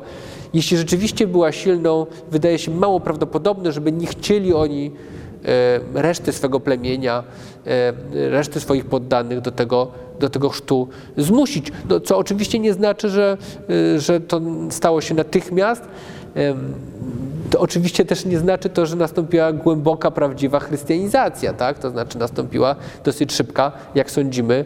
Jeśli 0.54 0.78
rzeczywiście 0.78 1.28
była 1.28 1.52
silną, 1.52 2.06
wydaje 2.32 2.58
się 2.58 2.72
mało 2.72 3.00
prawdopodobne, 3.00 3.72
żeby 3.72 3.92
nie 3.92 4.08
chcieli 4.08 4.54
oni 4.54 4.92
reszty 5.94 6.32
swego 6.32 6.60
plemienia, 6.60 7.24
e, 7.68 7.94
reszty 8.30 8.60
swoich 8.60 8.86
poddanych 8.86 9.42
do 9.42 9.52
tego, 9.52 9.92
do 10.20 10.30
tego 10.30 10.50
chrztu 10.50 10.88
zmusić. 11.18 11.72
No, 11.90 12.00
co 12.00 12.18
oczywiście 12.18 12.60
nie 12.60 12.74
znaczy, 12.74 13.10
że, 13.10 13.38
e, 13.96 14.00
że 14.00 14.20
to 14.20 14.42
stało 14.70 15.02
się 15.02 15.16
natychmiast. 15.16 15.84
To 17.56 17.62
oczywiście 17.62 18.06
też 18.06 18.26
nie 18.26 18.40
znaczy 18.40 18.70
to, 18.70 18.86
że 18.86 18.96
nastąpiła 18.96 19.54
głęboka, 19.54 20.12
prawdziwa 20.12 20.60
chrystianizacja, 20.60 21.54
tak? 21.54 21.80
To 21.80 21.90
znaczy 21.90 22.18
nastąpiła 22.18 22.76
dosyć 23.04 23.34
szybka, 23.34 23.72
jak 23.96 24.12
sądzimy, 24.12 24.66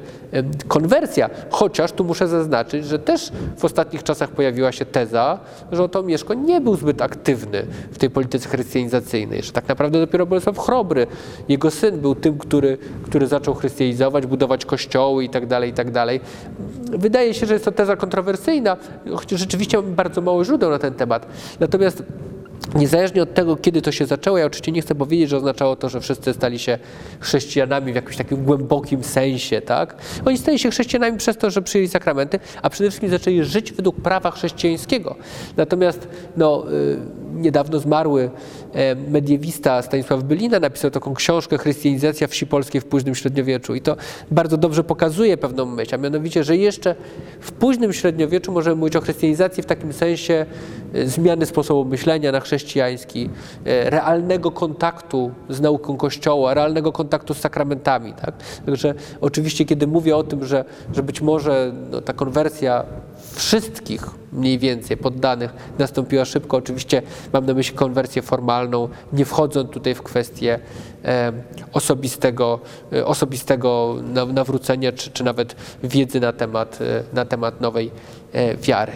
konwersja. 0.67 1.29
Chociaż 1.49 1.91
tu 1.91 2.03
muszę 2.03 2.27
zaznaczyć, 2.27 2.85
że 2.85 2.99
też 2.99 3.31
w 3.57 3.65
ostatnich 3.65 4.03
czasach 4.03 4.29
pojawiła 4.29 4.71
się 4.71 4.85
teza, 4.85 5.39
że 5.71 5.83
oto 5.83 6.03
Mieszko 6.03 6.33
nie 6.33 6.61
był 6.61 6.75
zbyt 6.75 7.01
aktywny 7.01 7.65
w 7.91 7.97
tej 7.97 8.09
polityce 8.09 8.49
chrystianizacyjnej, 8.49 9.43
że 9.43 9.51
tak 9.51 9.67
naprawdę 9.67 9.99
dopiero 9.99 10.25
Bolesław 10.25 10.59
Chrobry, 10.59 11.07
jego 11.49 11.71
syn, 11.71 11.99
był 11.99 12.15
tym, 12.15 12.37
który, 12.37 12.77
który 13.03 13.27
zaczął 13.27 13.53
chrystianizować, 13.53 14.25
budować 14.25 14.65
kościoły 14.65 15.23
i 15.23 15.29
tak 15.29 15.47
dalej, 15.47 15.69
i 15.69 15.73
tak. 15.73 15.87
Wydaje 16.91 17.33
się, 17.33 17.45
że 17.45 17.53
jest 17.53 17.65
to 17.65 17.71
teza 17.71 17.95
kontrowersyjna, 17.95 18.77
chociaż 19.15 19.39
rzeczywiście 19.39 19.77
mamy 19.77 19.91
bardzo 19.91 20.21
mało 20.21 20.45
źródeł 20.45 20.69
na 20.69 20.79
ten 20.79 20.93
temat. 20.93 21.25
Natomiast 21.59 22.03
Niezależnie 22.75 23.23
od 23.23 23.33
tego, 23.33 23.55
kiedy 23.55 23.81
to 23.81 23.91
się 23.91 24.05
zaczęło, 24.05 24.37
ja 24.37 24.45
oczywiście 24.45 24.71
nie 24.71 24.81
chcę 24.81 24.95
powiedzieć, 24.95 25.29
że 25.29 25.37
oznaczało 25.37 25.75
to, 25.75 25.89
że 25.89 26.01
wszyscy 26.01 26.33
stali 26.33 26.59
się 26.59 26.77
chrześcijanami 27.19 27.91
w 27.91 27.95
jakimś 27.95 28.17
takim 28.17 28.43
głębokim 28.43 29.03
sensie, 29.03 29.61
tak? 29.61 29.95
Oni 30.25 30.37
stali 30.37 30.59
się 30.59 30.71
chrześcijanami 30.71 31.17
przez 31.17 31.37
to, 31.37 31.51
że 31.51 31.61
przyjęli 31.61 31.89
sakramenty, 31.89 32.39
a 32.61 32.69
przede 32.69 32.89
wszystkim 32.89 33.09
zaczęli 33.09 33.43
żyć 33.43 33.71
według 33.71 34.01
prawa 34.01 34.31
chrześcijańskiego. 34.31 35.15
Natomiast 35.57 36.07
no, 36.37 36.65
y, 36.71 36.97
niedawno 37.33 37.79
zmarły 37.79 38.29
e, 38.73 38.95
mediewista 38.95 39.81
Stanisław 39.81 40.23
Bylina 40.23 40.59
napisał 40.59 40.91
taką 40.91 41.13
książkę 41.13 41.57
Chrystianizacja 41.57 42.27
wsi 42.27 42.47
polskiej 42.47 42.81
w 42.81 42.85
późnym 42.85 43.15
średniowieczu 43.15 43.75
i 43.75 43.81
to 43.81 43.95
bardzo 44.31 44.57
dobrze 44.57 44.83
pokazuje 44.83 45.37
pewną 45.37 45.65
myśl, 45.65 45.95
a 45.95 45.97
mianowicie, 45.97 46.43
że 46.43 46.57
jeszcze 46.57 46.95
w 47.39 47.51
późnym 47.51 47.93
średniowieczu 47.93 48.51
możemy 48.51 48.75
mówić 48.75 48.95
o 48.95 49.01
chrystianizacji 49.01 49.63
w 49.63 49.65
takim 49.65 49.93
sensie 49.93 50.45
e, 50.93 51.07
zmiany 51.07 51.45
sposobu 51.45 51.85
myślenia 51.85 52.31
na 52.31 52.39
chrześcijański, 52.39 53.29
e, 53.65 53.89
realnego 53.89 54.51
kontaktu 54.51 55.31
z 55.49 55.61
nauką 55.61 55.97
Kościoła, 55.97 56.53
realnego 56.53 56.91
kontaktu 56.91 57.33
z 57.33 57.37
sakramentami. 57.37 58.13
Tak? 58.13 58.35
Także 58.65 58.93
oczywiście, 59.21 59.65
kiedy 59.65 59.87
mówię 59.87 60.17
o 60.17 60.23
tym, 60.23 60.45
że, 60.45 60.65
że 60.93 61.03
być 61.03 61.21
może 61.21 61.73
no, 61.91 62.01
ta 62.01 62.13
konwersja 62.13 62.85
wszystkich 63.39 64.05
mniej 64.33 64.59
więcej 64.59 64.97
poddanych 64.97 65.53
nastąpiła 65.79 66.25
szybko. 66.25 66.57
Oczywiście 66.57 67.01
mam 67.33 67.45
na 67.45 67.53
myśli 67.53 67.75
konwersję 67.75 68.21
formalną, 68.21 68.89
nie 69.13 69.25
wchodząc 69.25 69.69
tutaj 69.71 69.95
w 69.95 70.01
kwestię 70.03 70.59
osobistego, 71.73 72.59
e, 72.93 73.05
osobistego 73.05 73.95
na- 74.03 74.25
nawrócenia, 74.25 74.91
czy, 74.91 75.11
czy 75.11 75.23
nawet 75.23 75.55
wiedzy 75.83 76.19
na 76.19 76.33
temat, 76.33 76.79
e, 76.81 77.03
na 77.13 77.25
temat 77.25 77.61
nowej 77.61 77.91
e, 78.33 78.57
wiary. 78.57 78.91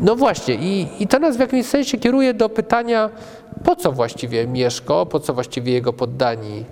No 0.00 0.16
właśnie, 0.16 0.54
i, 0.54 0.86
i 1.00 1.06
to 1.06 1.18
nas 1.18 1.36
w 1.36 1.40
jakimś 1.40 1.66
sensie 1.66 1.98
kieruje 1.98 2.34
do 2.34 2.48
pytania, 2.48 3.10
po 3.64 3.76
co 3.76 3.92
właściwie 3.92 4.46
Mieszko, 4.46 5.06
po 5.06 5.20
co 5.20 5.34
właściwie 5.34 5.72
jego 5.72 5.92
poddani 5.92 6.64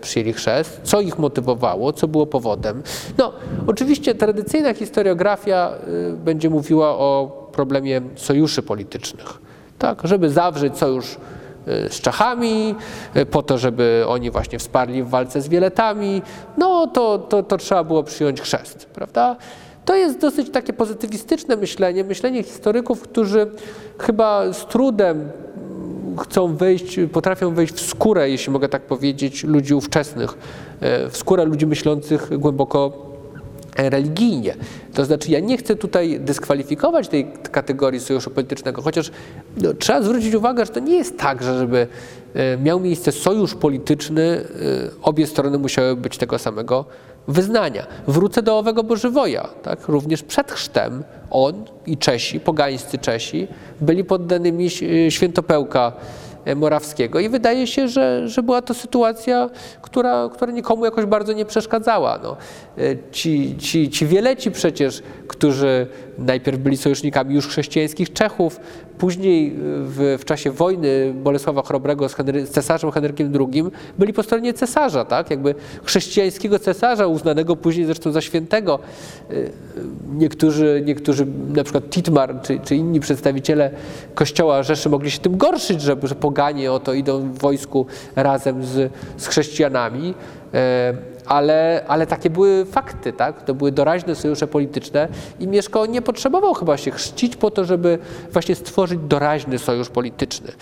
przyjęli 0.00 0.32
chrzest, 0.32 0.80
co 0.82 1.00
ich 1.00 1.18
motywowało, 1.18 1.92
co 1.92 2.08
było 2.08 2.26
powodem. 2.26 2.82
No, 3.18 3.32
oczywiście 3.66 4.14
tradycyjna 4.14 4.74
historiografia 4.74 5.70
e, 5.70 6.12
będzie 6.12 6.50
mówiła 6.50 6.88
o 6.88 7.44
problemie 7.52 8.00
sojuszy 8.16 8.62
politycznych, 8.62 9.26
tak, 9.78 10.00
żeby 10.04 10.30
zawrzeć 10.30 10.78
sojusz 10.78 11.16
e, 11.66 11.88
z 11.88 12.00
Czechami, 12.00 12.74
e, 13.14 13.26
po 13.26 13.42
to, 13.42 13.58
żeby 13.58 14.04
oni 14.08 14.30
właśnie 14.30 14.58
wsparli 14.58 15.02
w 15.02 15.08
walce 15.08 15.40
z 15.40 15.48
Wieletami, 15.48 16.22
no 16.58 16.86
to, 16.86 17.18
to, 17.18 17.42
to 17.42 17.56
trzeba 17.56 17.84
było 17.84 18.02
przyjąć 18.02 18.40
chrzest, 18.40 18.86
prawda? 18.86 19.36
To 19.84 19.94
jest 19.94 20.18
dosyć 20.18 20.50
takie 20.50 20.72
pozytywistyczne 20.72 21.56
myślenie, 21.56 22.04
myślenie 22.04 22.42
historyków, 22.42 23.02
którzy 23.02 23.46
chyba 23.98 24.52
z 24.52 24.66
trudem 24.66 25.30
chcą 26.18 26.56
wejść, 26.56 27.00
potrafią 27.12 27.54
wejść 27.54 27.74
w 27.74 27.88
skórę, 27.88 28.30
jeśli 28.30 28.52
mogę 28.52 28.68
tak 28.68 28.82
powiedzieć, 28.82 29.44
ludzi 29.44 29.74
ówczesnych, 29.74 30.34
e, 30.80 31.10
w 31.10 31.16
skórę 31.16 31.44
ludzi 31.44 31.66
myślących 31.66 32.38
głęboko 32.38 33.04
religijnie. 33.76 34.56
To 34.94 35.04
znaczy, 35.04 35.30
ja 35.30 35.40
nie 35.40 35.56
chcę 35.56 35.76
tutaj 35.76 36.20
dyskwalifikować 36.20 37.08
tej 37.08 37.32
kategorii 37.52 38.00
sojuszu 38.00 38.30
politycznego, 38.30 38.82
chociaż 38.82 39.10
no, 39.56 39.74
trzeba 39.74 40.02
zwrócić 40.02 40.34
uwagę, 40.34 40.66
że 40.66 40.72
to 40.72 40.80
nie 40.80 40.96
jest 40.96 41.18
tak, 41.18 41.42
że 41.42 41.58
żeby 41.58 41.86
e, 42.34 42.58
miał 42.58 42.80
miejsce 42.80 43.12
sojusz 43.12 43.54
polityczny, 43.54 44.22
e, 44.22 44.44
obie 45.02 45.26
strony 45.26 45.58
musiały 45.58 45.96
być 45.96 46.18
tego 46.18 46.38
samego 46.38 46.84
wyznania. 47.28 47.86
Wrócę 48.08 48.42
do 48.42 48.58
owego 48.58 48.82
Bożywoja. 48.82 49.48
Tak? 49.62 49.88
Również 49.88 50.22
przed 50.22 50.52
chrztem 50.52 51.04
on 51.30 51.64
i 51.86 51.98
Czesi, 51.98 52.40
pogańscy 52.40 52.98
Czesi, 52.98 53.48
byli 53.80 54.04
poddanymi 54.04 54.66
ś- 54.66 55.14
świętopełka 55.14 55.92
e, 56.44 56.54
Morawskiego 56.54 57.20
i 57.20 57.28
wydaje 57.28 57.66
się, 57.66 57.88
że, 57.88 58.28
że 58.28 58.42
była 58.42 58.62
to 58.62 58.74
sytuacja, 58.74 59.50
która, 59.82 60.28
która 60.32 60.52
nikomu 60.52 60.84
jakoś 60.84 61.04
bardzo 61.04 61.32
nie 61.32 61.44
przeszkadzała. 61.44 62.20
No, 62.22 62.36
e, 62.78 62.82
ci, 63.10 63.56
ci, 63.58 63.90
ci 63.90 64.06
wieleci 64.06 64.50
przecież, 64.50 65.02
którzy 65.28 65.86
najpierw 66.18 66.58
byli 66.58 66.76
sojusznikami 66.76 67.34
już 67.34 67.48
chrześcijańskich 67.48 68.12
Czechów, 68.12 68.60
później 68.98 69.48
e, 69.48 69.52
w, 69.58 70.16
w 70.20 70.24
czasie 70.24 70.50
wojny 70.50 71.14
Bolesława 71.14 71.62
Chrobrego 71.62 72.08
z, 72.08 72.14
Henry, 72.14 72.46
z 72.46 72.50
cesarzem 72.50 72.90
Henrykiem 72.90 73.32
II 73.52 73.64
byli 73.98 74.12
po 74.12 74.22
stronie 74.22 74.54
cesarza, 74.54 75.04
tak? 75.04 75.30
jakby 75.30 75.54
chrześcijańskiego 75.84 76.58
cesarza, 76.58 77.06
uznanego 77.06 77.56
później 77.56 77.86
zresztą 77.86 78.12
za 78.12 78.20
świętego. 78.20 78.78
E, 79.30 79.34
Niektórzy, 80.14 80.82
niektórzy 80.86 81.26
na 81.54 81.64
przykład 81.64 81.90
Titmar 81.90 82.42
czy, 82.42 82.60
czy 82.64 82.76
inni 82.76 83.00
przedstawiciele 83.00 83.70
kościoła 84.14 84.62
Rzeszy 84.62 84.88
mogli 84.88 85.10
się 85.10 85.18
tym 85.18 85.36
gorszyć, 85.36 85.80
że, 85.82 85.96
że 86.02 86.14
poganie 86.14 86.72
oto 86.72 86.94
idą 86.94 87.20
w 87.20 87.38
wojsku 87.38 87.86
razem 88.16 88.64
z, 88.64 88.92
z 89.16 89.26
chrześcijanami, 89.26 90.14
ale, 91.26 91.84
ale 91.88 92.06
takie 92.06 92.30
były 92.30 92.64
fakty, 92.64 93.12
tak? 93.12 93.42
to 93.42 93.54
były 93.54 93.72
doraźne 93.72 94.14
sojusze 94.14 94.46
polityczne 94.46 95.08
i 95.40 95.48
Mieszko 95.48 95.86
nie 95.86 96.02
potrzebował 96.02 96.54
chyba 96.54 96.76
się 96.76 96.90
chrzcić 96.90 97.36
po 97.36 97.50
to, 97.50 97.64
żeby 97.64 97.98
właśnie 98.32 98.54
stworzyć 98.54 99.00
doraźny 99.08 99.58
sojusz 99.58 99.88
polityczny. 99.88 100.52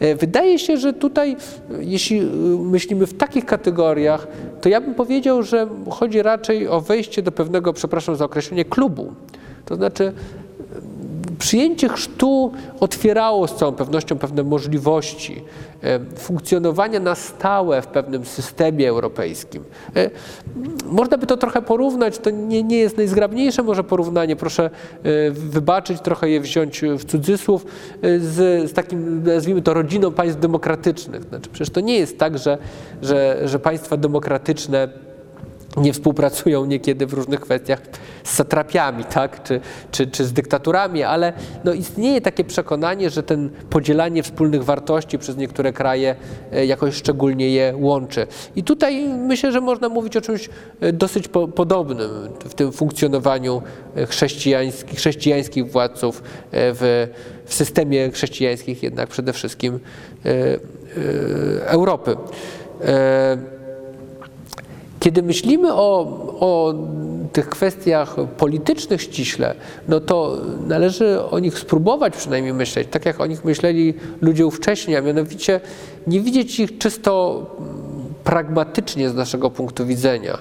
E, 0.00 0.14
Wydaje 0.14 0.58
się, 0.58 0.76
że 0.76 0.92
tutaj, 0.92 1.32
e, 1.32 1.36
jeśli 1.80 2.18
e, 2.18 2.24
myślimy 2.58 3.06
w 3.06 3.14
takich 3.14 3.44
kategoriach, 3.44 4.26
to 4.60 4.68
ja 4.68 4.80
bym 4.80 4.94
powiedział, 4.94 5.42
że 5.42 5.68
chodzi 5.90 6.22
raczej 6.22 6.68
o 6.68 6.80
wejście 6.80 7.22
do 7.22 7.32
pewnego, 7.32 7.72
przepraszam 7.72 8.16
za 8.16 8.24
określenie, 8.24 8.64
klubu. 8.64 9.12
To 9.64 9.76
znaczy, 9.76 10.12
Przyjęcie 11.38 11.88
chrztu 11.88 12.52
otwierało 12.80 13.48
z 13.48 13.54
całą 13.54 13.72
pewnością 13.72 14.18
pewne 14.18 14.42
możliwości 14.42 15.42
e, 15.82 16.00
funkcjonowania 16.16 17.00
na 17.00 17.14
stałe 17.14 17.82
w 17.82 17.86
pewnym 17.86 18.24
systemie 18.24 18.88
europejskim. 18.88 19.64
E, 19.96 20.10
Można 20.86 21.18
by 21.18 21.26
to 21.26 21.36
trochę 21.36 21.62
porównać, 21.62 22.18
to 22.18 22.30
nie, 22.30 22.62
nie 22.62 22.78
jest 22.78 22.96
najzgrabniejsze 22.96 23.62
może 23.62 23.84
porównanie, 23.84 24.36
proszę 24.36 24.70
e, 25.02 25.30
wybaczyć, 25.30 26.00
trochę 26.00 26.30
je 26.30 26.40
wziąć 26.40 26.80
w 26.98 27.04
cudzysłów, 27.04 27.66
z, 28.02 28.70
z 28.70 28.72
takim, 28.72 29.22
nazwijmy 29.22 29.62
to, 29.62 29.74
rodziną 29.74 30.12
państw 30.12 30.40
demokratycznych. 30.40 31.22
Znaczy, 31.22 31.50
przecież 31.52 31.70
to 31.70 31.80
nie 31.80 31.98
jest 31.98 32.18
tak, 32.18 32.38
że, 32.38 32.58
że, 33.02 33.40
że 33.44 33.58
państwa 33.58 33.96
demokratyczne 33.96 35.05
nie 35.76 35.92
współpracują 35.92 36.64
niekiedy 36.64 37.06
w 37.06 37.12
różnych 37.12 37.40
kwestiach 37.40 37.80
z 38.24 38.34
satrapiami, 38.34 39.04
tak? 39.04 39.42
czy, 39.42 39.60
czy, 39.90 40.06
czy 40.06 40.24
z 40.24 40.32
dyktaturami, 40.32 41.02
ale 41.02 41.32
no 41.64 41.72
istnieje 41.72 42.20
takie 42.20 42.44
przekonanie, 42.44 43.10
że 43.10 43.22
ten 43.22 43.50
podzielanie 43.70 44.22
wspólnych 44.22 44.64
wartości 44.64 45.18
przez 45.18 45.36
niektóre 45.36 45.72
kraje 45.72 46.16
e, 46.52 46.66
jakoś 46.66 46.94
szczególnie 46.94 47.50
je 47.50 47.74
łączy. 47.76 48.26
I 48.56 48.64
tutaj 48.64 49.08
myślę, 49.08 49.52
że 49.52 49.60
można 49.60 49.88
mówić 49.88 50.16
o 50.16 50.20
czymś 50.20 50.48
e, 50.80 50.92
dosyć 50.92 51.28
po, 51.28 51.48
podobnym 51.48 52.10
w 52.44 52.54
tym 52.54 52.72
funkcjonowaniu 52.72 53.62
e, 53.96 54.06
chrześcijańskich, 54.06 54.98
chrześcijańskich 54.98 55.72
władców 55.72 56.22
w, 56.52 57.08
w 57.46 57.54
systemie 57.54 58.10
chrześcijańskich 58.10 58.82
jednak 58.82 59.08
przede 59.08 59.32
wszystkim 59.32 59.80
Europy. 61.66 62.16
Kiedy 65.00 65.22
myślimy 65.22 65.74
o, 65.74 66.00
o 66.40 66.74
tych 67.32 67.48
kwestiach 67.48 68.16
politycznych 68.36 69.02
ściśle, 69.02 69.54
no 69.88 70.00
to 70.00 70.40
należy 70.66 71.22
o 71.30 71.38
nich 71.38 71.58
spróbować 71.58 72.16
przynajmniej 72.16 72.54
myśleć, 72.54 72.88
tak 72.90 73.06
jak 73.06 73.20
o 73.20 73.26
nich 73.26 73.44
myśleli 73.44 73.94
ludzie 74.20 74.50
wcześniej, 74.50 74.96
a 74.96 75.00
mianowicie 75.00 75.60
nie 76.06 76.20
widzieć 76.20 76.60
ich 76.60 76.78
czysto 76.78 77.42
pragmatycznie 78.24 79.10
z 79.10 79.14
naszego 79.14 79.50
punktu 79.50 79.86
widzenia. 79.86 80.38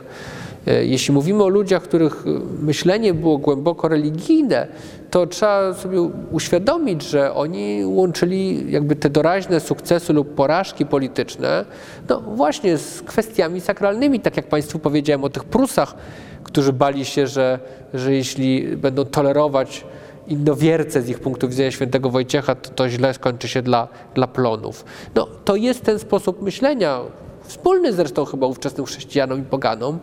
E, 0.67 0.85
jeśli 0.85 1.13
mówimy 1.13 1.43
o 1.43 1.47
ludziach, 1.47 1.83
których 1.83 2.23
myślenie 2.61 3.13
było 3.13 3.37
głęboko 3.37 3.87
religijne, 3.87 4.67
to 5.11 5.27
trzeba 5.27 5.73
sobie 5.73 6.01
uświadomić, 6.31 7.03
że 7.03 7.33
oni 7.33 7.85
łączyli 7.85 8.71
jakby 8.71 8.95
te 8.95 9.09
doraźne 9.09 9.59
sukcesy 9.59 10.13
lub 10.13 10.35
porażki 10.35 10.85
polityczne, 10.85 11.65
no 12.09 12.21
właśnie 12.21 12.77
z 12.77 13.01
kwestiami 13.01 13.61
sakralnymi, 13.61 14.19
tak 14.19 14.37
jak 14.37 14.47
Państwu 14.47 14.79
powiedziałem 14.79 15.23
o 15.23 15.29
tych 15.29 15.43
Prusach, 15.43 15.95
którzy 16.43 16.73
bali 16.73 17.05
się, 17.05 17.27
że, 17.27 17.59
że 17.93 18.13
jeśli 18.13 18.77
będą 18.77 19.05
tolerować 19.05 19.85
innowierce 20.27 21.01
z 21.01 21.09
ich 21.09 21.19
punktu 21.19 21.49
widzenia 21.49 21.71
świętego 21.71 22.09
Wojciecha, 22.09 22.55
to, 22.55 22.69
to 22.69 22.89
źle 22.89 23.13
skończy 23.13 23.47
się 23.47 23.61
dla, 23.61 23.87
dla 24.15 24.27
plonów. 24.27 24.85
No, 25.15 25.27
to 25.45 25.55
jest 25.55 25.83
ten 25.83 25.99
sposób 25.99 26.41
myślenia, 26.41 26.99
wspólny 27.47 27.93
zresztą 27.93 28.25
chyba 28.25 28.47
ówczesnym 28.47 28.85
chrześcijanom 28.85 29.39
i 29.39 29.43
poganom, 29.43 29.95
e, 29.95 29.99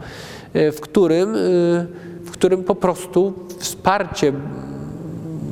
w 0.55 0.81
którym, 0.81 1.35
e, 1.35 1.39
w 2.25 2.31
którym 2.31 2.65
po 2.65 2.75
prostu 2.75 3.33
wsparcie 3.59 4.33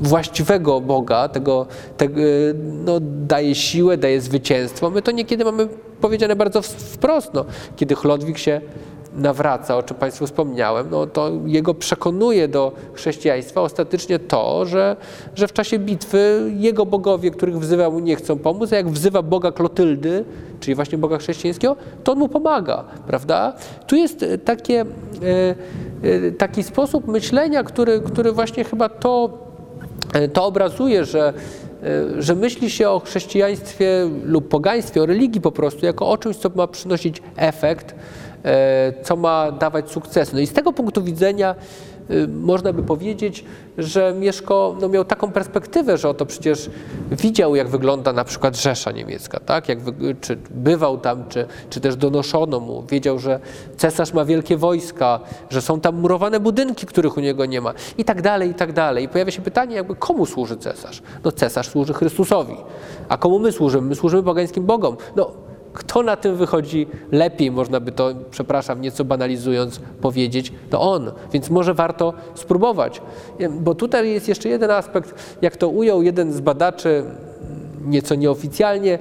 właściwego 0.03 0.81
Boga, 0.81 1.29
tego, 1.29 1.67
tego 1.97 2.21
no, 2.85 3.01
daje 3.01 3.55
siłę, 3.55 3.99
daje 3.99 4.21
zwycięstwo. 4.21 4.91
My 4.91 5.03
to 5.03 5.11
niekiedy 5.11 5.45
mamy 5.45 5.69
powiedziane 6.01 6.37
bardzo 6.37 6.63
wprost. 6.63 7.35
No, 7.35 7.45
kiedy 7.77 7.95
Chlodwik 7.95 8.39
się 8.39 8.61
nawraca, 9.15 9.77
o 9.77 9.83
czym 9.83 9.97
Państwu 9.97 10.27
wspomniałem, 10.27 10.87
no 10.91 11.07
to 11.07 11.31
jego 11.47 11.75
przekonuje 11.75 12.49
do 12.49 12.73
chrześcijaństwa 12.95 13.61
ostatecznie 13.61 14.19
to, 14.19 14.65
że, 14.65 14.97
że 15.35 15.49
w 15.49 15.53
czasie 15.53 15.79
bitwy 15.79 16.53
jego 16.57 16.87
bogowie, 16.87 17.31
których 17.31 17.59
wzywa 17.59 17.91
mu, 17.91 17.99
nie 17.99 18.17
chcą 18.17 18.39
pomóc, 18.39 18.73
a 18.73 18.77
jak 18.77 18.89
wzywa 18.89 19.23
Boga 19.23 19.53
Klotyldy, 19.53 20.25
czyli 20.61 20.75
właśnie 20.75 20.99
Boga 20.99 21.19
chrześcijańskiego, 21.19 21.77
to 22.05 22.13
on 22.13 22.19
mu 22.19 22.29
pomaga, 22.29 22.85
prawda? 23.07 23.53
Tu 23.87 23.97
jest 23.97 24.25
takie, 24.45 24.81
e, 24.81 24.87
e, 26.27 26.33
taki 26.33 26.63
sposób 26.63 27.09
myślenia, 27.09 27.65
który, 27.65 28.01
który 28.01 28.33
właśnie 28.33 28.65
chyba 28.65 28.89
to, 28.89 29.39
e, 30.13 30.29
to 30.29 30.45
obrazuje, 30.45 31.05
że 31.05 31.33
że 32.19 32.35
myśli 32.35 32.71
się 32.71 32.91
o 32.91 33.01
chrześcijaństwie 33.01 34.11
lub 34.25 34.49
pogaństwie, 34.49 35.03
o 35.03 35.07
religii 35.07 35.41
po 35.41 35.53
prostu, 35.53 35.87
jako 35.87 36.09
o 36.09 36.19
czymś, 36.19 36.37
co 36.37 36.51
ma 36.55 36.67
przynosić 36.67 37.23
efekt, 37.37 37.95
E, 38.45 38.93
co 39.03 39.17
ma 39.17 39.53
dawać 39.53 39.91
sukces. 39.91 40.33
No 40.33 40.41
i 40.41 40.47
z 40.47 40.53
tego 40.53 40.73
punktu 40.73 41.03
widzenia 41.03 41.55
y, 41.55 41.57
można 42.29 42.73
by 42.73 42.83
powiedzieć, 42.83 43.45
że 43.79 44.15
Mieszko 44.19 44.77
no, 44.81 44.89
miał 44.89 45.05
taką 45.05 45.33
perspektywę, 45.33 45.99
że 45.99 46.09
oto 46.09 46.27
przecież 46.27 46.71
widział, 47.11 47.57
jak 47.57 47.69
wygląda 47.69 48.13
na 48.13 48.25
przykład 48.25 48.57
Rzesza 48.57 48.93
Niemiecka, 48.93 49.41
tak? 49.41 49.69
jak, 49.69 49.79
czy 50.21 50.39
bywał 50.51 50.99
tam, 50.99 51.29
czy, 51.29 51.47
czy 51.71 51.81
też 51.81 51.97
donoszono 51.97 52.61
mu. 52.61 52.83
Wiedział, 52.83 53.19
że 53.19 53.41
cesarz 53.77 54.13
ma 54.13 54.25
wielkie 54.25 54.57
wojska, 54.57 55.21
że 55.51 55.63
są 55.63 55.81
tam 55.81 56.01
murowane 56.01 56.41
budynki, 56.41 56.87
których 56.87 57.17
u 57.17 57.21
niego 57.21 57.47
nie 57.47 57.61
ma 57.61 57.75
i 57.99 58.05
tak 58.05 58.23
dalej, 58.23 58.51
i 58.51 58.55
tak 58.55 58.73
dalej. 58.73 59.05
I 59.05 59.09
pojawia 59.09 59.31
się 59.31 59.43
pytanie, 59.43 59.77
jakby 59.77 59.95
komu 59.95 60.27
służy 60.27 60.57
cesarz? 60.57 61.03
No 61.25 61.33
cesarz 61.33 61.69
służy 61.69 61.95
Chrystusowi. 61.95 62.57
A 63.09 63.17
komu 63.17 63.39
my 63.39 63.53
służymy? 63.53 63.89
My 63.89 63.95
służymy 63.95 64.23
pogańskim 64.23 64.67
bogom. 64.67 64.97
No 65.17 65.50
kto 65.73 66.03
na 66.03 66.17
tym 66.17 66.37
wychodzi 66.37 66.87
lepiej, 67.13 67.51
można 67.51 67.81
by 67.81 67.93
to, 67.93 68.11
przepraszam, 68.31 68.81
nieco 68.81 69.05
banalizując 69.05 69.81
powiedzieć, 70.01 70.53
to 70.71 70.81
on. 70.81 71.13
Więc 71.33 71.51
może 71.51 71.75
warto 71.75 72.15
spróbować. 72.35 73.03
Bo 73.51 73.75
tutaj 73.75 74.11
jest 74.11 74.29
jeszcze 74.29 74.49
jeden 74.49 74.71
aspekt, 74.71 75.37
jak 75.43 75.57
to 75.57 75.69
ujął 75.69 76.03
jeden 76.03 76.33
z 76.33 76.41
badaczy 76.41 77.05
nieco 77.85 78.15
nieoficjalnie. 78.15 78.99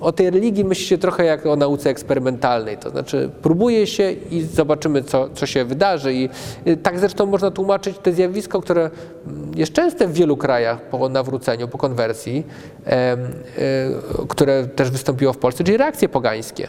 O 0.00 0.12
tej 0.12 0.30
religii 0.30 0.64
myśli 0.64 0.86
się 0.86 0.98
trochę 0.98 1.24
jak 1.24 1.46
o 1.46 1.56
nauce 1.56 1.90
eksperymentalnej, 1.90 2.78
to 2.78 2.90
znaczy 2.90 3.30
próbuje 3.42 3.86
się 3.86 4.12
i 4.12 4.42
zobaczymy, 4.42 5.02
co, 5.02 5.28
co 5.34 5.46
się 5.46 5.64
wydarzy. 5.64 6.14
I 6.14 6.28
y, 6.66 6.76
tak 6.76 6.98
zresztą 6.98 7.26
można 7.26 7.50
tłumaczyć 7.50 7.98
te 7.98 8.12
zjawisko, 8.12 8.60
które 8.60 8.90
jest 9.56 9.72
częste 9.72 10.08
w 10.08 10.12
wielu 10.12 10.36
krajach 10.36 10.82
po 10.82 11.08
nawróceniu, 11.08 11.68
po 11.68 11.78
konwersji, 11.78 12.46
e, 12.86 13.16
które 14.28 14.66
też 14.66 14.90
wystąpiło 14.90 15.32
w 15.32 15.38
Polsce, 15.38 15.64
czyli 15.64 15.76
reakcje 15.76 16.08
pogańskie 16.08 16.68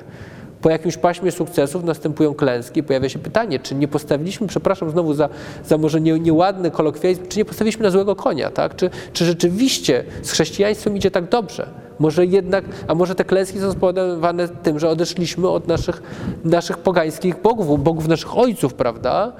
po 0.61 0.69
jakimś 0.69 0.97
paśmie 0.97 1.31
sukcesów 1.31 1.83
następują 1.83 2.33
klęski. 2.33 2.83
Pojawia 2.83 3.09
się 3.09 3.19
pytanie, 3.19 3.59
czy 3.59 3.75
nie 3.75 3.87
postawiliśmy, 3.87 4.47
przepraszam 4.47 4.89
znowu 4.89 5.13
za, 5.13 5.29
za 5.65 5.77
może 5.77 6.01
nie, 6.01 6.19
nieładny 6.19 6.71
kolokwializm, 6.71 7.27
czy 7.27 7.37
nie 7.37 7.45
postawiliśmy 7.45 7.83
na 7.83 7.89
złego 7.89 8.15
konia, 8.15 8.49
tak? 8.49 8.75
Czy, 8.75 8.89
czy 9.13 9.25
rzeczywiście 9.25 10.03
z 10.21 10.31
chrześcijaństwem 10.31 10.97
idzie 10.97 11.11
tak 11.11 11.29
dobrze? 11.29 11.67
Może 11.99 12.25
jednak, 12.25 12.65
a 12.87 12.95
może 12.95 13.15
te 13.15 13.25
klęski 13.25 13.59
są 13.59 13.71
spowodowane 13.71 14.47
tym, 14.47 14.79
że 14.79 14.89
odeszliśmy 14.89 15.49
od 15.49 15.67
naszych, 15.67 16.01
naszych 16.43 16.77
pogańskich 16.77 17.41
bogów, 17.41 17.83
bogów 17.83 18.07
naszych 18.07 18.37
ojców, 18.37 18.73
prawda? 18.73 19.33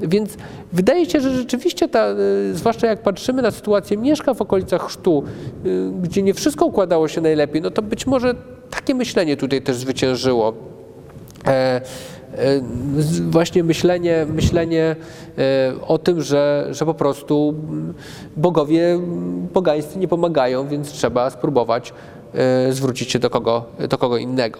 Więc 0.00 0.36
wydaje 0.72 1.06
się, 1.06 1.20
że 1.20 1.34
rzeczywiście, 1.34 1.88
ta, 1.88 2.06
e, 2.06 2.16
zwłaszcza 2.52 2.86
jak 2.86 3.02
patrzymy 3.02 3.42
na 3.42 3.50
sytuację 3.50 3.96
Mieszka 3.96 4.34
w 4.34 4.42
okolicach 4.42 4.86
Chrztu, 4.86 5.22
e, 5.64 5.68
gdzie 6.02 6.22
nie 6.22 6.34
wszystko 6.34 6.66
układało 6.66 7.08
się 7.08 7.20
najlepiej, 7.20 7.62
no 7.62 7.70
to 7.70 7.82
być 7.82 8.06
może 8.06 8.34
takie 8.70 8.94
myślenie 8.94 9.36
tutaj 9.36 9.62
też 9.62 9.76
zwyciężyło. 9.76 10.54
E, 11.46 11.80
właśnie 13.30 13.64
myślenie, 13.64 14.26
myślenie 14.34 14.96
o 15.86 15.98
tym, 15.98 16.22
że, 16.22 16.68
że 16.70 16.86
po 16.86 16.94
prostu 16.94 17.54
bogowie 18.36 19.00
pogańscy 19.52 19.98
nie 19.98 20.08
pomagają, 20.08 20.68
więc 20.68 20.92
trzeba 20.92 21.30
spróbować 21.30 21.92
zwrócić 22.70 23.10
się 23.10 23.18
do 23.18 23.30
kogo, 23.30 23.64
do 23.88 23.98
kogo 23.98 24.16
innego. 24.16 24.58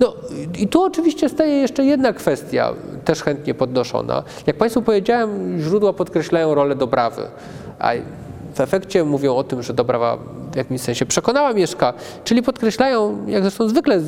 No 0.00 0.14
i 0.58 0.68
tu 0.68 0.82
oczywiście 0.82 1.28
staje 1.28 1.54
jeszcze 1.54 1.84
jedna 1.84 2.12
kwestia, 2.12 2.72
też 3.04 3.22
chętnie 3.22 3.54
podnoszona. 3.54 4.22
Jak 4.46 4.56
Państwu 4.56 4.82
powiedziałem, 4.82 5.60
źródła 5.60 5.92
podkreślają 5.92 6.54
rolę 6.54 6.76
Dobrawy, 6.76 7.22
a 7.78 7.92
w 8.54 8.60
efekcie 8.60 9.04
mówią 9.04 9.36
o 9.36 9.44
tym, 9.44 9.62
że 9.62 9.74
Dobrawa 9.74 10.18
w 10.52 10.56
jakimś 10.56 10.80
sensie 10.80 11.06
przekonała 11.06 11.52
Mieszka, 11.52 11.94
czyli 12.24 12.42
podkreślają, 12.42 13.26
jak 13.26 13.42
zresztą 13.42 13.68
zwykle 13.68 14.00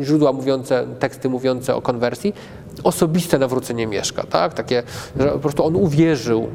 źródła 0.00 0.32
mówiące, 0.32 0.86
teksty 0.98 1.28
mówiące 1.28 1.74
o 1.74 1.82
konwersji, 1.82 2.34
osobiste 2.84 3.38
nawrócenie 3.38 3.86
Mieszka, 3.86 4.22
tak? 4.22 4.54
Takie, 4.54 4.82
że 5.20 5.28
po 5.28 5.38
prostu 5.38 5.64
on 5.64 5.76
uwierzył 5.76 6.48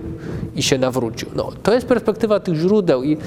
i 0.56 0.64
się 0.64 0.78
nawrócił. 0.78 1.30
No, 1.36 1.50
to 1.64 1.74
jest 1.74 1.88
perspektywa 1.88 2.40
tych 2.40 2.56
źródeł 2.56 3.04
i 3.04 3.18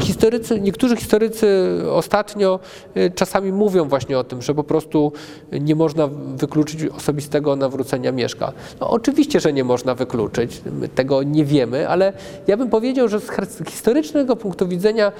historycy, 0.00 0.60
niektórzy 0.60 0.96
historycy 0.96 1.78
ostatnio 1.92 2.60
y, 2.96 3.12
czasami 3.14 3.52
mówią 3.52 3.84
właśnie 3.88 4.18
o 4.18 4.24
tym, 4.24 4.42
że 4.42 4.54
po 4.54 4.64
prostu 4.64 5.12
nie 5.52 5.74
można 5.74 6.08
wykluczyć 6.36 6.84
osobistego 6.84 7.56
nawrócenia 7.56 8.12
Mieszka. 8.12 8.52
No, 8.80 8.90
oczywiście, 8.90 9.40
że 9.40 9.52
nie 9.52 9.64
można 9.64 9.94
wykluczyć, 9.94 10.62
my 10.80 10.88
tego 10.88 11.22
nie 11.22 11.44
wiemy, 11.44 11.88
ale 11.88 12.12
ja 12.46 12.56
bym 12.56 12.70
powiedział, 12.70 13.08
że 13.08 13.20
z 13.20 13.30
historycznego 13.68 14.36
punktu 14.36 14.68
widzenia 14.68 15.12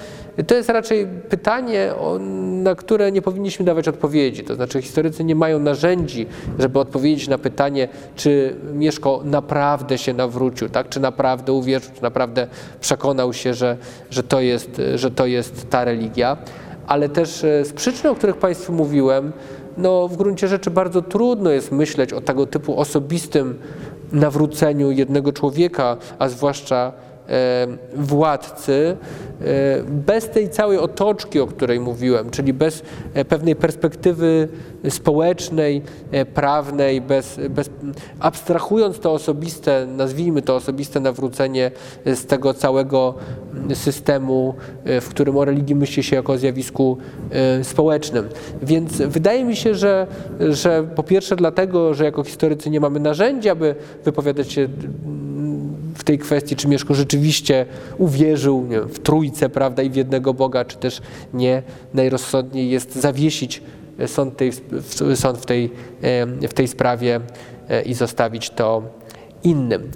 to 0.47 0.55
jest 0.55 0.69
raczej 0.69 1.07
pytanie, 1.29 1.93
na 2.63 2.75
które 2.75 3.13
nie 3.13 3.23
powinniśmy 3.23 3.65
dawać 3.65 3.89
odpowiedzi. 3.89 4.45
To 4.45 4.55
znaczy 4.55 4.83
historycy 4.83 5.25
nie 5.25 5.35
mają 5.35 5.59
narzędzi, 5.59 6.27
żeby 6.59 6.79
odpowiedzieć 6.79 7.20
na 7.29 7.39
pytanie, 7.39 7.89
czy 8.17 8.57
Mieszko 8.73 9.21
naprawdę 9.25 9.99
się 9.99 10.15
nawrócił, 10.15 10.69
tak? 10.69 10.89
czy 10.89 11.01
naprawdę 11.01 11.53
uwierzył, 11.53 11.91
czy 11.97 12.03
naprawdę 12.03 12.47
przekonał 12.81 13.33
się, 13.33 13.55
że, 13.55 13.77
że, 14.11 14.23
to, 14.23 14.41
jest, 14.41 14.83
że 14.95 15.11
to 15.11 15.27
jest 15.27 15.71
ta 15.71 15.85
religia. 15.85 16.37
Ale 16.87 17.09
też 17.09 17.45
e, 17.45 17.65
z 17.65 17.73
przyczyn, 17.73 18.11
o 18.11 18.15
których 18.15 18.37
Państwu 18.37 18.73
mówiłem, 18.73 19.33
no 19.77 20.09
w 20.09 20.17
gruncie 20.17 20.49
rzeczy 20.49 20.71
bardzo 20.71 21.03
trudno 21.03 21.51
jest 21.51 21.73
myśleć 21.73 22.13
o 22.13 22.21
tego 22.21 22.47
typu 22.47 22.81
osobistym 22.81 23.59
nawróceniu 24.13 24.91
jednego 24.91 25.33
człowieka, 25.33 25.97
a 26.19 26.29
zwłaszcza 26.29 26.93
władcy, 27.97 28.97
e, 29.41 29.83
bez 29.83 30.31
tej 30.31 30.49
całej 30.49 30.79
otoczki, 30.79 31.41
o 31.41 31.47
której 31.47 31.81
mówiłem, 31.81 32.31
czyli 32.31 32.53
bez 32.53 32.83
e, 33.15 33.25
pewnej 33.25 33.57
perspektywy 33.57 34.49
społecznej, 34.89 35.83
e, 36.11 36.25
prawnej, 36.25 37.01
bez, 37.01 37.41
bez, 37.51 37.71
abstrahując 38.21 38.99
to 38.99 39.13
osobiste, 39.13 39.87
nazwijmy 39.97 40.43
to 40.43 40.57
osobiste 40.57 41.01
nawrócenie 41.01 41.71
e, 42.05 42.17
z 42.17 42.27
tego 42.27 42.55
całego 42.55 43.15
systemu, 43.75 44.55
e, 44.85 45.01
w 45.01 45.09
którym 45.09 45.37
o 45.37 45.45
religii 45.45 45.75
myśli 45.75 46.03
się 46.03 46.17
jako 46.17 46.33
o 46.33 46.39
zjawisku 46.39 46.99
e, 47.31 47.65
społecznym. 47.65 48.29
Więc 48.63 48.97
wydaje 48.97 49.45
mi 49.45 49.57
się, 49.57 49.75
że, 49.75 50.07
że 50.51 50.85
po 50.95 51.03
pierwsze 51.03 51.37
dlatego, 51.37 51.95
że 51.95 52.05
jako 52.05 52.25
historycy 52.25 52.71
nie 52.71 52.81
mamy 52.81 53.01
narzędzi, 53.01 53.49
aby 53.49 53.75
wypowiadać 54.05 54.53
się 54.53 54.69
w 56.01 56.05
tej 56.05 56.19
kwestii, 56.19 56.57
czy 56.57 56.69
Mieszko 56.69 56.95
rzeczywiście 56.95 57.67
uwierzył 57.99 58.67
w 58.89 58.99
trójcę, 58.99 59.49
prawda, 59.49 59.83
i 59.83 59.91
w 59.91 59.97
jednego 59.97 60.35
Boga, 60.35 60.65
czy 60.65 60.77
też 60.77 61.03
nie, 61.35 61.63
najrozsądniej 61.95 62.71
jest 62.71 62.95
zawiesić 62.95 63.63
sąd, 64.07 64.37
tej, 64.37 64.53
sąd 65.15 65.39
w, 65.39 65.47
tej, 65.47 65.71
e, 66.03 66.49
w 66.49 66.55
tej 66.55 66.69
sprawie 66.69 67.21
e, 67.69 67.83
i 67.83 67.95
zostawić 67.95 68.51
to 68.51 68.83
innym. 69.45 69.91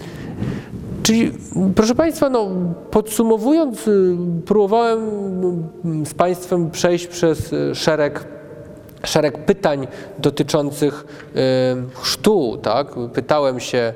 Czyli, 1.02 1.32
proszę 1.74 1.94
Państwa, 1.94 2.30
no, 2.30 2.48
podsumowując, 2.90 3.88
y, 3.88 4.16
próbowałem 4.46 4.98
mm, 5.84 6.06
z 6.06 6.14
Państwem 6.14 6.70
przejść 6.70 7.06
przez 7.06 7.52
y, 7.52 7.74
szereg 7.74 8.34
szereg 9.06 9.44
pytań 9.44 9.86
dotyczących 10.18 11.06
y, 11.36 12.00
chrztu, 12.00 12.58
tak? 12.62 12.94
Pytałem 13.12 13.60
się, 13.60 13.94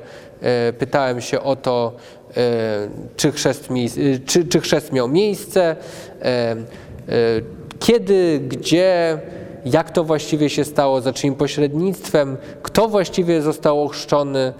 pytałem 0.79 1.21
się 1.21 1.41
o 1.41 1.55
to, 1.55 1.93
y, 2.29 2.33
czy, 3.15 3.31
chrzest 3.31 3.69
y, 3.97 4.19
czy, 4.25 4.45
czy 4.45 4.59
chrzest 4.59 4.91
miał 4.91 5.07
miejsce, 5.07 5.75
kiedy, 7.79 8.39
gdzie, 8.39 9.19
jak 9.65 9.91
to 9.91 10.03
właściwie 10.03 10.49
się 10.49 10.65
stało, 10.65 11.01
za 11.01 11.13
czyim 11.13 11.35
pośrednictwem, 11.35 12.37
kto 12.63 12.87
właściwie 12.87 13.41
został 13.41 13.83
ochrzczony 13.83 14.53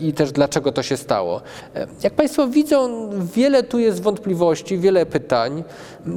i 0.00 0.12
też 0.12 0.32
dlaczego 0.32 0.72
to 0.72 0.82
się 0.82 0.96
stało. 0.96 1.40
Jak 2.02 2.14
Państwo 2.14 2.48
widzą, 2.48 3.10
wiele 3.34 3.62
tu 3.62 3.78
jest 3.78 4.02
wątpliwości, 4.02 4.78
wiele 4.78 5.06
pytań. 5.06 5.64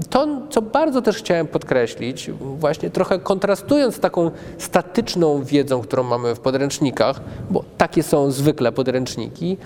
To, 0.10 0.28
co 0.50 0.62
bardzo 0.62 1.02
też 1.02 1.18
chciałem 1.18 1.48
podkreślić, 1.48 2.32
właśnie 2.42 2.90
trochę 2.90 3.20
kontrastując 3.20 3.96
z 3.96 4.00
taką 4.00 4.32
statyczną 4.58 5.44
wiedzą, 5.44 5.82
którą 5.82 6.04
mamy 6.04 6.36
w 6.36 6.40
podręcznikach, 6.40 7.22
bo 7.50 7.64
takie 7.78 8.04
są 8.04 8.32
zwykle 8.32 8.72
podręczniki, 8.72 9.58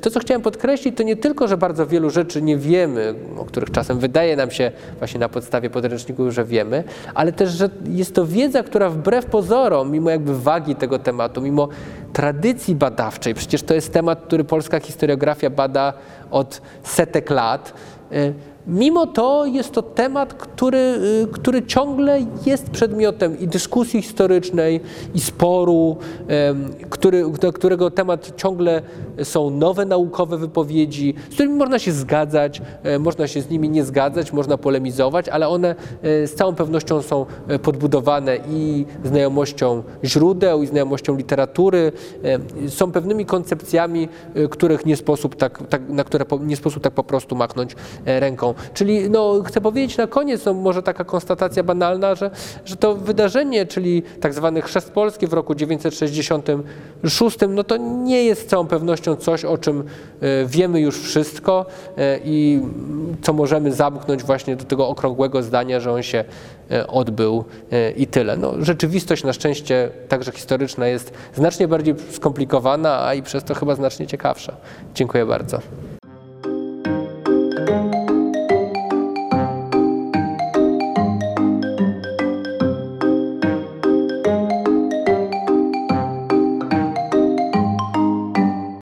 to, 0.00 0.10
co 0.10 0.20
chciałem 0.20 0.42
podkreślić, 0.42 0.96
to 0.96 1.02
nie 1.02 1.16
tylko, 1.16 1.48
że 1.48 1.56
bardzo 1.56 1.86
wielu 1.86 2.10
rzeczy 2.10 2.42
nie 2.42 2.56
wiemy, 2.56 3.14
o 3.38 3.44
których 3.44 3.70
czasem 3.70 3.98
wydaje 3.98 4.36
nam 4.36 4.50
się 4.50 4.72
właśnie 4.98 5.20
na 5.20 5.28
podstawie 5.28 5.70
podręczników, 5.70 6.30
że 6.30 6.44
wiemy, 6.44 6.84
ale 7.14 7.32
też, 7.32 7.50
że 7.50 7.70
jest 7.88 8.14
to 8.14 8.26
wiedza, 8.26 8.62
która 8.62 8.90
wbrew 8.90 9.26
pozorom, 9.26 9.90
mimo 9.90 10.10
jakby 10.10 10.38
wagi 10.38 10.74
tego 10.74 10.98
tematu, 10.98 11.40
mimo 11.40 11.68
tradycji 12.16 12.74
badawczej, 12.74 13.34
przecież 13.34 13.62
to 13.62 13.74
jest 13.74 13.92
temat, 13.92 14.20
który 14.20 14.44
polska 14.44 14.80
historiografia 14.80 15.50
bada 15.50 15.92
od 16.30 16.60
setek 16.82 17.30
lat, 17.30 17.72
y, 18.12 18.34
Mimo 18.66 19.06
to 19.06 19.46
jest 19.46 19.72
to 19.72 19.82
temat, 19.82 20.34
który, 20.34 20.78
y, 20.78 21.28
który 21.32 21.62
ciągle 21.62 22.20
jest 22.46 22.70
przedmiotem 22.70 23.38
i 23.38 23.48
dyskusji 23.48 24.02
historycznej, 24.02 24.80
i 25.14 25.20
sporu, 25.20 25.96
który, 26.90 27.30
do 27.40 27.52
którego 27.52 27.90
temat 27.90 28.32
ciągle 28.36 28.82
są 29.22 29.50
nowe 29.50 29.84
naukowe 29.84 30.38
wypowiedzi, 30.38 31.14
z 31.30 31.34
którymi 31.34 31.54
można 31.54 31.78
się 31.78 31.92
zgadzać, 31.92 32.62
e, 32.82 32.98
można 32.98 33.28
się 33.28 33.42
z 33.42 33.50
nimi 33.50 33.68
nie 33.68 33.84
zgadzać, 33.84 34.32
można 34.32 34.58
polemizować, 34.58 35.28
ale 35.28 35.48
one 35.48 35.74
e, 36.02 36.26
z 36.26 36.34
całą 36.34 36.54
pewnością 36.54 37.02
są 37.02 37.26
e, 37.48 37.58
podbudowane 37.58 38.38
i 38.50 38.86
znajomością 39.04 39.82
źródeł, 40.04 40.62
i 40.62 40.66
znajomością 40.66 41.16
literatury, 41.16 41.92
są 42.68 42.92
pewnymi 42.92 43.26
koncepcjami, 43.26 44.08
których 44.50 44.86
nie 44.86 44.96
sposób 44.96 45.36
tak, 45.36 45.62
tak, 45.68 45.88
na 45.88 46.04
które 46.04 46.24
nie 46.40 46.56
sposób 46.56 46.82
tak 46.82 46.92
po 46.92 47.04
prostu 47.04 47.36
machnąć 47.36 47.76
ręką. 48.04 48.54
Czyli 48.74 49.10
no, 49.10 49.42
chcę 49.46 49.60
powiedzieć 49.60 49.96
na 49.96 50.06
koniec, 50.06 50.44
no, 50.44 50.54
może 50.54 50.82
taka 50.82 51.04
konstatacja 51.04 51.62
banalna, 51.62 52.14
że, 52.14 52.30
że 52.64 52.76
to 52.76 52.94
wydarzenie, 52.94 53.66
czyli 53.66 54.02
tak 54.20 54.34
zwany 54.34 54.62
chrzest 54.62 54.90
polski 54.90 55.26
w 55.26 55.32
roku 55.32 55.54
966, 55.54 57.36
no 57.48 57.64
to 57.64 57.76
nie 57.76 58.24
jest 58.24 58.42
z 58.42 58.46
całą 58.46 58.66
pewnością 58.66 59.05
coś, 59.14 59.44
o 59.44 59.58
czym 59.58 59.80
e, 59.80 60.46
wiemy 60.46 60.80
już 60.80 61.00
wszystko 61.00 61.66
e, 61.96 62.18
i 62.24 62.60
co 63.22 63.32
możemy 63.32 63.72
zamknąć 63.72 64.22
właśnie 64.22 64.56
do 64.56 64.64
tego 64.64 64.88
okrągłego 64.88 65.42
zdania, 65.42 65.80
że 65.80 65.92
on 65.92 66.02
się 66.02 66.24
e, 66.70 66.86
odbył 66.86 67.44
i 67.96 68.06
tyle. 68.06 68.36
No, 68.36 68.52
rzeczywistość 68.58 69.24
na 69.24 69.32
szczęście, 69.32 69.90
także 70.08 70.32
historyczna, 70.32 70.86
jest 70.86 71.12
znacznie 71.34 71.68
bardziej 71.68 71.94
skomplikowana, 72.10 73.06
a 73.06 73.14
i 73.14 73.22
przez 73.22 73.44
to 73.44 73.54
chyba 73.54 73.74
znacznie 73.74 74.06
ciekawsza. 74.06 74.56
Dziękuję 74.94 75.26
bardzo. 75.26 75.60